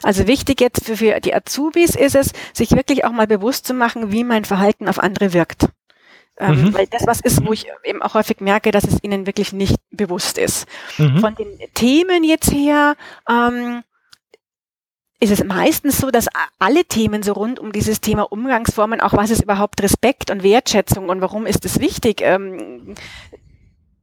Also 0.02 0.28
wichtig 0.28 0.62
jetzt 0.62 0.86
für, 0.86 0.98
für 0.98 1.20
die 1.20 1.34
Azubis 1.34 1.96
ist 1.96 2.16
es, 2.16 2.32
sich 2.54 2.72
wirklich 2.72 3.06
auch 3.06 3.12
mal 3.12 3.28
bewusst 3.28 3.68
zu 3.68 3.74
machen, 3.74 4.12
wie 4.12 4.24
mein 4.24 4.46
Verhalten 4.46 4.88
auf 4.88 5.00
andere 5.00 5.34
wirkt. 5.34 5.68
Ähm, 6.38 6.66
mhm. 6.66 6.74
Weil 6.74 6.88
das 6.88 7.08
was 7.08 7.22
ist, 7.22 7.46
wo 7.46 7.54
ich 7.54 7.68
eben 7.84 8.02
auch 8.02 8.14
häufig 8.14 8.42
merke, 8.42 8.72
dass 8.72 8.84
es 8.84 8.98
ihnen 9.04 9.26
wirklich 9.26 9.54
nicht 9.54 9.78
bewusst 9.92 10.38
ist. 10.38 10.68
Mhm. 10.98 11.20
Von 11.20 11.36
den 11.36 11.48
Themen 11.74 12.24
jetzt 12.24 12.52
her, 12.52 12.96
ähm, 13.30 13.84
ist 15.20 15.32
es 15.32 15.44
meistens 15.44 15.98
so, 15.98 16.12
dass 16.12 16.28
alle 16.60 16.86
Themen 16.86 17.24
so 17.24 17.34
rund 17.34 17.60
um 17.60 17.72
dieses 17.72 18.02
Thema 18.02 18.24
Umgangsformen, 18.24 19.00
auch 19.00 19.14
was 19.14 19.32
ist 19.32 19.44
überhaupt 19.44 19.82
Respekt 19.82 20.30
und 20.30 20.44
Wertschätzung 20.44 21.10
und 21.10 21.22
warum 21.22 21.46
ist 21.46 21.66
es 21.66 21.80
wichtig, 21.80 22.22
ähm, 22.22 22.96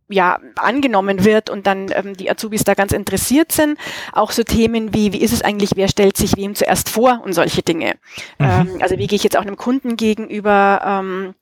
ja, 0.09 0.38
angenommen 0.57 1.25
wird 1.25 1.51
und 1.51 1.66
dann 1.66 1.90
ähm, 1.94 2.16
die 2.16 2.31
Azubis 2.31 2.64
da 2.64 2.75
ganz 2.75 2.92
interessiert 2.92 3.53
sind. 3.53 3.79
Auch 4.12 4.31
so 4.31 4.42
Themen 4.42 4.94
wie, 4.94 5.12
wie 5.12 5.22
ist 5.22 5.33
es 5.33 5.42
eigentlich, 5.42 5.72
wer 5.77 5.88
stellt 5.88 6.16
sich 6.16 6.37
wem 6.37 6.55
zuerst 6.55 6.88
vor 6.88 7.22
und 7.25 7.33
solche 7.33 7.62
Dinge. 7.62 7.94
Mhm. 8.38 8.46
Ähm, 8.46 8.79
also 8.81 8.98
wie 8.98 9.07
gehe 9.07 9.16
ich 9.16 9.25
jetzt 9.25 9.37
auch 9.37 9.42
einem 9.42 9.57
Kunden 9.57 9.96
gegenüber, 9.96 10.83
ähm, 10.85 11.35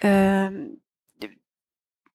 ähm, 0.00 0.80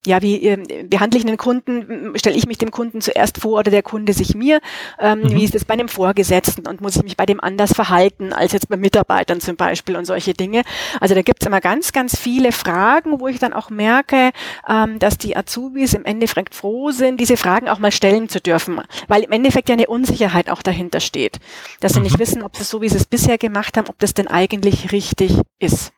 ja, 0.06 0.22
wie 0.22 0.48
äh, 0.48 0.86
behandle 0.86 1.20
ich 1.20 1.28
einen 1.28 1.36
Kunden? 1.36 2.18
Stelle 2.18 2.38
ich 2.38 2.48
mich 2.48 2.58
dem 2.58 2.72
Kunden 2.72 3.02
zuerst 3.02 3.40
vor 3.40 3.60
oder 3.60 3.70
der 3.70 3.84
Kunde 3.84 4.14
sich 4.14 4.34
mir? 4.34 4.62
Ähm, 4.98 5.20
mhm. 5.20 5.32
Wie 5.32 5.44
ist 5.44 5.56
es 5.56 5.66
bei 5.66 5.74
einem 5.74 5.90
Vorgesetzten 5.90 6.66
und 6.68 6.80
muss 6.80 6.96
ich 6.96 7.04
mich 7.04 7.18
bei 7.18 7.26
dem 7.26 7.42
anders 7.42 7.74
verhalten 7.74 8.32
als 8.32 8.54
jetzt 8.54 8.70
bei 8.70 8.78
Mitarbeitern 8.78 9.42
zum 9.42 9.58
Beispiel 9.58 9.98
und 9.98 10.06
solche 10.06 10.34
Dinge? 10.34 10.64
Also 11.02 11.16
da 11.16 11.22
gibt 11.22 11.42
es 11.42 11.48
immer 11.48 11.60
ganz, 11.60 11.92
ganz 11.92 12.18
viele 12.18 12.54
Fragen, 12.54 13.20
wo 13.20 13.28
ich 13.28 13.40
dann 13.40 13.52
auch 13.52 13.70
merke, 13.70 14.32
ähm, 14.70 15.00
dass 15.00 15.18
die 15.18 15.36
Azubis 15.36 15.94
im 15.94 16.06
Endeffekt 16.06 16.56
froh 16.56 16.92
sind, 16.92 17.20
diese 17.20 17.36
Fragen 17.36 17.68
auch 17.68 17.80
mal 17.80 17.92
stellen 17.92 18.30
zu 18.30 18.40
dürfen, 18.40 18.80
weil 19.10 19.24
im 19.24 19.32
Endeffekt 19.34 19.68
ja 19.68 19.74
eine 19.74 19.88
Unsicherheit 19.88 20.50
auch 20.50 20.62
dahinter 20.62 21.02
steht, 21.02 21.40
dass 21.82 21.94
sie 21.94 22.00
mhm. 22.00 22.06
nicht 22.06 22.20
wissen, 22.20 22.42
ob 22.42 22.56
sie 22.56 22.64
so, 22.64 22.82
wie 22.82 22.88
sie 22.88 22.98
es 22.98 23.06
bisher 23.06 23.38
gemacht 23.38 23.76
haben, 23.76 23.88
ob 23.88 24.00
das 24.00 24.14
denn 24.14 24.30
eigentlich 24.30 24.94
richtig 24.94 25.34
ist. 25.60 25.92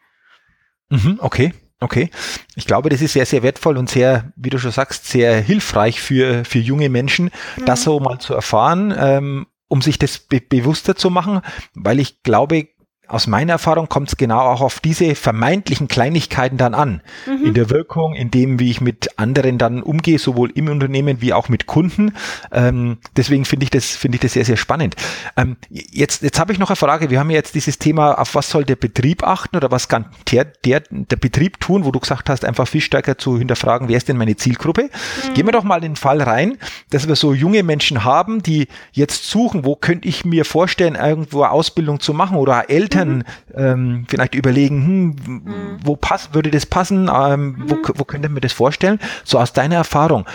Mhm, 0.90 1.20
okay. 1.22 1.54
Okay, 1.84 2.12
ich 2.56 2.68
glaube, 2.68 2.90
das 2.90 3.02
ist 3.02 3.14
sehr, 3.14 3.26
sehr 3.26 3.42
wertvoll 3.42 3.76
und 3.76 3.90
sehr, 3.90 4.32
wie 4.36 4.52
du 4.52 4.60
schon 4.60 4.72
sagst, 4.72 5.08
sehr 5.08 5.42
hilfreich 5.42 6.00
für, 6.00 6.46
für 6.46 6.60
junge 6.60 6.90
Menschen, 6.90 7.32
mhm. 7.58 7.66
das 7.66 7.82
so 7.84 8.00
mal 8.00 8.20
zu 8.20 8.36
erfahren, 8.36 8.94
ähm, 8.96 9.48
um 9.68 9.82
sich 9.82 9.98
das 9.98 10.20
be 10.20 10.40
bewusster 10.40 10.96
zu 10.96 11.10
machen, 11.10 11.42
weil 11.74 12.00
ich 12.00 12.22
glaube, 12.22 12.68
aus 13.08 13.28
meiner 13.28 13.54
Erfahrung 13.54 13.90
kommt 13.90 14.08
es 14.08 14.18
genau 14.18 14.40
auch 14.40 14.62
auf 14.62 14.80
diese 14.80 15.16
vermeintlichen 15.16 15.90
Kleinigkeiten 15.90 16.58
dann 16.58 16.74
an. 16.74 17.02
Mhm. 17.26 17.48
In 17.48 17.54
der 17.54 17.70
Wirkung, 17.70 18.16
in 18.16 18.32
dem, 18.32 18.60
wie 18.60 18.72
ich 18.72 18.80
mit 18.80 19.20
anderen 19.20 19.58
dann 19.58 19.84
umgehe, 19.84 20.18
sowohl 20.18 20.50
im 20.52 20.70
Unternehmen 20.70 21.20
wie 21.20 21.34
auch 21.34 21.50
mit 21.50 21.68
Kunden. 21.68 22.14
Ähm, 22.54 23.00
deswegen 23.18 23.44
finde 23.44 23.66
ich 23.66 23.70
das, 23.70 23.88
finde 23.88 24.16
ich 24.16 24.22
das 24.22 24.34
sehr, 24.34 24.46
sehr 24.46 24.56
spannend. 24.56 24.96
Ähm, 25.36 25.58
jetzt, 25.70 26.22
jetzt 26.22 26.40
habe 26.40 26.54
ich 26.54 26.60
noch 26.60 26.70
eine 26.70 26.78
Frage. 26.78 27.10
Wir 27.10 27.20
haben 27.20 27.30
ja 27.30 27.36
jetzt 27.36 27.54
dieses 27.54 27.80
Thema, 27.80 28.14
auf 28.14 28.34
was 28.34 28.50
soll 28.50 28.64
der 28.64 28.78
Betrieb 28.78 29.24
achten 29.24 29.58
oder 29.58 29.72
was 29.72 29.90
kann 29.90 30.06
der, 30.32 30.46
der, 30.46 30.84
der 30.90 31.18
Betrieb 31.18 31.60
tun, 31.60 31.84
wo 31.84 31.92
du 31.92 32.00
gesagt 32.00 32.30
hast, 32.30 32.46
einfach 32.46 32.68
viel 32.68 32.82
stärker 32.82 33.18
zu 33.18 33.38
hinterfragen, 33.38 33.90
wer 33.90 33.98
ist 33.98 34.08
denn 34.08 34.18
meine 34.18 34.38
Zielgruppe? 34.38 34.84
Mhm. 34.84 35.34
Gehen 35.34 35.46
wir 35.48 35.52
doch 35.52 35.64
mal 35.64 35.78
in 35.78 35.82
den 35.82 35.96
Fall 35.98 36.22
rein, 36.22 36.58
dass 36.92 37.10
wir 37.10 37.16
so 37.18 37.34
junge 37.34 37.64
Menschen 37.64 38.06
haben, 38.06 38.42
die 38.42 38.68
jetzt 38.94 39.30
suchen, 39.30 39.66
wo 39.66 39.76
könnte 39.76 40.08
ich 40.08 40.24
mir 40.24 40.46
vorstellen, 40.46 40.96
irgendwo 40.96 41.44
Ausbildung 41.44 42.00
zu 42.00 42.14
machen 42.14 42.38
oder 42.38 42.70
Eltern 42.70 43.01
Eltern 43.02 43.24
ähm, 43.54 44.06
vielleicht 44.08 44.36
überlegen, 44.36 44.86
hm, 44.86 45.44
mhm. 45.44 45.80
wo 45.84 45.96
passt, 45.96 46.34
würde 46.34 46.52
das 46.52 46.66
passen, 46.66 47.10
ähm, 47.14 47.46
mhm. 47.46 47.70
wo, 47.70 47.78
wo 47.96 48.04
könnte 48.04 48.30
man 48.30 48.42
das 48.42 48.54
vorstellen? 48.54 49.00
So 49.24 49.40
aus 49.40 49.54
deiner 49.54 49.76
Erfahrung, 49.76 50.26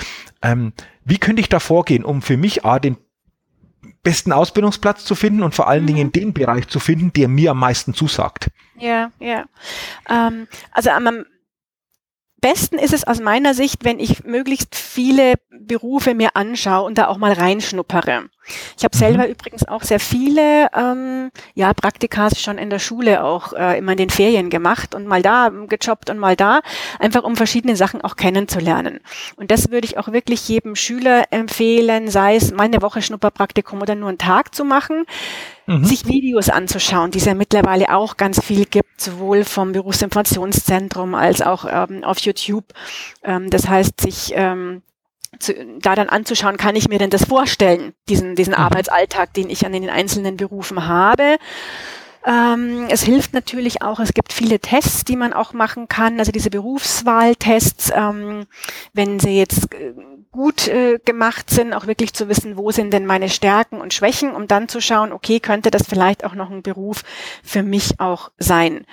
ähm, 0.42 0.72
wie 1.04 1.18
könnte 1.18 1.40
ich 1.40 1.48
da 1.48 1.60
vorgehen, 1.60 2.04
um 2.04 2.22
für 2.22 2.36
mich 2.36 2.64
A, 2.64 2.78
den 2.78 2.96
besten 4.02 4.32
Ausbildungsplatz 4.32 5.04
zu 5.04 5.14
finden 5.14 5.42
und 5.42 5.54
vor 5.54 5.68
allen 5.68 5.82
mhm. 5.82 5.88
Dingen 5.88 6.12
den 6.12 6.32
Bereich 6.32 6.68
zu 6.68 6.80
finden, 6.80 7.12
der 7.12 7.28
mir 7.28 7.52
am 7.52 7.58
meisten 7.58 7.94
zusagt? 7.94 8.50
Ja, 8.78 9.10
ja. 9.18 9.44
Ähm, 10.08 10.46
also 10.72 10.90
am 10.90 11.24
besten 12.40 12.78
ist 12.78 12.92
es 12.92 13.04
aus 13.04 13.20
meiner 13.20 13.54
Sicht, 13.54 13.84
wenn 13.84 13.98
ich 13.98 14.24
möglichst 14.24 14.74
viele 14.76 15.34
Berufe 15.50 16.14
mir 16.14 16.36
anschaue 16.36 16.86
und 16.86 16.98
da 16.98 17.08
auch 17.08 17.18
mal 17.18 17.32
reinschnuppere. 17.32 18.28
Ich 18.76 18.84
habe 18.84 18.96
selber 18.96 19.24
mhm. 19.24 19.30
übrigens 19.30 19.66
auch 19.66 19.82
sehr 19.82 20.00
viele 20.00 20.68
ähm, 20.74 21.30
ja, 21.54 21.72
Praktikas 21.74 22.40
schon 22.40 22.58
in 22.58 22.70
der 22.70 22.78
Schule 22.78 23.24
auch 23.24 23.52
äh, 23.52 23.78
immer 23.78 23.92
in 23.92 23.98
den 23.98 24.10
Ferien 24.10 24.50
gemacht 24.50 24.94
und 24.94 25.06
mal 25.06 25.22
da 25.22 25.50
gejobbt 25.68 26.10
und 26.10 26.18
mal 26.18 26.36
da, 26.36 26.60
einfach 26.98 27.24
um 27.24 27.36
verschiedene 27.36 27.76
Sachen 27.76 28.00
auch 28.02 28.16
kennenzulernen. 28.16 29.00
Und 29.36 29.50
das 29.50 29.70
würde 29.70 29.86
ich 29.86 29.98
auch 29.98 30.08
wirklich 30.08 30.48
jedem 30.48 30.76
Schüler 30.76 31.24
empfehlen, 31.30 32.08
sei 32.08 32.36
es 32.36 32.52
mal 32.52 32.64
eine 32.64 32.82
Woche 32.82 33.02
Schnupperpraktikum 33.02 33.82
oder 33.82 33.94
nur 33.94 34.08
einen 34.08 34.18
Tag 34.18 34.54
zu 34.54 34.64
machen, 34.64 35.04
mhm. 35.66 35.84
sich 35.84 36.06
Videos 36.06 36.48
anzuschauen, 36.48 37.10
die 37.10 37.18
es 37.18 37.24
ja 37.24 37.34
mittlerweile 37.34 37.94
auch 37.94 38.16
ganz 38.16 38.42
viel 38.42 38.64
gibt, 38.66 39.00
sowohl 39.00 39.44
vom 39.44 39.72
Berufsinformationszentrum 39.72 41.14
als 41.14 41.42
auch 41.42 41.66
ähm, 41.68 42.04
auf 42.04 42.18
YouTube. 42.20 42.72
Ähm, 43.22 43.50
das 43.50 43.68
heißt, 43.68 44.00
sich 44.00 44.32
ähm, 44.34 44.82
zu, 45.38 45.54
da 45.80 45.94
dann 45.94 46.08
anzuschauen, 46.08 46.56
kann 46.56 46.76
ich 46.76 46.88
mir 46.88 46.98
denn 46.98 47.10
das 47.10 47.24
vorstellen, 47.24 47.92
diesen, 48.08 48.34
diesen 48.36 48.54
mhm. 48.54 48.60
Arbeitsalltag, 48.60 49.34
den 49.34 49.50
ich 49.50 49.66
an 49.66 49.72
den 49.72 49.90
einzelnen 49.90 50.36
Berufen 50.36 50.86
habe. 50.86 51.36
Ähm, 52.26 52.86
es 52.90 53.04
hilft 53.04 53.34
natürlich 53.34 53.82
auch, 53.82 54.00
es 54.00 54.12
gibt 54.12 54.32
viele 54.32 54.58
Tests, 54.58 55.04
die 55.04 55.14
man 55.14 55.32
auch 55.32 55.52
machen 55.52 55.86
kann, 55.86 56.18
also 56.18 56.32
diese 56.32 56.50
Berufswahltests, 56.50 57.92
ähm, 57.94 58.46
wenn 58.92 59.20
sie 59.20 59.38
jetzt 59.38 59.72
äh, 59.72 59.94
gut 60.32 60.66
äh, 60.66 60.98
gemacht 61.04 61.50
sind, 61.50 61.72
auch 61.72 61.86
wirklich 61.86 62.14
zu 62.14 62.28
wissen, 62.28 62.56
wo 62.56 62.72
sind 62.72 62.92
denn 62.92 63.06
meine 63.06 63.28
Stärken 63.28 63.80
und 63.80 63.94
Schwächen, 63.94 64.32
um 64.32 64.48
dann 64.48 64.68
zu 64.68 64.80
schauen, 64.80 65.12
okay, 65.12 65.38
könnte 65.38 65.70
das 65.70 65.84
vielleicht 65.88 66.24
auch 66.24 66.34
noch 66.34 66.50
ein 66.50 66.62
Beruf 66.62 67.04
für 67.44 67.62
mich 67.62 68.00
auch 68.00 68.32
sein 68.38 68.84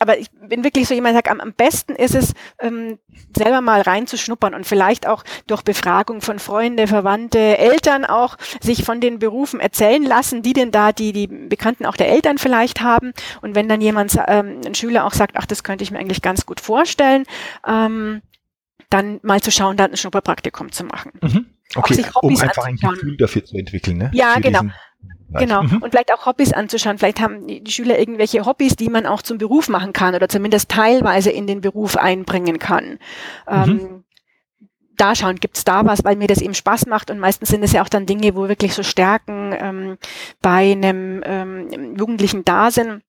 aber 0.00 0.18
ich 0.18 0.30
bin 0.30 0.64
wirklich 0.64 0.88
so 0.88 0.94
jemand, 0.94 1.12
der 1.12 1.18
sagt, 1.18 1.30
am, 1.30 1.40
am 1.40 1.52
besten 1.52 1.94
ist 1.94 2.14
es, 2.14 2.32
ähm, 2.58 2.98
selber 3.36 3.60
mal 3.60 3.82
reinzuschnuppern 3.82 4.54
und 4.54 4.66
vielleicht 4.66 5.06
auch 5.06 5.22
durch 5.46 5.62
Befragung 5.62 6.22
von 6.22 6.38
Freunde, 6.38 6.86
Verwandte, 6.86 7.58
Eltern 7.58 8.06
auch 8.06 8.38
sich 8.60 8.82
von 8.82 9.02
den 9.02 9.18
Berufen 9.18 9.60
erzählen 9.60 10.02
lassen, 10.02 10.40
die 10.42 10.54
denn 10.54 10.70
da, 10.70 10.92
die 10.92 11.12
die 11.12 11.26
Bekannten 11.26 11.84
auch 11.84 11.96
der 11.96 12.08
Eltern 12.08 12.38
vielleicht 12.38 12.80
haben. 12.80 13.12
Und 13.42 13.54
wenn 13.54 13.68
dann 13.68 13.82
jemand, 13.82 14.16
ähm, 14.26 14.62
ein 14.64 14.74
Schüler 14.74 15.04
auch 15.04 15.12
sagt, 15.12 15.36
ach, 15.36 15.44
das 15.44 15.64
könnte 15.64 15.84
ich 15.84 15.90
mir 15.90 15.98
eigentlich 15.98 16.22
ganz 16.22 16.46
gut 16.46 16.60
vorstellen, 16.60 17.24
ähm, 17.66 18.22
dann 18.88 19.20
mal 19.22 19.42
zu 19.42 19.50
schauen, 19.50 19.76
dann 19.76 19.90
ein 19.90 19.96
Schnupperpraktikum 19.98 20.72
zu 20.72 20.84
machen. 20.84 21.12
Mhm. 21.20 21.46
Okay, 21.74 22.04
um 22.22 22.36
einfach 22.36 22.64
ein 22.64 22.76
Gefühl 22.76 23.16
dafür 23.18 23.44
zu 23.44 23.56
entwickeln. 23.56 23.98
Ne? 23.98 24.10
Ja, 24.12 24.34
Für 24.34 24.40
genau. 24.40 24.62
Genau. 25.32 25.62
Mhm. 25.62 25.78
Und 25.78 25.90
vielleicht 25.90 26.12
auch 26.12 26.26
Hobbys 26.26 26.52
anzuschauen. 26.52 26.98
Vielleicht 26.98 27.20
haben 27.20 27.46
die 27.46 27.70
Schüler 27.70 27.98
irgendwelche 27.98 28.44
Hobbys, 28.46 28.76
die 28.76 28.88
man 28.88 29.06
auch 29.06 29.22
zum 29.22 29.38
Beruf 29.38 29.68
machen 29.68 29.92
kann 29.92 30.14
oder 30.14 30.28
zumindest 30.28 30.68
teilweise 30.68 31.30
in 31.30 31.46
den 31.46 31.60
Beruf 31.60 31.96
einbringen 31.96 32.58
kann. 32.58 32.98
Mhm. 33.48 33.70
Ähm, 33.70 34.04
da 34.96 35.14
schauen, 35.14 35.36
gibt's 35.36 35.64
da 35.64 35.86
was, 35.86 36.04
weil 36.04 36.16
mir 36.16 36.26
das 36.26 36.42
eben 36.42 36.54
Spaß 36.54 36.86
macht 36.86 37.10
und 37.10 37.18
meistens 37.18 37.48
sind 37.48 37.62
es 37.62 37.72
ja 37.72 37.82
auch 37.82 37.88
dann 37.88 38.04
Dinge, 38.04 38.34
wo 38.36 38.48
wirklich 38.48 38.74
so 38.74 38.82
Stärken 38.82 39.54
ähm, 39.58 39.98
bei 40.42 40.72
einem 40.72 41.22
ähm, 41.24 41.96
Jugendlichen 41.96 42.44
da 42.44 42.70
sind. 42.70 43.02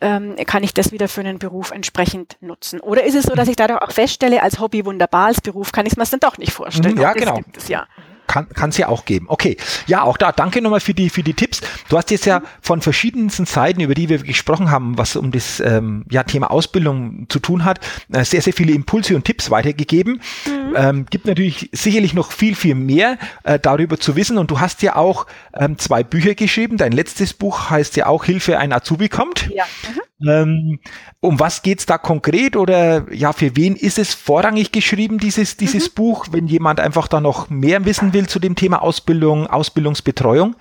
Ähm, 0.00 0.36
kann 0.46 0.62
ich 0.62 0.74
das 0.74 0.92
wieder 0.92 1.08
für 1.08 1.20
einen 1.20 1.38
Beruf 1.38 1.70
entsprechend 1.70 2.36
nutzen? 2.40 2.80
Oder 2.80 3.04
ist 3.04 3.14
es 3.14 3.24
so, 3.24 3.34
dass 3.34 3.48
ich 3.48 3.56
dadurch 3.56 3.80
auch 3.80 3.90
feststelle, 3.90 4.42
als 4.42 4.60
Hobby 4.60 4.84
wunderbar, 4.84 5.26
als 5.26 5.40
Beruf 5.40 5.72
kann 5.72 5.86
ich 5.86 5.92
es 5.92 5.96
mir 5.98 6.04
dann 6.04 6.20
doch 6.20 6.38
nicht 6.38 6.52
vorstellen? 6.52 6.98
Ja, 6.98 7.12
genau. 7.14 7.36
Gibt 7.36 7.56
es 7.56 7.68
ja 7.68 7.86
kann 8.32 8.70
es 8.70 8.78
ja 8.78 8.88
auch 8.88 9.04
geben. 9.04 9.26
Okay, 9.28 9.56
ja, 9.86 10.02
auch 10.02 10.16
da 10.16 10.32
danke 10.32 10.60
nochmal 10.62 10.80
für 10.80 10.94
die 10.94 11.10
für 11.10 11.22
die 11.22 11.34
Tipps. 11.34 11.60
Du 11.88 11.96
hast 11.96 12.10
jetzt 12.10 12.26
ja 12.26 12.42
von 12.60 12.80
verschiedensten 12.80 13.46
Seiten, 13.46 13.80
über 13.80 13.94
die 13.94 14.08
wir 14.08 14.18
gesprochen 14.18 14.70
haben, 14.70 14.98
was 14.98 15.16
um 15.16 15.30
das 15.30 15.60
ähm, 15.60 16.04
ja, 16.10 16.22
Thema 16.22 16.50
Ausbildung 16.50 17.26
zu 17.28 17.38
tun 17.38 17.64
hat, 17.64 17.80
äh, 18.12 18.24
sehr 18.24 18.42
sehr 18.42 18.52
viele 18.52 18.72
Impulse 18.72 19.14
und 19.14 19.24
Tipps 19.24 19.50
weitergegeben. 19.50 20.20
Mhm. 20.46 20.74
Ähm, 20.76 21.06
gibt 21.10 21.26
natürlich 21.26 21.68
sicherlich 21.72 22.14
noch 22.14 22.32
viel 22.32 22.54
viel 22.54 22.74
mehr 22.74 23.18
äh, 23.44 23.58
darüber 23.58 23.98
zu 23.98 24.16
wissen. 24.16 24.38
Und 24.38 24.50
du 24.50 24.60
hast 24.60 24.82
ja 24.82 24.96
auch 24.96 25.26
ähm, 25.54 25.78
zwei 25.78 26.02
Bücher 26.02 26.34
geschrieben. 26.34 26.76
Dein 26.76 26.92
letztes 26.92 27.34
Buch 27.34 27.70
heißt 27.70 27.96
ja 27.96 28.06
auch 28.06 28.24
Hilfe 28.24 28.58
ein 28.58 28.72
Azubi 28.72 29.08
kommt. 29.08 29.50
Ja. 29.54 29.64
Mhm. 29.88 30.00
Ähm, 30.24 30.78
um 31.20 31.40
was 31.40 31.62
geht's 31.62 31.86
da 31.86 31.98
konkret 31.98 32.56
oder 32.56 33.12
ja, 33.12 33.32
für 33.32 33.56
wen 33.56 33.76
ist 33.76 33.98
es 33.98 34.14
vorrangig 34.14 34.72
geschrieben, 34.72 35.18
dieses, 35.18 35.56
dieses 35.56 35.90
mhm. 35.90 35.94
Buch, 35.94 36.26
wenn 36.30 36.46
jemand 36.46 36.80
einfach 36.80 37.08
da 37.08 37.20
noch 37.20 37.50
mehr 37.50 37.84
wissen 37.84 38.12
will 38.12 38.21
zu 38.28 38.38
dem 38.38 38.56
Thema 38.56 38.82
Ausbildung, 38.82 39.46
Ausbildungsbetreuung? 39.46 40.56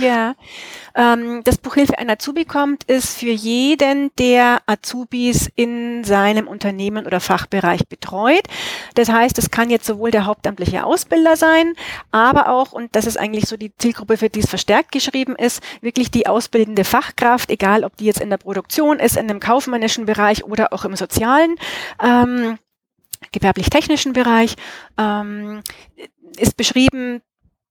Ja, 0.00 0.34
ähm, 0.96 1.42
das 1.44 1.58
Buch 1.58 1.74
Hilfe 1.74 1.98
ein 1.98 2.08
Azubi 2.08 2.46
kommt 2.46 2.84
ist 2.84 3.18
für 3.18 3.30
jeden, 3.30 4.10
der 4.18 4.62
Azubis 4.66 5.50
in 5.54 6.04
seinem 6.04 6.48
Unternehmen 6.48 7.06
oder 7.06 7.20
Fachbereich 7.20 7.86
betreut. 7.86 8.44
Das 8.94 9.10
heißt, 9.10 9.38
es 9.38 9.50
kann 9.50 9.68
jetzt 9.68 9.86
sowohl 9.86 10.10
der 10.10 10.24
hauptamtliche 10.24 10.84
Ausbilder 10.84 11.36
sein, 11.36 11.74
aber 12.12 12.48
auch, 12.48 12.72
und 12.72 12.96
das 12.96 13.04
ist 13.04 13.18
eigentlich 13.18 13.46
so 13.46 13.56
die 13.56 13.76
Zielgruppe, 13.76 14.16
für 14.16 14.30
die 14.30 14.40
es 14.40 14.48
verstärkt 14.48 14.90
geschrieben 14.90 15.36
ist, 15.36 15.62
wirklich 15.82 16.10
die 16.10 16.26
ausbildende 16.26 16.84
Fachkraft, 16.84 17.50
egal 17.50 17.84
ob 17.84 17.96
die 17.98 18.06
jetzt 18.06 18.20
in 18.20 18.30
der 18.30 18.38
Produktion 18.38 18.98
ist, 18.98 19.18
in 19.18 19.28
dem 19.28 19.40
kaufmännischen 19.40 20.06
Bereich 20.06 20.44
oder 20.44 20.72
auch 20.72 20.86
im 20.86 20.96
sozialen. 20.96 21.56
Ähm, 22.02 22.58
gewerblich-technischen 23.32 24.12
Bereich 24.12 24.56
ähm, 24.98 25.62
ist 26.38 26.56
beschrieben, 26.56 27.22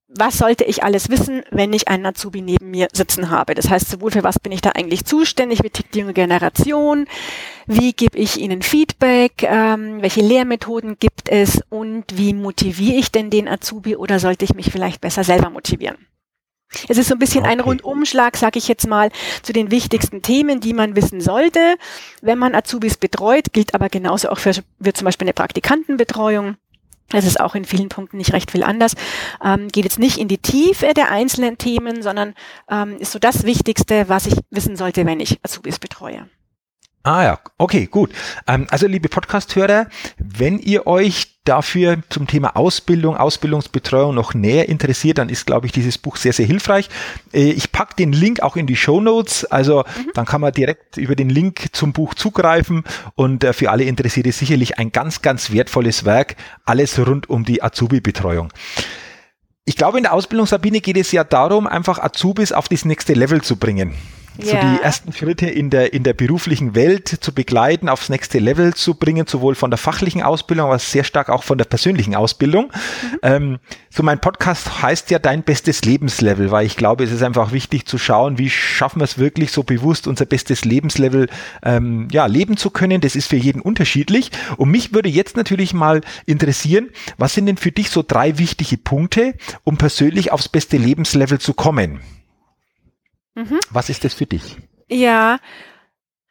was 0.08 0.38
sollte 0.38 0.64
ich 0.64 0.84
alles 0.84 1.10
wissen, 1.10 1.42
wenn 1.50 1.72
ich 1.72 1.88
einen 1.88 2.06
Azubi 2.06 2.40
neben 2.40 2.70
mir 2.70 2.88
sitzen 2.92 3.30
habe? 3.30 3.54
Das 3.54 3.68
heißt, 3.68 3.90
sowohl 3.90 4.12
für 4.12 4.22
was 4.22 4.38
bin 4.38 4.52
ich 4.52 4.60
da 4.60 4.70
eigentlich 4.70 5.04
zuständig, 5.04 5.64
wie 5.64 5.70
tickt 5.70 5.94
die 5.94 6.00
junge 6.00 6.12
Generation, 6.12 7.06
wie 7.66 7.92
gebe 7.92 8.16
ich 8.16 8.38
ihnen 8.38 8.62
Feedback, 8.62 9.42
ähm, 9.42 10.00
welche 10.02 10.20
Lehrmethoden 10.20 10.98
gibt 11.00 11.28
es 11.28 11.60
und 11.70 12.04
wie 12.14 12.34
motiviere 12.34 12.98
ich 12.98 13.10
denn 13.10 13.30
den 13.30 13.48
Azubi 13.48 13.96
oder 13.96 14.20
sollte 14.20 14.44
ich 14.44 14.54
mich 14.54 14.70
vielleicht 14.70 15.00
besser 15.00 15.24
selber 15.24 15.50
motivieren? 15.50 15.96
Es 16.88 16.98
ist 16.98 17.08
so 17.08 17.14
ein 17.14 17.18
bisschen 17.18 17.42
okay. 17.42 17.52
ein 17.52 17.60
Rundumschlag, 17.60 18.36
sage 18.36 18.58
ich 18.58 18.68
jetzt 18.68 18.86
mal, 18.86 19.10
zu 19.42 19.52
den 19.52 19.70
wichtigsten 19.70 20.22
Themen, 20.22 20.60
die 20.60 20.72
man 20.72 20.96
wissen 20.96 21.20
sollte, 21.20 21.76
wenn 22.22 22.38
man 22.38 22.54
Azubis 22.54 22.96
betreut, 22.96 23.52
gilt 23.52 23.74
aber 23.74 23.88
genauso 23.88 24.28
auch 24.28 24.38
für, 24.38 24.52
für 24.52 24.92
zum 24.92 25.04
Beispiel 25.04 25.26
eine 25.26 25.32
Praktikantenbetreuung. 25.32 26.56
Das 27.16 27.24
ist 27.24 27.40
auch 27.40 27.54
in 27.54 27.64
vielen 27.64 27.88
Punkten 27.88 28.18
nicht 28.18 28.34
recht 28.34 28.50
viel 28.50 28.62
anders. 28.62 28.92
Ähm, 29.42 29.68
geht 29.68 29.84
jetzt 29.84 29.98
nicht 29.98 30.18
in 30.18 30.28
die 30.28 30.36
Tiefe 30.36 30.92
der 30.94 31.10
einzelnen 31.10 31.56
Themen, 31.56 32.02
sondern 32.02 32.34
ähm, 32.70 32.98
ist 32.98 33.12
so 33.12 33.18
das 33.18 33.44
Wichtigste, 33.44 34.10
was 34.10 34.26
ich 34.26 34.34
wissen 34.50 34.76
sollte, 34.76 35.06
wenn 35.06 35.18
ich 35.18 35.38
Azubis 35.42 35.78
betreue. 35.78 36.28
Ah 37.06 37.22
ja, 37.22 37.38
okay, 37.56 37.86
gut. 37.86 38.10
Ähm, 38.48 38.66
also 38.68 38.88
liebe 38.88 39.08
Podcast-Hörer, 39.08 39.86
wenn 40.18 40.58
ihr 40.58 40.88
euch 40.88 41.38
dafür 41.44 41.98
zum 42.10 42.26
Thema 42.26 42.56
Ausbildung, 42.56 43.16
Ausbildungsbetreuung 43.16 44.12
noch 44.12 44.34
näher 44.34 44.68
interessiert, 44.68 45.18
dann 45.18 45.28
ist, 45.28 45.46
glaube 45.46 45.66
ich, 45.66 45.72
dieses 45.72 45.98
Buch 45.98 46.16
sehr, 46.16 46.32
sehr 46.32 46.46
hilfreich. 46.46 46.88
Äh, 47.32 47.50
ich 47.50 47.70
packe 47.70 47.94
den 47.94 48.12
Link 48.12 48.40
auch 48.40 48.56
in 48.56 48.66
die 48.66 48.74
Show 48.74 49.00
Notes, 49.00 49.44
also 49.44 49.84
mhm. 49.84 50.10
dann 50.14 50.26
kann 50.26 50.40
man 50.40 50.52
direkt 50.52 50.96
über 50.96 51.14
den 51.14 51.30
Link 51.30 51.66
zum 51.70 51.92
Buch 51.92 52.14
zugreifen 52.14 52.82
und 53.14 53.44
äh, 53.44 53.52
für 53.52 53.70
alle 53.70 53.84
Interessierte 53.84 54.32
sicherlich 54.32 54.80
ein 54.80 54.90
ganz, 54.90 55.22
ganz 55.22 55.52
wertvolles 55.52 56.04
Werk, 56.04 56.34
alles 56.64 56.98
rund 56.98 57.30
um 57.30 57.44
die 57.44 57.62
Azubi-Betreuung. 57.62 58.52
Ich 59.64 59.76
glaube, 59.76 59.98
in 59.98 60.02
der 60.02 60.12
Ausbildungssabine 60.12 60.80
geht 60.80 60.96
es 60.96 61.12
ja 61.12 61.22
darum, 61.22 61.68
einfach 61.68 62.00
Azubis 62.00 62.50
auf 62.50 62.68
das 62.68 62.84
nächste 62.84 63.14
Level 63.14 63.42
zu 63.42 63.54
bringen. 63.54 63.94
So 64.42 64.52
die 64.52 64.82
ersten 64.82 65.12
Schritte 65.12 65.46
in 65.46 65.70
der, 65.70 65.92
in 65.92 66.02
der 66.02 66.14
beruflichen 66.14 66.74
Welt 66.74 67.08
zu 67.08 67.32
begleiten, 67.32 67.88
aufs 67.88 68.08
nächste 68.08 68.38
Level 68.38 68.74
zu 68.74 68.94
bringen, 68.94 69.26
sowohl 69.26 69.54
von 69.54 69.70
der 69.70 69.78
fachlichen 69.78 70.22
Ausbildung, 70.22 70.66
aber 70.66 70.78
sehr 70.78 71.04
stark 71.04 71.28
auch 71.28 71.42
von 71.42 71.58
der 71.58 71.64
persönlichen 71.64 72.14
Ausbildung. 72.14 72.66
Mhm. 72.66 73.18
Ähm, 73.22 73.58
so 73.90 74.02
mein 74.02 74.20
Podcast 74.20 74.82
heißt 74.82 75.10
ja 75.10 75.18
dein 75.18 75.42
bestes 75.42 75.84
Lebenslevel, 75.84 76.50
weil 76.50 76.66
ich 76.66 76.76
glaube, 76.76 77.04
es 77.04 77.12
ist 77.12 77.22
einfach 77.22 77.52
wichtig 77.52 77.86
zu 77.86 77.98
schauen, 77.98 78.38
wie 78.38 78.50
schaffen 78.50 79.00
wir 79.00 79.04
es 79.04 79.18
wirklich 79.18 79.52
so 79.52 79.62
bewusst, 79.62 80.06
unser 80.06 80.26
bestes 80.26 80.64
Lebenslevel 80.64 81.28
ähm, 81.62 82.08
ja, 82.10 82.26
leben 82.26 82.56
zu 82.56 82.70
können. 82.70 83.00
Das 83.00 83.16
ist 83.16 83.28
für 83.28 83.36
jeden 83.36 83.60
unterschiedlich. 83.60 84.30
Und 84.56 84.70
mich 84.70 84.92
würde 84.92 85.08
jetzt 85.08 85.36
natürlich 85.36 85.72
mal 85.72 86.02
interessieren, 86.26 86.90
was 87.16 87.34
sind 87.34 87.46
denn 87.46 87.56
für 87.56 87.72
dich 87.72 87.90
so 87.90 88.04
drei 88.06 88.38
wichtige 88.38 88.76
Punkte, 88.76 89.34
um 89.64 89.78
persönlich 89.78 90.32
aufs 90.32 90.48
beste 90.48 90.76
Lebenslevel 90.76 91.38
zu 91.38 91.54
kommen? 91.54 92.00
Mhm. 93.36 93.60
Was 93.70 93.90
ist 93.90 94.02
das 94.02 94.14
für 94.14 94.26
dich? 94.26 94.56
Ja, 94.88 95.38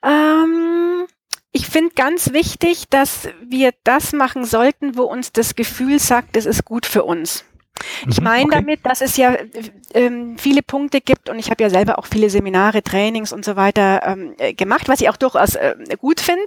ähm, 0.03 1.05
ich 1.51 1.67
finde 1.67 1.93
ganz 1.95 2.33
wichtig, 2.33 2.89
dass 2.89 3.29
wir 3.41 3.73
das 3.83 4.11
machen 4.11 4.43
sollten, 4.43 4.97
wo 4.97 5.03
uns 5.03 5.31
das 5.31 5.55
Gefühl 5.55 5.99
sagt, 5.99 6.35
es 6.35 6.45
ist 6.45 6.65
gut 6.65 6.85
für 6.85 7.03
uns. 7.03 7.45
Ich 8.07 8.19
mhm, 8.19 8.23
meine 8.23 8.45
okay. 8.45 8.55
damit, 8.55 8.85
dass 8.85 9.01
es 9.01 9.17
ja 9.17 9.35
ähm, 9.93 10.37
viele 10.37 10.61
Punkte 10.61 11.01
gibt 11.01 11.29
und 11.29 11.39
ich 11.39 11.49
habe 11.49 11.63
ja 11.63 11.69
selber 11.69 11.99
auch 11.99 12.05
viele 12.05 12.29
Seminare, 12.29 12.83
Trainings 12.83 13.33
und 13.33 13.45
so 13.45 13.55
weiter 13.55 14.01
ähm, 14.05 14.33
äh, 14.37 14.53
gemacht, 14.53 14.87
was 14.87 15.01
ich 15.01 15.09
auch 15.09 15.17
durchaus 15.17 15.55
äh, 15.55 15.75
gut 15.99 16.19
finde. 16.19 16.45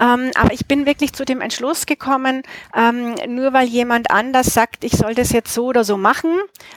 Ähm, 0.00 0.30
aber 0.34 0.52
ich 0.52 0.66
bin 0.66 0.86
wirklich 0.86 1.12
zu 1.12 1.24
dem 1.24 1.40
Entschluss 1.40 1.86
gekommen, 1.86 2.42
ähm, 2.76 3.14
nur 3.28 3.52
weil 3.52 3.66
jemand 3.66 4.10
anders 4.10 4.54
sagt, 4.54 4.84
ich 4.84 4.92
soll 4.92 5.14
das 5.14 5.32
jetzt 5.32 5.52
so 5.52 5.66
oder 5.66 5.84
so 5.84 5.96
machen, 5.96 6.30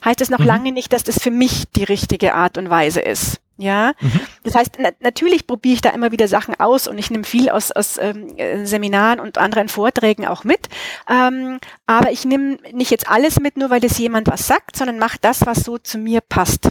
heißt 0.05 0.21
es 0.21 0.29
noch 0.29 0.39
mhm. 0.39 0.45
lange 0.45 0.71
nicht, 0.71 0.93
dass 0.93 1.03
das 1.03 1.21
für 1.21 1.31
mich 1.31 1.65
die 1.75 1.83
richtige 1.83 2.33
Art 2.33 2.57
und 2.57 2.69
Weise 2.69 3.01
ist. 3.01 3.41
Ja, 3.61 3.93
mhm. 4.01 4.19
das 4.43 4.55
heißt, 4.55 4.77
na 4.79 4.89
natürlich 5.01 5.45
probiere 5.45 5.75
ich 5.75 5.81
da 5.81 5.91
immer 5.91 6.11
wieder 6.11 6.27
Sachen 6.27 6.59
aus 6.59 6.87
und 6.87 6.97
ich 6.97 7.11
nehme 7.11 7.23
viel 7.23 7.47
aus, 7.49 7.71
aus 7.71 7.99
ähm, 7.99 8.35
äh, 8.37 8.65
Seminaren 8.65 9.19
und 9.19 9.37
anderen 9.37 9.69
Vorträgen 9.69 10.25
auch 10.25 10.43
mit. 10.43 10.67
Ähm, 11.07 11.59
aber 11.85 12.11
ich 12.11 12.25
nehme 12.25 12.57
nicht 12.71 12.89
jetzt 12.89 13.07
alles 13.07 13.39
mit, 13.39 13.57
nur 13.57 13.69
weil 13.69 13.79
das 13.79 13.99
jemand 13.99 14.27
was 14.27 14.47
sagt, 14.47 14.77
sondern 14.77 14.97
mache 14.97 15.19
das, 15.21 15.45
was 15.45 15.59
so 15.63 15.77
zu 15.77 15.99
mir 15.99 16.21
passt. 16.21 16.69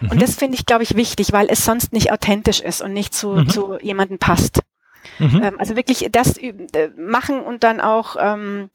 Mhm. 0.00 0.12
Und 0.12 0.22
das 0.22 0.36
finde 0.36 0.56
ich, 0.56 0.64
glaube 0.64 0.84
ich, 0.84 0.96
wichtig, 0.96 1.32
weil 1.32 1.48
es 1.50 1.66
sonst 1.66 1.92
nicht 1.92 2.10
authentisch 2.12 2.60
ist 2.60 2.80
und 2.80 2.94
nicht 2.94 3.12
zu, 3.12 3.32
mhm. 3.32 3.48
zu 3.50 3.78
jemandem 3.82 4.18
passt. 4.18 4.60
Mhm. 5.18 5.42
Ähm, 5.44 5.54
also 5.58 5.76
wirklich 5.76 6.08
das 6.10 6.38
äh, 6.38 6.54
machen 6.96 7.40
und 7.40 7.62
dann 7.62 7.82
auch 7.82 8.16
ähm, 8.18 8.70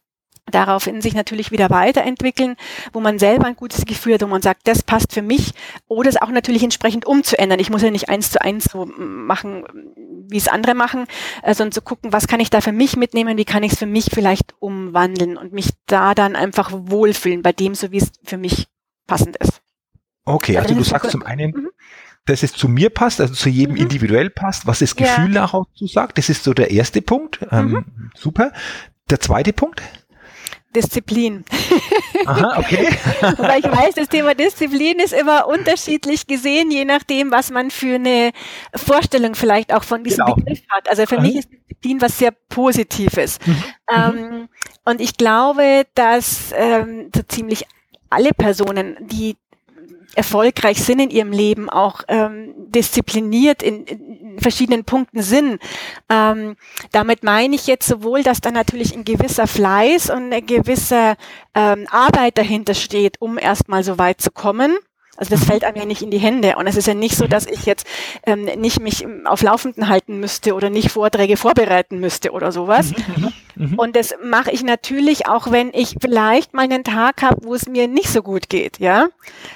daraufhin 0.46 1.02
sich 1.02 1.14
natürlich 1.14 1.52
wieder 1.52 1.70
weiterentwickeln, 1.70 2.56
wo 2.94 3.00
man 3.00 3.20
selber 3.20 3.46
ein 3.46 3.56
gutes 3.56 3.86
Gefühl 3.86 4.16
hat, 4.16 4.22
wo 4.22 4.28
man 4.28 4.42
sagt, 4.42 4.68
das 4.68 4.84
passt 4.84 5.14
für 5.14 5.22
mich, 5.22 5.54
oder 5.88 6.10
es 6.10 6.22
auch 6.22 6.32
natürlich 6.32 6.64
entsprechend 6.64 7.06
umzuändern. 7.06 7.60
Ich 7.60 7.70
muss 7.70 7.82
ja 7.82 7.92
nicht 7.92 8.10
eins 8.10 8.32
zu 8.32 8.42
eins 8.42 8.66
so 8.66 8.86
machen, 8.86 9.64
wie 10.30 10.38
es 10.38 10.48
andere 10.48 10.76
machen, 10.76 11.06
äh, 11.44 11.54
sondern 11.54 11.72
zu 11.72 11.82
gucken, 11.82 12.14
was 12.14 12.28
kann 12.28 12.40
ich 12.40 12.50
da 12.50 12.62
für 12.62 12.72
mich 12.72 12.96
mitnehmen, 12.96 13.38
wie 13.38 13.46
kann 13.46 13.64
ich 13.64 13.74
es 13.74 13.80
für 13.80 13.86
mich 13.86 14.10
vielleicht 14.14 14.54
umwandeln 14.60 15.38
und 15.38 15.54
mich 15.54 15.72
da 15.86 16.14
dann 16.16 16.36
einfach 16.36 16.72
wohlfühlen 16.74 17.42
bei 17.42 17.52
dem, 17.52 17.76
so 17.76 17.92
wie 17.92 17.98
es 17.98 18.12
für 18.24 18.38
mich 18.38 18.68
passend 19.08 19.38
ist. 19.38 19.62
Okay, 20.26 20.58
also, 20.58 20.76
du 20.76 20.84
sagst 20.84 21.12
zum 21.12 21.24
einen, 21.24 21.52
mhm. 21.52 21.70
dass 22.26 22.44
es 22.44 22.54
zu 22.54 22.68
mir 22.68 22.92
passt, 22.92 23.20
also 23.20 23.34
zu 23.34 23.50
jedem 23.50 23.76
mhm. 23.76 23.82
individuell 23.82 24.30
passt, 24.30 24.68
was 24.68 24.80
das 24.80 24.96
Gefühl 24.96 25.34
ja. 25.34 25.42
nach 25.42 25.52
dazu 25.52 25.88
sagt, 25.88 26.18
das 26.18 26.30
ist 26.30 26.44
so 26.44 26.54
der 26.54 26.70
erste 26.72 27.02
Punkt. 27.02 27.40
Ähm, 27.52 27.70
mhm. 27.70 28.12
Super. 28.16 28.52
Der 29.10 29.20
zweite 29.20 29.54
Punkt? 29.54 29.82
Disziplin. 30.76 31.43
Aha, 32.26 32.59
okay. 32.59 32.89
Weil 33.38 33.59
ich 33.59 33.72
weiß, 33.72 33.95
das 33.95 34.09
Thema 34.09 34.36
Disziplin 34.36 34.99
ist 34.99 35.13
immer 35.13 35.47
unterschiedlich 35.47 36.28
gesehen, 36.28 36.72
je 36.72 36.86
nachdem, 36.86 37.32
was 37.32 37.49
man 37.51 37.72
für 37.72 37.95
eine 37.95 38.32
Vorstellung 38.76 39.36
vielleicht 39.36 39.74
auch 39.74 39.84
von 39.84 40.03
diesem 40.03 40.26
genau. 40.26 40.36
Begriff 40.36 40.61
hat. 40.70 40.89
Also 40.89 41.05
für 41.05 41.17
Aha. 41.17 41.24
mich 41.24 41.38
ist 41.38 41.49
Disziplin 41.51 42.01
was 42.01 42.17
sehr 42.17 42.32
Positives. 42.32 43.39
Mhm. 43.45 43.63
Ähm, 43.95 44.49
und 44.86 45.01
ich 45.01 45.17
glaube, 45.17 45.86
dass 45.95 46.53
ähm, 46.55 47.09
so 47.15 47.22
ziemlich 47.24 47.65
alle 48.09 48.32
Personen, 48.32 48.97
die 49.01 49.38
erfolgreich 50.15 50.84
sind 50.84 50.99
in 50.99 51.09
ihrem 51.09 51.32
Leben, 51.32 51.70
auch 51.70 52.01
ähm, 52.07 52.53
diszipliniert 52.70 53.61
in, 53.61 53.86
in 53.86 54.29
verschiedenen 54.42 54.86
Punkten 54.86 55.22
sind. 55.22 55.62
Ähm, 56.10 56.56
damit 56.92 57.24
meine 57.24 57.56
ich 57.56 57.68
jetzt 57.68 57.88
sowohl, 57.88 58.24
dass 58.24 58.42
da 58.42 58.52
natürlich 58.52 58.94
ein 58.94 59.06
gewisser 59.06 59.48
Fleiß 59.48 60.10
und 60.10 60.26
eine 60.26 60.42
gewisse 60.42 61.16
ähm, 61.56 61.88
Arbeit 61.90 62.38
dahinter 62.38 62.74
steht, 62.74 63.22
um 63.22 63.38
erstmal 63.38 63.84
so 63.84 63.98
weit 63.98 64.22
zu 64.22 64.32
kommen. 64.32 64.78
Also 65.20 65.36
das 65.36 65.43
fällt 65.43 65.65
einem 65.65 65.76
ja 65.76 65.86
nicht 65.86 66.01
in 66.01 66.11
die 66.11 66.17
Hände. 66.17 66.55
Und 66.55 66.65
es 66.65 66.78
ist 66.78 66.88
ja 66.88 66.93
nicht 66.93 67.17
so, 67.17 67.28
dass 67.28 67.45
ich 67.45 67.65
jetzt 67.65 67.86
ähm, 68.26 68.45
nicht 68.45 68.80
mich 68.80 69.05
auf 69.26 69.41
Laufenden 69.41 69.89
halten 69.89 70.20
müsste 70.20 70.55
oder 70.55 70.70
nicht 70.70 70.91
Vorträge 70.91 71.36
vorbereiten 71.36 71.99
müsste 71.99 72.32
oder 72.32 72.53
sowas. 72.53 72.91
Mhm, 72.91 73.34
mhm, 73.55 73.72
mhm. 73.72 73.80
Und 73.80 73.95
das 73.97 74.15
mache 74.24 74.51
ich 74.51 74.63
natürlich 74.63 75.28
auch, 75.28 75.51
wenn 75.51 75.72
ich 75.74 75.97
vielleicht 75.99 76.53
mal 76.53 76.63
einen 76.63 76.86
Tag 76.86 77.22
habe, 77.22 77.43
wo 77.43 77.53
es 77.53 77.67
mir 77.67 77.89
nicht 77.89 78.09
so 78.09 78.24
gut 78.24 78.47
geht, 78.47 78.80
ja. 78.80 79.07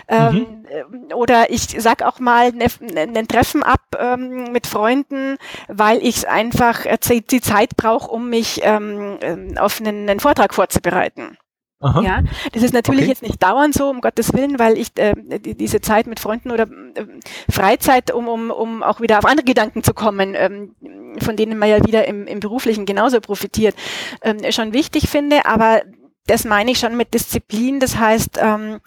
Ähm, 0.10 0.66
äh, 0.68 1.14
oder 1.14 1.50
ich 1.50 1.62
sag 1.82 2.04
auch 2.04 2.20
mal 2.20 2.48
ein 2.48 2.58
ne, 2.58 3.08
ne 3.08 3.26
Treffen 3.26 3.64
ab 3.64 3.82
ähm, 3.98 4.52
mit 4.52 4.68
Freunden, 4.68 5.38
weil 5.70 6.06
ich 6.06 6.28
einfach 6.28 6.86
äh, 6.86 6.98
die 7.32 7.42
Zeit 7.42 7.78
brauche, 7.78 8.12
um 8.12 8.30
mich 8.30 8.60
ähm, 8.64 9.18
ähm, 9.22 9.58
auf 9.58 9.80
einen, 9.80 10.10
einen 10.10 10.20
Vortrag 10.20 10.54
vorzubereiten. 10.54 11.38
Aha. 11.84 12.02
Ja, 12.02 12.24
das 12.54 12.64
ist 12.64 12.74
natürlich 12.74 13.02
okay. 13.02 13.10
jetzt 13.10 13.24
nicht 13.24 13.44
dauernd 13.44 13.74
so, 13.74 13.90
um 13.90 14.00
Gottes 14.00 14.34
Willen, 14.34 14.58
weil 14.58 14.78
ich 14.78 14.98
äh, 14.98 15.14
diese 15.40 15.82
Zeit 15.82 16.08
mit 16.08 16.20
Freunden 16.20 16.50
oder 16.52 16.64
äh, 16.64 17.06
Freizeit, 17.52 18.12
um, 18.12 18.30
um, 18.30 18.52
um 18.52 18.84
auch 18.84 19.02
wieder 19.02 19.20
auf 19.20 19.26
andere 19.26 19.46
Gedanken 19.46 19.84
zu 19.84 19.94
kommen, 19.94 20.34
ähm, 20.36 20.76
von 21.20 21.36
denen 21.36 21.60
man 21.60 21.70
ja 21.70 21.86
wieder 21.86 22.08
im, 22.08 22.26
im 22.26 22.40
Beruflichen 22.40 22.86
genauso 22.86 23.20
profitiert, 23.20 23.76
ähm, 24.22 24.40
schon 24.52 24.74
wichtig 24.74 25.10
finde, 25.10 25.46
aber 25.46 25.82
das 26.26 26.46
meine 26.46 26.72
ich 26.72 26.80
schon 26.80 26.96
mit 26.96 27.14
Disziplin, 27.14 27.82
das 27.82 27.98
heißt, 27.98 28.40
ähm, 28.42 28.80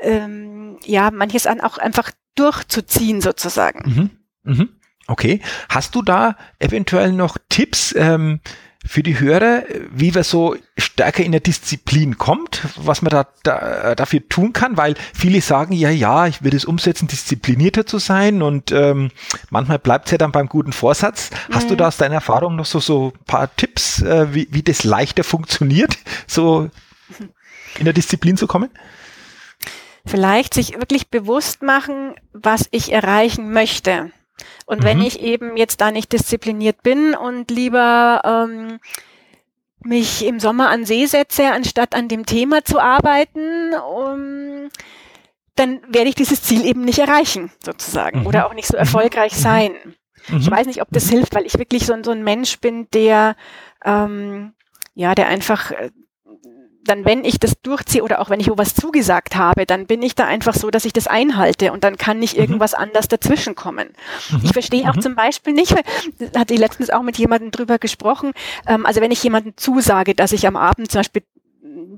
ähm, 0.00 0.78
ja, 0.84 1.10
manches 1.10 1.46
an 1.48 1.60
auch 1.60 1.78
einfach 1.78 2.12
durchzuziehen 2.36 3.20
sozusagen. 3.20 4.10
Mhm. 4.44 4.54
Mhm. 4.54 4.68
Okay. 5.08 5.40
Hast 5.68 5.94
du 5.94 6.02
da 6.02 6.36
eventuell 6.58 7.12
noch 7.12 7.38
Tipps, 7.48 7.94
ähm, 7.96 8.40
für 8.86 9.02
die 9.02 9.18
Hörer, 9.18 9.64
wie 9.90 10.12
man 10.12 10.22
so 10.22 10.56
stärker 10.78 11.24
in 11.24 11.32
der 11.32 11.40
Disziplin 11.40 12.18
kommt, 12.18 12.62
was 12.76 13.02
man 13.02 13.10
da, 13.10 13.26
da 13.42 13.94
dafür 13.94 14.26
tun 14.28 14.52
kann, 14.52 14.76
weil 14.76 14.94
viele 15.14 15.40
sagen, 15.40 15.72
ja, 15.72 15.90
ja, 15.90 16.26
ich 16.26 16.42
würde 16.42 16.56
es 16.56 16.64
umsetzen, 16.64 17.08
disziplinierter 17.08 17.86
zu 17.86 17.98
sein 17.98 18.42
und 18.42 18.72
ähm, 18.72 19.10
manchmal 19.50 19.78
bleibt 19.78 20.06
es 20.06 20.12
ja 20.12 20.18
dann 20.18 20.32
beim 20.32 20.48
guten 20.48 20.72
Vorsatz. 20.72 21.30
Hast 21.50 21.64
mhm. 21.64 21.70
du 21.70 21.76
da 21.76 21.88
aus 21.88 21.96
deiner 21.96 22.16
Erfahrung 22.16 22.56
noch 22.56 22.66
so 22.66 22.80
so 22.80 23.12
paar 23.26 23.54
Tipps, 23.56 24.02
äh, 24.02 24.32
wie, 24.32 24.48
wie 24.50 24.62
das 24.62 24.84
leichter 24.84 25.24
funktioniert, 25.24 25.98
so 26.26 26.70
in 27.78 27.84
der 27.84 27.94
Disziplin 27.94 28.36
zu 28.36 28.46
kommen? 28.46 28.70
Vielleicht 30.06 30.54
sich 30.54 30.74
wirklich 30.74 31.08
bewusst 31.08 31.62
machen, 31.62 32.14
was 32.32 32.68
ich 32.70 32.92
erreichen 32.92 33.52
möchte. 33.52 34.12
Und 34.66 34.80
mhm. 34.80 34.84
wenn 34.84 35.00
ich 35.00 35.20
eben 35.20 35.56
jetzt 35.56 35.80
da 35.80 35.90
nicht 35.90 36.12
diszipliniert 36.12 36.82
bin 36.82 37.14
und 37.14 37.50
lieber 37.50 38.20
ähm, 38.24 38.78
mich 39.82 40.24
im 40.24 40.40
Sommer 40.40 40.68
an 40.68 40.84
See 40.84 41.06
setze, 41.06 41.52
anstatt 41.52 41.94
an 41.94 42.08
dem 42.08 42.26
Thema 42.26 42.64
zu 42.64 42.80
arbeiten, 42.80 43.72
um, 43.74 44.68
dann 45.54 45.80
werde 45.88 46.08
ich 46.08 46.16
dieses 46.16 46.42
Ziel 46.42 46.66
eben 46.66 46.82
nicht 46.82 46.98
erreichen, 46.98 47.50
sozusagen, 47.64 48.20
mhm. 48.20 48.26
oder 48.26 48.46
auch 48.46 48.54
nicht 48.54 48.68
so 48.68 48.76
erfolgreich 48.76 49.32
mhm. 49.32 49.40
sein. 49.40 49.72
Mhm. 50.28 50.38
Ich 50.38 50.50
weiß 50.50 50.66
nicht, 50.66 50.82
ob 50.82 50.88
das 50.90 51.08
hilft, 51.08 51.34
weil 51.34 51.46
ich 51.46 51.58
wirklich 51.58 51.86
so, 51.86 51.94
so 52.02 52.10
ein 52.10 52.24
Mensch 52.24 52.58
bin, 52.58 52.88
der 52.90 53.36
ähm, 53.84 54.52
ja, 54.96 55.14
der 55.14 55.28
einfach 55.28 55.70
äh, 55.70 55.90
dann, 56.86 57.04
wenn 57.04 57.24
ich 57.24 57.38
das 57.38 57.60
durchziehe 57.62 58.02
oder 58.02 58.20
auch 58.20 58.30
wenn 58.30 58.40
ich 58.40 58.48
wo 58.48 58.58
was 58.58 58.74
zugesagt 58.74 59.36
habe, 59.36 59.66
dann 59.66 59.86
bin 59.86 60.02
ich 60.02 60.14
da 60.14 60.24
einfach 60.24 60.54
so, 60.54 60.70
dass 60.70 60.84
ich 60.84 60.92
das 60.92 61.06
einhalte 61.06 61.72
und 61.72 61.84
dann 61.84 61.96
kann 61.96 62.18
nicht 62.18 62.34
mhm. 62.34 62.42
irgendwas 62.42 62.72
mhm. 62.72 62.84
anders 62.84 63.08
dazwischen 63.08 63.54
kommen. 63.54 63.88
Mhm. 64.30 64.40
Ich 64.44 64.52
verstehe 64.52 64.88
auch 64.88 64.96
mhm. 64.96 65.00
zum 65.00 65.14
Beispiel 65.14 65.52
nicht, 65.52 65.74
hatte 66.36 66.54
ich 66.54 66.60
letztens 66.60 66.90
auch 66.90 67.02
mit 67.02 67.18
jemandem 67.18 67.50
drüber 67.50 67.78
gesprochen, 67.78 68.32
ähm, 68.66 68.86
also 68.86 69.00
wenn 69.00 69.10
ich 69.10 69.22
jemandem 69.22 69.56
zusage, 69.56 70.14
dass 70.14 70.32
ich 70.32 70.46
am 70.46 70.56
Abend 70.56 70.90
zum 70.90 71.00
Beispiel 71.00 71.22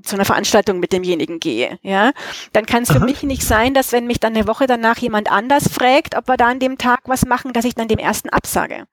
zu 0.03 0.15
einer 0.15 0.25
Veranstaltung 0.25 0.79
mit 0.79 0.91
demjenigen 0.91 1.39
gehe, 1.39 1.79
ja, 1.83 2.11
dann 2.53 2.65
kann 2.65 2.83
es 2.83 2.91
für 2.91 2.97
Aha. 2.97 3.05
mich 3.05 3.23
nicht 3.23 3.43
sein, 3.43 3.73
dass 3.73 3.91
wenn 3.91 4.07
mich 4.07 4.19
dann 4.19 4.35
eine 4.35 4.47
Woche 4.47 4.67
danach 4.67 4.97
jemand 4.97 5.31
anders 5.31 5.69
fragt, 5.71 6.15
ob 6.15 6.27
wir 6.27 6.37
da 6.37 6.47
an 6.47 6.59
dem 6.59 6.77
Tag 6.77 7.01
was 7.05 7.25
machen, 7.25 7.53
dass 7.53 7.65
ich 7.65 7.75
dann 7.75 7.87
dem 7.87 7.99
ersten 7.99 8.29
absage. 8.29 8.85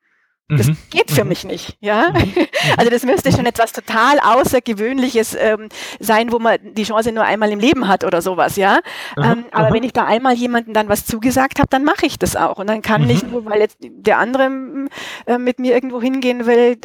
Das 0.48 0.68
mhm. 0.68 0.76
geht 0.90 1.10
für 1.10 1.24
mhm. 1.24 1.28
mich 1.28 1.44
nicht, 1.44 1.76
ja. 1.80 2.12
Mhm. 2.16 2.46
Also 2.76 2.90
das 2.90 3.04
müsste 3.04 3.32
schon 3.32 3.46
etwas 3.46 3.72
total 3.72 4.18
Außergewöhnliches 4.20 5.36
ähm, 5.38 5.68
sein, 6.00 6.32
wo 6.32 6.38
man 6.38 6.58
die 6.74 6.84
Chance 6.84 7.12
nur 7.12 7.24
einmal 7.24 7.50
im 7.50 7.60
Leben 7.60 7.86
hat 7.86 8.04
oder 8.04 8.22
sowas, 8.22 8.56
ja. 8.56 8.80
Ähm, 9.16 9.44
aber 9.52 9.72
wenn 9.72 9.82
ich 9.82 9.92
da 9.92 10.04
einmal 10.04 10.34
jemanden 10.34 10.72
dann 10.72 10.88
was 10.88 11.04
zugesagt 11.04 11.58
habe, 11.58 11.68
dann 11.68 11.84
mache 11.84 12.06
ich 12.06 12.18
das 12.18 12.34
auch. 12.34 12.58
Und 12.58 12.68
dann 12.68 12.82
kann 12.82 13.02
mhm. 13.02 13.06
nicht 13.08 13.30
nur, 13.30 13.44
weil 13.44 13.60
jetzt 13.60 13.78
der 13.80 14.18
andere 14.18 14.88
äh, 15.26 15.38
mit 15.38 15.58
mir 15.58 15.74
irgendwo 15.74 16.00
hingehen 16.00 16.46
will, 16.46 16.78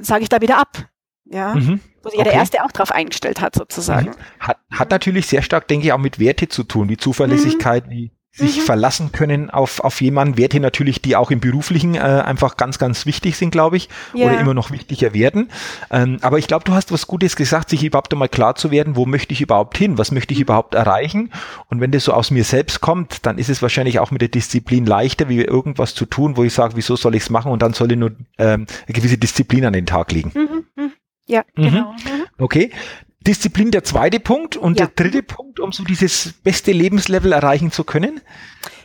sage 0.00 0.22
ich 0.22 0.28
da 0.28 0.40
wieder 0.40 0.58
ab. 0.58 0.86
Ja. 1.24 1.54
Mhm. 1.54 1.80
Wo 2.02 2.10
sich 2.10 2.18
okay. 2.18 2.28
ja 2.28 2.32
der 2.32 2.40
Erste 2.40 2.64
auch 2.64 2.72
drauf 2.72 2.92
eingestellt 2.92 3.40
hat, 3.40 3.54
sozusagen. 3.54 4.12
Hat, 4.38 4.58
hat 4.70 4.90
natürlich 4.90 5.26
sehr 5.26 5.42
stark, 5.42 5.68
denke 5.68 5.86
ich, 5.86 5.92
auch 5.92 5.98
mit 5.98 6.18
Werte 6.18 6.48
zu 6.48 6.62
tun, 6.62 6.88
wie 6.88 6.96
Zuverlässigkeit, 6.96 7.90
wie 7.90 8.12
sich 8.36 8.58
mhm. 8.58 8.62
verlassen 8.62 9.12
können 9.12 9.50
auf, 9.50 9.80
auf 9.80 10.00
jemanden. 10.00 10.36
Werte 10.36 10.60
natürlich, 10.60 11.00
die 11.00 11.16
auch 11.16 11.30
im 11.30 11.40
Beruflichen 11.40 11.94
äh, 11.94 11.98
einfach 11.98 12.56
ganz, 12.56 12.78
ganz 12.78 13.06
wichtig 13.06 13.36
sind, 13.36 13.50
glaube 13.50 13.78
ich, 13.78 13.88
ja. 14.12 14.26
oder 14.26 14.38
immer 14.38 14.52
noch 14.52 14.70
wichtiger 14.70 15.14
werden. 15.14 15.50
Ähm, 15.90 16.18
aber 16.20 16.38
ich 16.38 16.46
glaube, 16.46 16.64
du 16.64 16.74
hast 16.74 16.92
was 16.92 17.06
Gutes 17.06 17.36
gesagt, 17.36 17.70
sich 17.70 17.82
überhaupt 17.82 18.12
einmal 18.12 18.28
klar 18.28 18.54
zu 18.54 18.70
werden, 18.70 18.94
wo 18.94 19.06
möchte 19.06 19.32
ich 19.32 19.40
überhaupt 19.40 19.78
hin, 19.78 19.96
was 19.96 20.12
möchte 20.12 20.34
ich 20.34 20.40
mhm. 20.40 20.44
überhaupt 20.44 20.74
erreichen. 20.74 21.32
Und 21.70 21.80
wenn 21.80 21.92
das 21.92 22.04
so 22.04 22.12
aus 22.12 22.30
mir 22.30 22.44
selbst 22.44 22.82
kommt, 22.82 23.24
dann 23.24 23.38
ist 23.38 23.48
es 23.48 23.62
wahrscheinlich 23.62 24.00
auch 24.00 24.10
mit 24.10 24.20
der 24.20 24.28
Disziplin 24.28 24.84
leichter, 24.84 25.30
wie 25.30 25.40
irgendwas 25.40 25.94
zu 25.94 26.04
tun, 26.04 26.36
wo 26.36 26.44
ich 26.44 26.52
sage, 26.52 26.76
wieso 26.76 26.96
soll 26.96 27.14
ich 27.14 27.22
es 27.22 27.30
machen 27.30 27.50
und 27.50 27.62
dann 27.62 27.72
soll 27.72 27.90
ich 27.90 27.98
nur 27.98 28.12
ähm, 28.38 28.66
eine 28.86 28.94
gewisse 28.94 29.16
Disziplin 29.16 29.64
an 29.64 29.72
den 29.72 29.86
Tag 29.86 30.12
legen. 30.12 30.32
Mhm. 30.34 30.64
mhm. 30.76 30.92
Ja, 31.28 31.42
mhm. 31.56 31.62
genau. 31.62 31.94
Okay. 32.38 32.70
Disziplin 33.26 33.70
der 33.70 33.84
zweite 33.84 34.20
Punkt 34.20 34.56
und 34.56 34.78
ja. 34.78 34.86
der 34.86 34.94
dritte 34.94 35.22
Punkt, 35.22 35.60
um 35.60 35.72
so 35.72 35.84
dieses 35.84 36.34
beste 36.44 36.72
Lebenslevel 36.72 37.32
erreichen 37.32 37.72
zu 37.72 37.84
können? 37.84 38.20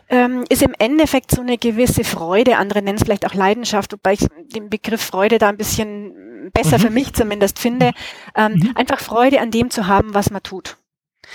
Ähm, 0.10 0.44
ist 0.50 0.62
im 0.62 0.74
Endeffekt 0.78 1.32
so 1.32 1.42
eine 1.42 1.58
gewisse 1.58 2.04
Freude, 2.04 2.58
andere 2.58 2.82
nennen 2.82 2.98
es 2.98 3.04
vielleicht 3.04 3.26
auch 3.26 3.34
Leidenschaft, 3.34 3.94
wobei 3.94 4.14
ich 4.14 4.28
den 4.54 4.70
Begriff 4.70 5.02
Freude 5.02 5.38
da 5.38 5.48
ein 5.48 5.58
bisschen 5.58 6.52
besser 6.54 6.78
mhm. 6.78 6.82
für 6.82 6.89
mich 6.89 7.14
zumindest 7.14 7.60
finde. 7.60 7.92
Ähm, 8.36 8.54
mhm. 8.54 8.72
Einfach 8.76 9.00
Freude 9.00 9.39
an 9.39 9.52
dem 9.52 9.70
zu 9.70 9.88
haben, 9.88 10.14
was 10.14 10.30
man 10.30 10.44
tut. 10.44 10.78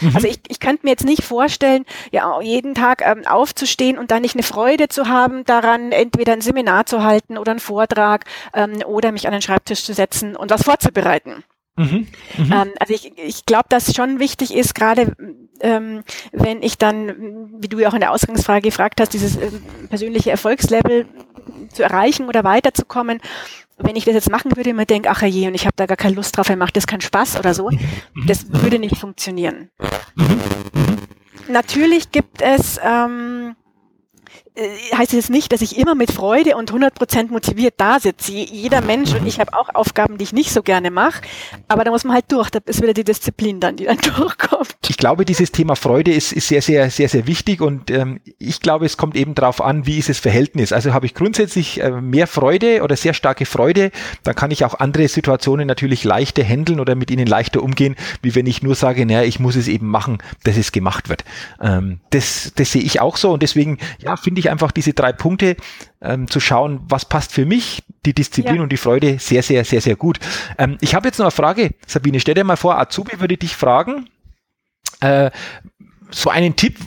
Mhm. 0.00 0.12
Also 0.14 0.28
ich, 0.28 0.40
ich 0.48 0.60
könnte 0.60 0.84
mir 0.84 0.90
jetzt 0.90 1.04
nicht 1.04 1.22
vorstellen, 1.22 1.84
ja 2.10 2.40
jeden 2.40 2.74
Tag 2.74 3.02
ähm, 3.06 3.26
aufzustehen 3.26 3.98
und 3.98 4.10
da 4.10 4.20
nicht 4.20 4.34
eine 4.34 4.42
Freude 4.42 4.88
zu 4.88 5.08
haben, 5.08 5.44
daran 5.44 5.92
entweder 5.92 6.32
ein 6.32 6.40
Seminar 6.40 6.86
zu 6.86 7.02
halten 7.02 7.38
oder 7.38 7.52
einen 7.52 7.60
Vortrag 7.60 8.24
ähm, 8.52 8.82
oder 8.84 9.12
mich 9.12 9.26
an 9.26 9.32
den 9.32 9.42
Schreibtisch 9.42 9.84
zu 9.84 9.94
setzen 9.94 10.36
und 10.36 10.50
was 10.50 10.64
vorzubereiten. 10.64 11.44
Mhm, 11.76 12.06
mhm. 12.38 12.52
Ähm, 12.52 12.72
also 12.78 12.94
ich, 12.94 13.12
ich 13.16 13.46
glaube, 13.46 13.66
dass 13.68 13.94
schon 13.94 14.18
wichtig 14.18 14.54
ist, 14.54 14.74
gerade 14.74 15.12
ähm, 15.60 16.02
wenn 16.32 16.62
ich 16.62 16.78
dann, 16.78 17.50
wie 17.60 17.68
du 17.68 17.78
ja 17.78 17.88
auch 17.88 17.94
in 17.94 18.00
der 18.00 18.12
Ausgangsfrage 18.12 18.62
gefragt 18.62 19.00
hast, 19.00 19.12
dieses 19.12 19.36
ähm, 19.36 19.62
persönliche 19.88 20.30
Erfolgslevel 20.30 21.06
zu 21.70 21.82
erreichen 21.82 22.28
oder 22.28 22.44
weiterzukommen, 22.44 23.20
wenn 23.78 23.96
ich 23.96 24.04
das 24.04 24.14
jetzt 24.14 24.30
machen 24.30 24.56
würde, 24.56 24.72
mir 24.72 24.86
denke, 24.86 25.10
ach 25.10 25.22
je, 25.22 25.48
und 25.48 25.54
ich 25.54 25.66
habe 25.66 25.76
da 25.76 25.86
gar 25.86 25.98
keine 25.98 26.14
Lust 26.14 26.36
drauf, 26.36 26.48
er 26.48 26.56
macht 26.56 26.76
das 26.76 26.86
keinen 26.86 27.02
Spaß 27.02 27.38
oder 27.38 27.52
so, 27.52 27.70
das 28.26 28.50
würde 28.50 28.78
nicht 28.78 28.96
funktionieren. 28.96 29.70
Mhm, 30.14 30.40
Natürlich 31.48 32.10
gibt 32.10 32.42
es 32.42 32.80
ähm, 32.82 33.54
äh, 33.54 33.65
heißt 34.96 35.12
es 35.12 35.28
nicht, 35.28 35.52
dass 35.52 35.60
ich 35.60 35.78
immer 35.78 35.94
mit 35.94 36.10
Freude 36.10 36.56
und 36.56 36.72
100% 36.72 37.28
motiviert 37.28 37.74
da 37.76 38.00
sitze. 38.00 38.32
Jeder 38.32 38.80
Mensch 38.80 39.12
und 39.12 39.26
ich 39.26 39.38
habe 39.38 39.52
auch 39.52 39.74
Aufgaben, 39.74 40.16
die 40.16 40.24
ich 40.24 40.32
nicht 40.32 40.50
so 40.50 40.62
gerne 40.62 40.90
mache, 40.90 41.22
aber 41.68 41.84
da 41.84 41.90
muss 41.90 42.04
man 42.04 42.14
halt 42.14 42.32
durch. 42.32 42.50
Da 42.50 42.60
ist 42.64 42.80
wieder 42.80 42.94
die 42.94 43.04
Disziplin 43.04 43.60
dann, 43.60 43.76
die 43.76 43.84
dann 43.84 43.98
durchkommt. 44.16 44.76
Ich 44.88 44.96
glaube, 44.96 45.26
dieses 45.26 45.52
Thema 45.52 45.76
Freude 45.76 46.12
ist, 46.12 46.32
ist 46.32 46.48
sehr, 46.48 46.62
sehr, 46.62 46.90
sehr, 46.90 47.08
sehr 47.08 47.26
wichtig 47.26 47.60
und 47.60 47.90
ähm, 47.90 48.20
ich 48.38 48.60
glaube, 48.60 48.86
es 48.86 48.96
kommt 48.96 49.14
eben 49.14 49.34
darauf 49.34 49.60
an, 49.60 49.86
wie 49.86 49.98
ist 49.98 50.08
das 50.08 50.18
Verhältnis. 50.18 50.72
Also 50.72 50.94
habe 50.94 51.04
ich 51.04 51.14
grundsätzlich 51.14 51.82
äh, 51.82 51.90
mehr 51.90 52.26
Freude 52.26 52.82
oder 52.82 52.96
sehr 52.96 53.12
starke 53.12 53.44
Freude, 53.44 53.90
dann 54.22 54.34
kann 54.34 54.50
ich 54.50 54.64
auch 54.64 54.80
andere 54.80 55.08
Situationen 55.08 55.66
natürlich 55.66 56.04
leichter 56.04 56.42
handeln 56.42 56.80
oder 56.80 56.94
mit 56.94 57.10
ihnen 57.10 57.26
leichter 57.26 57.62
umgehen, 57.62 57.94
wie 58.22 58.34
wenn 58.34 58.46
ich 58.46 58.62
nur 58.62 58.74
sage, 58.74 59.04
naja, 59.04 59.22
ich 59.22 59.38
muss 59.38 59.56
es 59.56 59.68
eben 59.68 59.88
machen, 59.88 60.18
dass 60.44 60.56
es 60.56 60.72
gemacht 60.72 61.10
wird. 61.10 61.24
Ähm, 61.60 62.00
das, 62.10 62.52
das 62.56 62.72
sehe 62.72 62.82
ich 62.82 63.00
auch 63.00 63.18
so 63.18 63.32
und 63.32 63.42
deswegen, 63.42 63.78
ja, 63.98 64.16
finde 64.16 64.40
ich 64.40 64.45
ich 64.46 64.50
einfach 64.50 64.70
diese 64.70 64.92
drei 64.92 65.12
Punkte 65.12 65.56
ähm, 66.00 66.28
zu 66.28 66.40
schauen, 66.40 66.80
was 66.88 67.04
passt 67.04 67.32
für 67.32 67.44
mich, 67.44 67.82
die 68.04 68.14
Disziplin 68.14 68.56
ja. 68.56 68.62
und 68.62 68.70
die 68.70 68.76
Freude 68.76 69.18
sehr, 69.18 69.42
sehr, 69.42 69.64
sehr, 69.64 69.80
sehr 69.80 69.96
gut. 69.96 70.18
Ähm, 70.58 70.78
ich 70.80 70.94
habe 70.94 71.08
jetzt 71.08 71.18
noch 71.18 71.26
eine 71.26 71.30
Frage, 71.30 71.74
Sabine, 71.86 72.20
stell 72.20 72.34
dir 72.34 72.44
mal 72.44 72.56
vor, 72.56 72.78
Azubi 72.78 73.20
würde 73.20 73.36
dich 73.36 73.56
fragen, 73.56 74.08
äh, 75.00 75.30
so 76.10 76.30
einen 76.30 76.56
Tipp, 76.56 76.78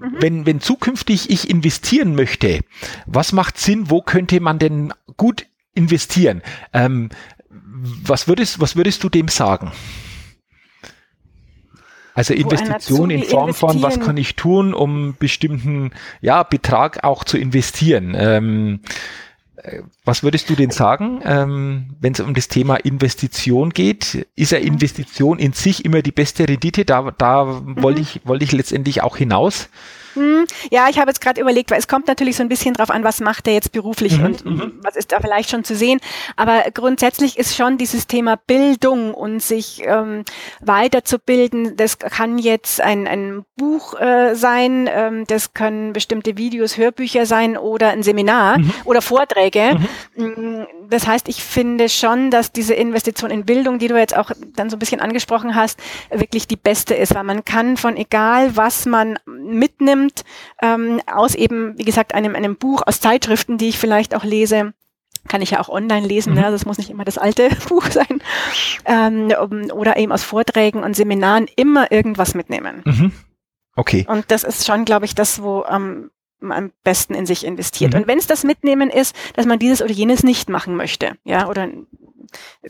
mhm. 0.00 0.16
wenn, 0.20 0.46
wenn 0.46 0.60
zukünftig 0.60 1.30
ich 1.30 1.50
investieren 1.50 2.14
möchte, 2.14 2.60
was 3.06 3.32
macht 3.32 3.58
Sinn, 3.58 3.90
wo 3.90 4.00
könnte 4.00 4.40
man 4.40 4.58
denn 4.58 4.92
gut 5.16 5.46
investieren? 5.74 6.42
Ähm, 6.72 7.10
was 7.48 8.28
würdest, 8.28 8.60
was 8.60 8.76
würdest 8.76 9.02
du 9.04 9.08
dem 9.08 9.28
sagen? 9.28 9.72
Also 12.14 12.34
Investition 12.34 13.10
in 13.10 13.22
Form 13.22 13.54
von, 13.54 13.82
was 13.82 13.98
kann 13.98 14.16
ich 14.16 14.36
tun, 14.36 14.74
um 14.74 15.14
bestimmten 15.18 15.92
ja, 16.20 16.42
Betrag 16.42 17.04
auch 17.04 17.24
zu 17.24 17.38
investieren. 17.38 18.14
Ähm, 18.16 18.80
äh, 19.56 19.82
was 20.04 20.22
würdest 20.22 20.50
du 20.50 20.54
denn 20.54 20.70
sagen, 20.70 21.20
ähm, 21.24 21.96
wenn 22.00 22.12
es 22.12 22.20
um 22.20 22.34
das 22.34 22.48
Thema 22.48 22.76
Investition 22.76 23.70
geht? 23.70 24.26
Ist 24.36 24.52
ja 24.52 24.58
mhm. 24.58 24.66
Investition 24.66 25.38
in 25.38 25.52
sich 25.52 25.84
immer 25.84 26.02
die 26.02 26.12
beste 26.12 26.48
Rendite? 26.48 26.84
Da, 26.84 27.12
da 27.16 27.44
mhm. 27.44 27.82
wollte 27.82 28.00
ich, 28.00 28.20
wollte 28.24 28.44
ich 28.44 28.52
letztendlich 28.52 29.02
auch 29.02 29.16
hinaus. 29.16 29.68
Hm, 30.14 30.46
ja, 30.70 30.88
ich 30.88 30.98
habe 30.98 31.10
jetzt 31.10 31.20
gerade 31.20 31.40
überlegt, 31.40 31.70
weil 31.70 31.78
es 31.78 31.88
kommt 31.88 32.06
natürlich 32.06 32.36
so 32.36 32.42
ein 32.42 32.48
bisschen 32.48 32.74
drauf 32.74 32.90
an, 32.90 33.04
was 33.04 33.20
macht 33.20 33.46
er 33.46 33.54
jetzt 33.54 33.72
beruflich 33.72 34.18
mhm, 34.18 34.24
und 34.24 34.44
mhm. 34.44 34.72
was 34.82 34.96
ist 34.96 35.12
da 35.12 35.20
vielleicht 35.20 35.50
schon 35.50 35.64
zu 35.64 35.74
sehen. 35.74 36.00
Aber 36.36 36.64
grundsätzlich 36.74 37.38
ist 37.38 37.56
schon 37.56 37.78
dieses 37.78 38.06
Thema 38.06 38.36
Bildung 38.36 39.14
und 39.14 39.42
sich 39.42 39.82
ähm, 39.84 40.24
weiterzubilden, 40.60 41.76
das 41.76 41.98
kann 41.98 42.38
jetzt 42.38 42.80
ein, 42.80 43.06
ein 43.06 43.44
Buch 43.56 43.98
äh, 44.00 44.34
sein, 44.34 44.88
ähm, 44.92 45.24
das 45.26 45.54
können 45.54 45.92
bestimmte 45.92 46.36
Videos, 46.36 46.76
Hörbücher 46.76 47.26
sein 47.26 47.56
oder 47.56 47.90
ein 47.90 48.02
Seminar 48.02 48.58
mhm. 48.58 48.72
oder 48.84 49.02
Vorträge. 49.02 49.78
Mhm. 50.16 50.24
Mm, 50.24 50.66
das 50.90 51.06
heißt, 51.06 51.28
ich 51.28 51.42
finde 51.42 51.88
schon, 51.88 52.30
dass 52.30 52.52
diese 52.52 52.74
Investition 52.74 53.30
in 53.30 53.44
Bildung, 53.44 53.78
die 53.78 53.88
du 53.88 53.96
jetzt 53.96 54.16
auch 54.16 54.30
dann 54.56 54.68
so 54.68 54.76
ein 54.76 54.78
bisschen 54.78 55.00
angesprochen 55.00 55.54
hast, 55.54 55.80
wirklich 56.10 56.46
die 56.46 56.56
beste 56.56 56.94
ist, 56.94 57.14
weil 57.14 57.24
man 57.24 57.44
kann 57.44 57.76
von 57.76 57.96
egal, 57.96 58.56
was 58.56 58.84
man 58.86 59.18
mitnimmt, 59.26 60.01
nimmt, 60.02 60.24
ähm, 60.60 61.00
aus 61.06 61.34
eben, 61.34 61.78
wie 61.78 61.84
gesagt, 61.84 62.14
einem, 62.14 62.34
einem 62.34 62.56
Buch, 62.56 62.82
aus 62.86 63.00
Zeitschriften, 63.00 63.58
die 63.58 63.68
ich 63.68 63.78
vielleicht 63.78 64.14
auch 64.14 64.24
lese, 64.24 64.74
kann 65.28 65.42
ich 65.42 65.50
ja 65.50 65.60
auch 65.60 65.68
online 65.68 66.06
lesen, 66.06 66.34
mhm. 66.34 66.40
ne? 66.40 66.50
das 66.50 66.66
muss 66.66 66.78
nicht 66.78 66.90
immer 66.90 67.04
das 67.04 67.18
alte 67.18 67.48
Buch 67.68 67.86
sein, 67.86 68.22
ähm, 68.84 69.32
oder 69.72 69.96
eben 69.96 70.12
aus 70.12 70.24
Vorträgen 70.24 70.82
und 70.82 70.96
Seminaren 70.96 71.48
immer 71.56 71.92
irgendwas 71.92 72.34
mitnehmen. 72.34 72.82
Mhm. 72.84 73.12
Okay. 73.76 74.04
Und 74.08 74.30
das 74.30 74.44
ist 74.44 74.66
schon, 74.66 74.84
glaube 74.84 75.06
ich, 75.06 75.14
das, 75.14 75.42
wo 75.42 75.64
ähm, 75.64 76.10
man 76.40 76.64
am 76.64 76.72
besten 76.82 77.14
in 77.14 77.24
sich 77.24 77.46
investiert. 77.46 77.92
Mhm. 77.92 78.00
Und 78.00 78.06
wenn 78.08 78.18
es 78.18 78.26
das 78.26 78.44
Mitnehmen 78.44 78.90
ist, 78.90 79.14
dass 79.34 79.46
man 79.46 79.58
dieses 79.58 79.80
oder 79.80 79.92
jenes 79.92 80.24
nicht 80.24 80.48
machen 80.48 80.76
möchte, 80.76 81.16
ja, 81.24 81.48
oder 81.48 81.68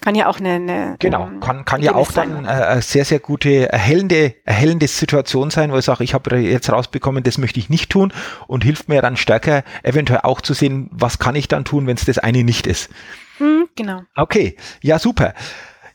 kann 0.00 0.14
ja 0.14 0.28
auch 0.28 0.38
eine, 0.38 0.54
eine 0.54 0.96
genau 0.98 1.26
ähm, 1.26 1.40
kann 1.40 1.64
kann 1.64 1.82
ja 1.82 1.94
auch 1.94 2.12
dann 2.12 2.44
äh, 2.44 2.48
eine 2.48 2.82
sehr 2.82 3.04
sehr 3.04 3.20
gute 3.20 3.70
erhellende 3.70 4.34
erhellende 4.44 4.86
Situation 4.88 5.50
sein, 5.50 5.72
wo 5.72 5.78
ich 5.78 5.84
sage, 5.84 6.04
ich 6.04 6.14
habe 6.14 6.36
jetzt 6.38 6.70
rausbekommen, 6.70 7.22
das 7.22 7.38
möchte 7.38 7.60
ich 7.60 7.70
nicht 7.70 7.90
tun 7.90 8.12
und 8.46 8.64
hilft 8.64 8.88
mir 8.88 9.02
dann 9.02 9.16
stärker 9.16 9.64
eventuell 9.82 10.20
auch 10.22 10.40
zu 10.40 10.54
sehen, 10.54 10.88
was 10.92 11.18
kann 11.18 11.34
ich 11.34 11.48
dann 11.48 11.64
tun, 11.64 11.86
wenn 11.86 11.96
es 11.96 12.04
das 12.04 12.18
eine 12.18 12.44
nicht 12.44 12.66
ist. 12.66 12.90
Hm, 13.38 13.68
genau. 13.76 14.02
Okay, 14.16 14.56
ja 14.82 14.98
super. 14.98 15.34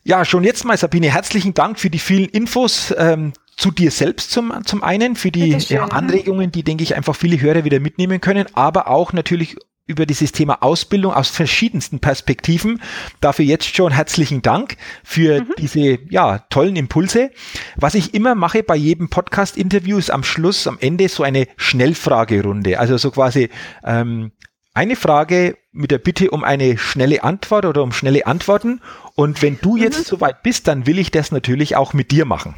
Ja, 0.03 0.23
schon 0.23 0.43
jetzt 0.43 0.63
mal 0.63 0.77
Sabine, 0.77 1.11
herzlichen 1.11 1.53
Dank 1.53 1.79
für 1.79 1.89
die 1.89 1.99
vielen 1.99 2.29
Infos. 2.29 2.95
Ähm, 2.97 3.33
zu 3.57 3.71
dir 3.71 3.89
selbst 3.89 4.31
zum, 4.31 4.53
zum 4.65 4.83
einen, 4.83 5.15
für 5.15 5.31
die 5.31 5.49
ja, 5.49 5.85
Anregungen, 5.85 6.51
die, 6.51 6.63
denke 6.63 6.83
ich, 6.83 6.95
einfach 6.95 7.15
viele 7.15 7.41
Hörer 7.41 7.63
wieder 7.63 7.79
mitnehmen 7.79 8.21
können, 8.21 8.45
aber 8.53 8.87
auch 8.87 9.13
natürlich 9.13 9.57
über 9.87 10.05
dieses 10.05 10.33
Thema 10.33 10.61
Ausbildung 10.61 11.13
aus 11.13 11.29
verschiedensten 11.29 11.99
Perspektiven. 11.99 12.81
Dafür 13.21 13.45
jetzt 13.45 13.73
schon 13.75 13.91
herzlichen 13.91 14.41
Dank 14.41 14.77
für 15.03 15.41
mhm. 15.41 15.53
diese 15.57 15.99
ja, 16.09 16.39
tollen 16.49 16.75
Impulse. 16.75 17.31
Was 17.77 17.95
ich 17.95 18.13
immer 18.13 18.35
mache 18.35 18.63
bei 18.63 18.75
jedem 18.75 19.09
Podcast-Interview 19.09 19.97
ist 19.97 20.11
am 20.11 20.23
Schluss, 20.23 20.67
am 20.67 20.77
Ende 20.79 21.07
so 21.07 21.23
eine 21.23 21.47
Schnellfragerunde. 21.55 22.79
Also 22.79 22.97
so 22.97 23.11
quasi 23.11 23.49
ähm, 23.83 24.31
eine 24.73 24.95
Frage 24.95 25.57
mit 25.71 25.91
der 25.91 25.97
Bitte 25.97 26.31
um 26.31 26.43
eine 26.43 26.77
schnelle 26.77 27.23
Antwort 27.23 27.65
oder 27.65 27.81
um 27.81 27.91
schnelle 27.91 28.27
Antworten. 28.27 28.81
Und 29.15 29.41
wenn 29.41 29.57
du 29.61 29.75
mhm. 29.77 29.83
jetzt 29.83 30.05
soweit 30.05 30.43
bist, 30.43 30.67
dann 30.67 30.85
will 30.85 30.99
ich 30.99 31.11
das 31.11 31.31
natürlich 31.31 31.75
auch 31.75 31.93
mit 31.93 32.11
dir 32.11 32.25
machen. 32.25 32.55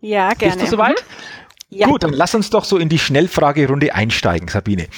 Ja, 0.00 0.34
gerne. 0.34 0.56
Bist 0.56 0.66
du 0.66 0.70
soweit? 0.76 0.96
Mhm. 0.96 1.41
Ja. 1.74 1.86
Gut, 1.86 2.02
dann 2.02 2.12
lass 2.12 2.34
uns 2.34 2.50
doch 2.50 2.64
so 2.64 2.76
in 2.76 2.90
die 2.90 2.98
Schnellfragerunde 2.98 3.94
einsteigen, 3.94 4.46
Sabine. 4.48 4.88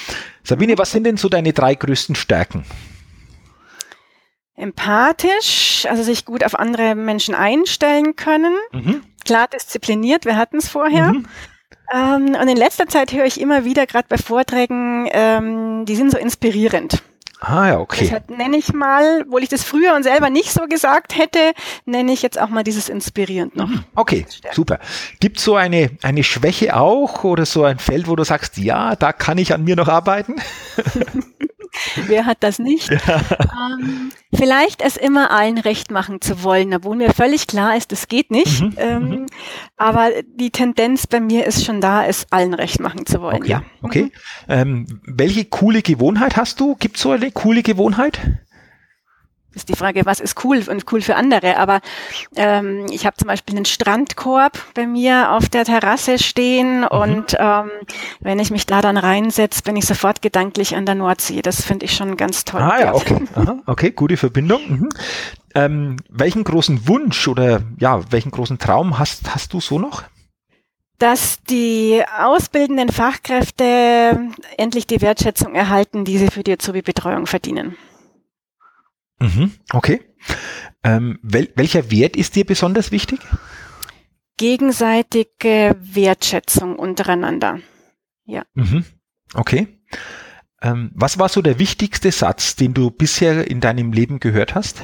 Sabine, 0.43 0.77
was 0.77 0.91
sind 0.91 1.05
denn 1.05 1.15
so 1.15 1.29
deine 1.29 1.53
drei 1.53 1.73
größten 1.73 2.15
Stärken? 2.15 2.65
Empathisch, 4.57 5.85
also 5.89 6.03
sich 6.03 6.25
gut 6.25 6.43
auf 6.43 6.59
andere 6.59 6.95
Menschen 6.95 7.33
einstellen 7.33 8.17
können. 8.17 8.55
Mhm. 8.73 9.03
Klar 9.23 9.47
diszipliniert, 9.47 10.25
wir 10.25 10.35
hatten 10.35 10.57
es 10.57 10.67
vorher. 10.67 11.13
Mhm. 11.13 11.27
Ähm, 11.93 12.37
und 12.41 12.47
in 12.49 12.57
letzter 12.57 12.87
Zeit 12.87 13.13
höre 13.13 13.25
ich 13.25 13.39
immer 13.39 13.63
wieder, 13.63 13.85
gerade 13.85 14.07
bei 14.09 14.17
Vorträgen, 14.17 15.07
ähm, 15.11 15.85
die 15.85 15.95
sind 15.95 16.11
so 16.11 16.17
inspirierend. 16.17 17.03
Ah 17.47 17.67
ja, 17.67 17.79
okay. 17.79 18.05
Deshalb 18.05 18.31
nenne 18.31 18.57
ich 18.57 18.73
mal, 18.73 19.23
obwohl 19.27 19.43
ich 19.43 19.49
das 19.49 19.63
früher 19.63 19.93
und 19.95 20.01
selber 20.01 20.31
nicht 20.31 20.51
so 20.51 20.65
gesagt 20.67 21.15
hätte, 21.15 21.53
nenne 21.85 22.11
ich 22.11 22.23
jetzt 22.23 22.41
auch 22.41 22.49
mal 22.49 22.63
dieses 22.63 22.89
inspirierend 22.89 23.55
noch. 23.55 23.67
Mhm. 23.67 23.83
Okay, 23.93 24.25
super. 24.51 24.79
Gibt 25.19 25.39
so 25.39 25.55
eine, 25.55 25.91
eine 26.01 26.23
Schwäche 26.23 26.75
auch 26.75 27.23
oder 27.23 27.45
so 27.45 27.63
ein 27.63 27.77
Feld, 27.77 28.07
wo 28.07 28.15
du 28.15 28.23
sagst, 28.23 28.57
ja, 28.57 28.95
da 28.95 29.13
kann 29.13 29.37
ich 29.37 29.53
an 29.53 29.63
mir 29.63 29.75
noch 29.75 29.87
arbeiten? 29.87 30.35
Wer 32.07 32.25
hat 32.25 32.37
das 32.41 32.59
nicht? 32.59 32.89
Ja. 32.89 33.21
Ähm, 33.79 34.11
vielleicht 34.33 34.81
es 34.81 34.97
immer 34.97 35.31
allen 35.31 35.57
recht 35.57 35.91
machen 35.91 36.21
zu 36.21 36.43
wollen, 36.43 36.73
obwohl 36.73 36.95
mir 36.95 37.13
völlig 37.13 37.47
klar 37.47 37.75
ist, 37.75 37.91
das 37.91 38.07
geht 38.07 38.31
nicht. 38.31 38.61
Mhm. 38.61 38.73
Ähm, 38.77 39.09
mhm. 39.09 39.25
aber 39.77 40.09
die 40.35 40.51
Tendenz 40.51 41.07
bei 41.07 41.19
mir 41.19 41.45
ist 41.45 41.65
schon 41.65 41.81
da, 41.81 42.05
es 42.05 42.27
allen 42.31 42.53
recht 42.53 42.79
machen 42.79 43.05
zu 43.05 43.21
wollen. 43.21 43.43
Okay. 43.43 43.51
Ja. 43.51 43.63
Okay. 43.81 44.03
Mhm. 44.03 44.11
Ähm, 44.47 45.01
welche 45.05 45.45
coole 45.45 45.81
Gewohnheit 45.81 46.37
hast 46.37 46.59
du? 46.59 46.75
Gibt 46.75 46.97
es 46.97 47.03
so 47.03 47.11
eine 47.11 47.31
coole 47.31 47.63
Gewohnheit? 47.63 48.19
Ist 49.55 49.69
die 49.69 49.75
Frage, 49.75 50.05
was 50.05 50.19
ist 50.19 50.43
cool 50.43 50.61
und 50.67 50.91
cool 50.91 51.01
für 51.01 51.15
andere. 51.15 51.57
Aber 51.57 51.81
ähm, 52.35 52.85
ich 52.91 53.05
habe 53.05 53.15
zum 53.17 53.27
Beispiel 53.27 53.55
einen 53.55 53.65
Strandkorb 53.65 54.59
bei 54.73 54.85
mir 54.85 55.31
auf 55.31 55.49
der 55.49 55.65
Terrasse 55.65 56.19
stehen 56.19 56.81
mhm. 56.81 56.87
und 56.87 57.37
ähm, 57.39 57.71
wenn 58.19 58.39
ich 58.39 58.51
mich 58.51 58.65
da 58.65 58.81
dann 58.81 58.97
reinsetze, 58.97 59.63
bin 59.63 59.75
ich 59.75 59.85
sofort 59.85 60.21
gedanklich 60.21 60.75
an 60.75 60.85
der 60.85 60.95
Nordsee. 60.95 61.41
Das 61.41 61.63
finde 61.63 61.85
ich 61.85 61.95
schon 61.95 62.17
ganz 62.17 62.45
toll. 62.45 62.61
Ah 62.61 62.79
ja, 62.79 62.93
okay. 62.93 63.25
Aha, 63.35 63.59
okay, 63.65 63.91
gute 63.91 64.17
Verbindung. 64.17 64.61
Mhm. 64.67 64.89
Ähm, 65.55 65.97
welchen 66.09 66.43
großen 66.43 66.87
Wunsch 66.87 67.27
oder 67.27 67.61
ja, 67.79 68.01
welchen 68.11 68.31
großen 68.31 68.59
Traum 68.59 68.99
hast, 68.99 69.33
hast 69.33 69.53
du 69.53 69.61
so 69.61 69.79
noch? 69.79 70.03
dass 70.97 71.43
die 71.43 72.03
ausbildenden 72.19 72.89
Fachkräfte 72.89 74.31
endlich 74.57 74.87
die 74.87 75.01
Wertschätzung 75.01 75.53
erhalten, 75.53 76.05
die 76.05 76.17
sie 76.17 76.27
für 76.27 76.43
die 76.43 76.53
Azubi-Betreuung 76.53 77.27
verdienen. 77.27 77.75
Mhm, 79.19 79.51
okay. 79.73 80.01
Ähm, 80.83 81.19
wel 81.21 81.49
welcher 81.55 81.91
Wert 81.91 82.15
ist 82.15 82.35
dir 82.35 82.45
besonders 82.45 82.91
wichtig? 82.91 83.19
Gegenseitige 84.37 85.75
Wertschätzung 85.79 86.77
untereinander. 86.77 87.59
Ja. 88.25 88.43
Mhm, 88.53 88.85
okay. 89.33 89.79
Ähm, 90.61 90.91
was 90.95 91.19
war 91.19 91.29
so 91.29 91.41
der 91.41 91.59
wichtigste 91.59 92.11
Satz, 92.11 92.55
den 92.55 92.73
du 92.73 92.91
bisher 92.91 93.49
in 93.49 93.61
deinem 93.61 93.93
Leben 93.93 94.19
gehört 94.19 94.55
hast? 94.55 94.83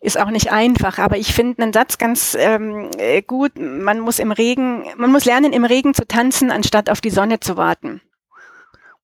ist 0.00 0.18
auch 0.18 0.30
nicht 0.30 0.50
einfach, 0.50 0.98
aber 0.98 1.18
ich 1.18 1.34
finde 1.34 1.62
einen 1.62 1.72
Satz 1.72 1.98
ganz 1.98 2.34
ähm, 2.38 2.90
äh, 2.96 3.20
gut. 3.20 3.52
Man 3.58 4.00
muss 4.00 4.18
im 4.18 4.32
Regen, 4.32 4.84
man 4.96 5.12
muss 5.12 5.26
lernen, 5.26 5.52
im 5.52 5.64
Regen 5.64 5.92
zu 5.92 6.06
tanzen, 6.06 6.50
anstatt 6.50 6.88
auf 6.88 7.02
die 7.02 7.10
Sonne 7.10 7.40
zu 7.40 7.58
warten. 7.58 8.00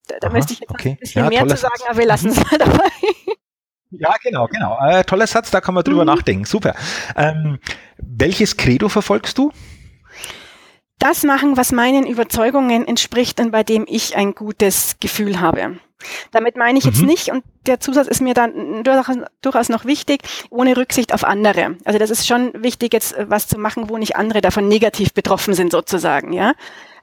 Da, 0.09 0.17
da 0.21 0.31
müsste 0.31 0.55
ich 0.55 0.61
jetzt 0.61 0.71
okay. 0.71 0.91
ein 0.91 0.97
bisschen 0.97 1.25
ja, 1.25 1.29
mehr 1.29 1.47
zu 1.47 1.57
sagen, 1.57 1.75
Satz. 1.79 1.89
aber 1.91 1.99
wir 1.99 2.07
lassen 2.07 2.29
es 2.31 2.37
mal 2.37 2.59
dabei. 2.59 2.91
Ja, 3.99 4.15
genau, 4.23 4.47
genau. 4.47 4.79
Äh, 4.87 5.05
toller 5.05 5.27
Satz, 5.27 5.51
da 5.51 5.61
kann 5.61 5.75
man 5.75 5.85
drüber 5.85 6.03
mhm. 6.03 6.09
nachdenken. 6.15 6.45
Super. 6.45 6.75
Ähm, 7.17 7.59
welches 7.99 8.57
Credo 8.57 8.89
verfolgst 8.89 9.39
du? 9.39 9.53
Das 10.99 11.25
machen, 11.25 11.57
was 11.57 11.73
meinen 11.73 12.07
Überzeugungen 12.07 12.87
entspricht 12.87 13.39
und 13.41 13.51
bei 13.51 13.63
dem 13.63 13.85
ich 13.87 14.17
ein 14.17 14.35
gutes 14.35 14.97
Gefühl 14.99 15.41
habe. 15.41 15.79
Damit 16.31 16.57
meine 16.57 16.79
ich 16.79 16.85
jetzt 16.85 17.01
mhm. 17.01 17.07
nicht, 17.07 17.31
und 17.31 17.45
der 17.67 17.81
Zusatz 17.81 18.07
ist 18.07 18.21
mir 18.21 18.35
dann 18.35 18.83
durchaus 18.85 19.69
noch 19.69 19.85
wichtig, 19.85 20.23
ohne 20.51 20.77
Rücksicht 20.77 21.13
auf 21.13 21.25
andere. 21.25 21.77
Also 21.85 21.99
das 21.99 22.11
ist 22.11 22.27
schon 22.27 22.53
wichtig, 22.63 22.93
jetzt 22.93 23.17
äh, 23.17 23.29
was 23.29 23.49
zu 23.49 23.59
machen, 23.59 23.89
wo 23.89 23.99
nicht 23.99 24.17
andere 24.17 24.41
davon 24.41 24.69
negativ 24.69 25.13
betroffen 25.13 25.55
sind, 25.55 25.73
sozusagen, 25.73 26.33
ja. 26.33 26.53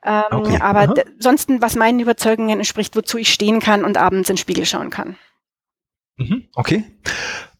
Ähm, 0.05 0.23
okay. 0.31 0.59
Aber 0.59 0.93
ansonsten, 1.15 1.61
was 1.61 1.75
meinen 1.75 1.99
Überzeugungen 1.99 2.57
entspricht, 2.57 2.95
wozu 2.95 3.17
ich 3.17 3.31
stehen 3.31 3.59
kann 3.59 3.85
und 3.85 3.97
abends 3.97 4.29
in 4.29 4.35
den 4.35 4.39
Spiegel 4.39 4.65
schauen 4.65 4.89
kann. 4.89 5.17
Mhm, 6.17 6.45
okay. 6.55 6.83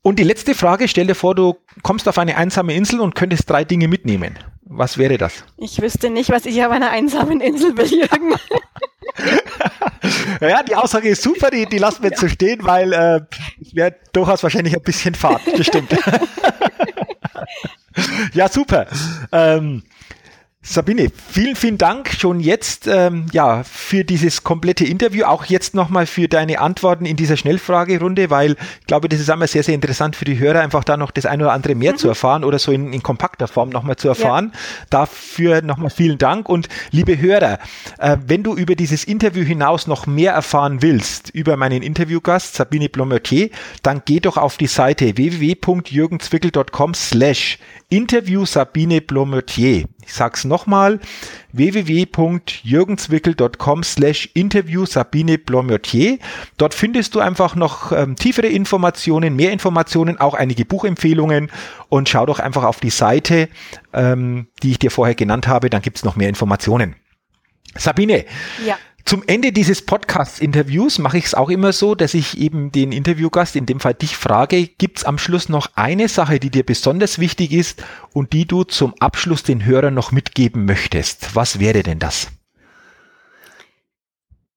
Und 0.01 0.19
die 0.19 0.23
letzte 0.23 0.53
Frage, 0.53 0.87
stell 0.87 1.07
dir 1.07 1.15
vor, 1.15 1.33
du 1.33 1.55
kommst 1.81 2.07
auf 2.07 2.17
eine 2.17 2.35
einsame 2.35 2.73
Insel 2.73 2.99
und 2.99 3.15
könntest 3.15 3.49
drei 3.49 3.63
Dinge 3.63 3.87
mitnehmen. 3.87 4.37
Was 4.65 4.97
wäre 4.97 5.17
das? 5.17 5.43
Ich 5.57 5.81
wüsste 5.81 6.09
nicht, 6.09 6.29
was 6.29 6.45
ich 6.45 6.63
auf 6.63 6.71
einer 6.71 6.89
einsamen 6.89 7.41
Insel 7.41 7.77
will, 7.77 7.85
Jürgen. 7.85 8.33
ja, 10.41 10.63
die 10.63 10.75
Aussage 10.75 11.09
ist 11.09 11.21
super, 11.21 11.51
die, 11.51 11.65
die 11.65 11.77
lassen 11.77 12.03
wir 12.03 12.09
jetzt 12.09 12.21
ja. 12.21 12.27
so 12.27 12.33
stehen, 12.33 12.59
weil 12.63 12.91
äh, 12.93 13.21
es 13.61 13.75
wäre 13.75 13.95
durchaus 14.13 14.43
wahrscheinlich 14.43 14.75
ein 14.75 14.81
bisschen 14.81 15.15
Fahrt, 15.15 15.41
das 15.57 15.67
stimmt. 15.67 15.91
ja, 18.33 18.49
super. 18.49 18.87
Ähm, 19.31 19.83
Sabine, 20.65 21.11
vielen, 21.29 21.57
vielen 21.57 21.77
Dank 21.77 22.09
schon 22.17 22.39
jetzt 22.39 22.87
ähm, 22.87 23.25
ja, 23.33 23.63
für 23.65 24.05
dieses 24.05 24.45
komplette 24.45 24.85
Interview, 24.85 25.25
auch 25.25 25.43
jetzt 25.43 25.75
nochmal 25.75 26.05
für 26.05 26.29
deine 26.29 26.61
Antworten 26.61 27.05
in 27.05 27.17
dieser 27.17 27.35
Schnellfragerunde, 27.35 28.29
weil 28.29 28.55
ich 28.79 28.87
glaube, 28.87 29.09
das 29.09 29.19
ist 29.19 29.29
einmal 29.29 29.49
sehr, 29.49 29.63
sehr 29.63 29.75
interessant 29.75 30.15
für 30.15 30.23
die 30.23 30.39
Hörer, 30.39 30.61
einfach 30.61 30.85
da 30.85 30.95
noch 30.95 31.11
das 31.11 31.25
eine 31.25 31.43
oder 31.43 31.51
andere 31.51 31.75
mehr 31.75 31.91
mhm. 31.91 31.97
zu 31.97 32.07
erfahren 32.07 32.45
oder 32.45 32.59
so 32.59 32.71
in, 32.71 32.93
in 32.93 33.03
kompakter 33.03 33.49
Form 33.49 33.71
nochmal 33.71 33.97
zu 33.97 34.07
erfahren. 34.07 34.51
Ja. 34.53 34.59
Dafür 34.89 35.61
nochmal 35.63 35.89
vielen 35.89 36.17
Dank 36.17 36.47
und 36.47 36.69
liebe 36.91 37.19
Hörer, 37.19 37.59
äh, 37.99 38.15
wenn 38.25 38.43
du 38.43 38.55
über 38.55 38.75
dieses 38.75 39.03
Interview 39.03 39.43
hinaus 39.43 39.85
noch 39.85 40.07
mehr 40.07 40.31
erfahren 40.31 40.81
willst, 40.81 41.29
über 41.31 41.57
meinen 41.57 41.83
Interviewgast 41.83 42.55
Sabine 42.55 42.87
Blomertier, 42.87 43.49
dann 43.81 44.03
geh 44.05 44.21
doch 44.21 44.37
auf 44.37 44.55
die 44.55 44.67
Seite 44.67 45.17
www.jürgenzwickel.com 45.17 46.93
slash 46.93 47.59
Interview 47.89 48.45
Sabine 48.45 49.01
Blomertier. 49.01 49.83
Ich 50.05 50.13
sag's 50.13 50.45
nochmal, 50.45 50.99
www.jürgenzwickel.com 51.53 53.83
slash 53.83 54.29
Interview 54.33 54.85
Sabine 54.85 55.37
Blomertier. 55.37 56.17
Dort 56.57 56.73
findest 56.73 57.15
du 57.15 57.19
einfach 57.19 57.55
noch 57.55 57.91
ähm, 57.91 58.15
tiefere 58.15 58.47
Informationen, 58.47 59.35
mehr 59.35 59.51
Informationen, 59.51 60.19
auch 60.19 60.33
einige 60.33 60.65
Buchempfehlungen 60.65 61.51
und 61.89 62.09
schau 62.09 62.25
doch 62.25 62.39
einfach 62.39 62.63
auf 62.63 62.79
die 62.79 62.89
Seite, 62.89 63.49
ähm, 63.93 64.47
die 64.61 64.71
ich 64.71 64.79
dir 64.79 64.91
vorher 64.91 65.15
genannt 65.15 65.47
habe, 65.47 65.69
dann 65.69 65.81
gibt's 65.81 66.03
noch 66.03 66.15
mehr 66.15 66.29
Informationen. 66.29 66.95
Sabine, 67.75 68.25
ja. 68.65 68.77
Zum 69.05 69.21
Ende 69.27 69.51
dieses 69.51 69.81
Podcast-Interviews 69.81 70.97
mache 70.97 71.17
ich 71.17 71.25
es 71.25 71.33
auch 71.33 71.49
immer 71.49 71.73
so, 71.73 71.93
dass 71.93 72.13
ich 72.13 72.37
eben 72.37 72.71
den 72.71 72.93
Interviewgast, 72.93 73.55
in 73.57 73.65
dem 73.65 73.81
Fall 73.81 73.93
dich, 73.93 74.15
frage, 74.15 74.65
gibt 74.65 74.99
es 74.99 75.03
am 75.03 75.17
Schluss 75.17 75.49
noch 75.49 75.71
eine 75.75 76.07
Sache, 76.07 76.39
die 76.39 76.49
dir 76.49 76.65
besonders 76.65 77.19
wichtig 77.19 77.51
ist 77.51 77.83
und 78.13 78.31
die 78.31 78.45
du 78.45 78.63
zum 78.63 78.93
Abschluss 78.99 79.43
den 79.43 79.65
Hörern 79.65 79.93
noch 79.93 80.13
mitgeben 80.13 80.65
möchtest? 80.65 81.35
Was 81.35 81.59
wäre 81.59 81.83
denn 81.83 81.99
das? 81.99 82.27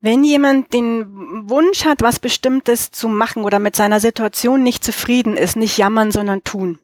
Wenn 0.01 0.23
jemand 0.23 0.73
den 0.73 1.49
Wunsch 1.49 1.85
hat, 1.85 2.03
was 2.03 2.21
Bestimmtes 2.21 2.93
zu 2.93 3.09
machen 3.09 3.43
oder 3.43 3.59
mit 3.59 3.75
seiner 3.75 3.99
Situation 3.99 4.63
nicht 4.63 4.85
zufrieden 4.85 5.37
ist, 5.37 5.57
nicht 5.57 5.77
jammern, 5.77 6.13
sondern 6.13 6.45
tun. 6.45 6.79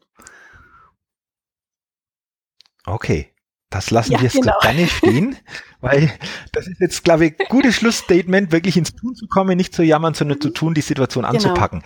Okay. 2.84 3.31
Das 3.72 3.90
lassen 3.90 4.12
ja, 4.12 4.18
wir 4.18 4.24
jetzt 4.24 4.40
genau. 4.40 4.58
gerne 4.60 4.86
stehen, 4.86 5.36
weil 5.80 6.12
das 6.52 6.68
ist 6.68 6.80
jetzt, 6.80 7.04
glaube 7.04 7.26
ich, 7.26 7.38
gutes 7.48 7.74
Schlussstatement, 7.74 8.52
wirklich 8.52 8.76
ins 8.76 8.94
Tun 8.94 9.14
zu 9.14 9.26
kommen, 9.26 9.56
nicht 9.56 9.74
zu 9.74 9.82
jammern, 9.82 10.14
sondern 10.14 10.40
zu 10.40 10.50
tun, 10.50 10.74
die 10.74 10.82
Situation 10.82 11.24
genau. 11.24 11.34
anzupacken. 11.34 11.82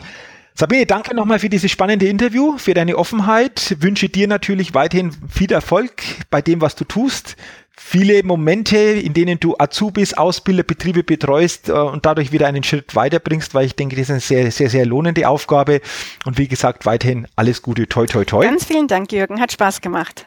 Sabine, 0.59 0.87
danke 0.87 1.15
nochmal 1.15 1.39
für 1.39 1.51
dieses 1.51 1.71
spannende 1.71 2.09
Interview, 2.09 2.57
für 2.57 2.73
deine 2.73 2.97
Offenheit. 2.97 3.77
Wünsche 3.81 4.09
dir 4.09 4.27
natürlich 4.27 4.73
weiterhin 4.73 5.13
viel 5.29 5.53
Erfolg 5.53 6.03
bei 6.31 6.41
dem, 6.41 6.63
was 6.63 6.75
du 6.75 6.85
tust. 6.85 7.37
Viele 7.79 8.23
Momente, 8.23 8.79
in 8.79 9.13
denen 9.13 9.39
du 9.39 9.55
Azubis, 9.59 10.15
Ausbilder, 10.15 10.63
Betriebe 10.63 11.05
betreust 11.05 11.69
äh, 11.69 11.73
und 11.73 12.07
dadurch 12.07 12.33
wieder 12.33 12.47
einen 12.47 12.63
Schritt 12.63 12.97
weiterbringst, 12.97 13.53
weil 13.53 13.67
ich 13.67 13.77
denke, 13.77 13.97
das 13.97 14.05
ist 14.05 14.11
eine 14.11 14.21
sehr, 14.21 14.51
sehr, 14.51 14.71
sehr 14.71 14.87
lohnende 14.87 15.29
Aufgabe. 15.29 15.83
Und 16.25 16.39
wie 16.39 16.49
gesagt, 16.49 16.87
weiterhin 16.87 17.29
alles 17.37 17.61
Gute, 17.61 17.87
toi, 17.87 18.07
toi, 18.07 18.25
toi. 18.25 18.43
Ganz 18.43 18.65
vielen 18.65 18.89
Dank, 18.89 19.13
Jürgen. 19.13 19.41
Hat 19.43 19.53
Spaß 19.53 19.83
gemacht. 19.83 20.27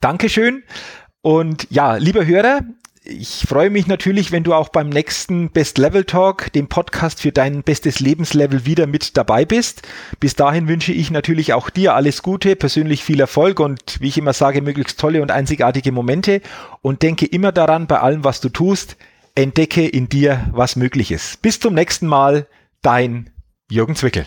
Dankeschön. 0.00 0.62
Und 1.22 1.66
ja, 1.70 1.96
lieber 1.96 2.24
Hörer, 2.26 2.60
ich 3.08 3.44
freue 3.48 3.70
mich 3.70 3.86
natürlich, 3.86 4.32
wenn 4.32 4.42
du 4.42 4.52
auch 4.52 4.68
beim 4.68 4.88
nächsten 4.88 5.50
Best 5.50 5.78
Level 5.78 6.04
Talk, 6.04 6.52
dem 6.52 6.68
Podcast 6.68 7.20
für 7.20 7.30
dein 7.30 7.62
bestes 7.62 8.00
Lebenslevel, 8.00 8.66
wieder 8.66 8.86
mit 8.88 9.16
dabei 9.16 9.44
bist. 9.44 9.82
Bis 10.18 10.34
dahin 10.34 10.66
wünsche 10.66 10.92
ich 10.92 11.10
natürlich 11.12 11.52
auch 11.52 11.70
dir 11.70 11.94
alles 11.94 12.22
Gute, 12.22 12.56
persönlich 12.56 13.04
viel 13.04 13.20
Erfolg 13.20 13.60
und 13.60 14.00
wie 14.00 14.08
ich 14.08 14.18
immer 14.18 14.32
sage, 14.32 14.60
möglichst 14.60 14.98
tolle 14.98 15.22
und 15.22 15.30
einzigartige 15.30 15.92
Momente 15.92 16.40
und 16.82 17.02
denke 17.02 17.26
immer 17.26 17.52
daran, 17.52 17.86
bei 17.86 18.00
allem, 18.00 18.24
was 18.24 18.40
du 18.40 18.48
tust, 18.48 18.96
entdecke 19.36 19.86
in 19.86 20.08
dir, 20.08 20.48
was 20.52 20.74
möglich 20.74 21.12
ist. 21.12 21.42
Bis 21.42 21.60
zum 21.60 21.74
nächsten 21.74 22.08
Mal, 22.08 22.48
dein 22.82 23.30
Jürgen 23.70 23.94
Zwickel. 23.94 24.26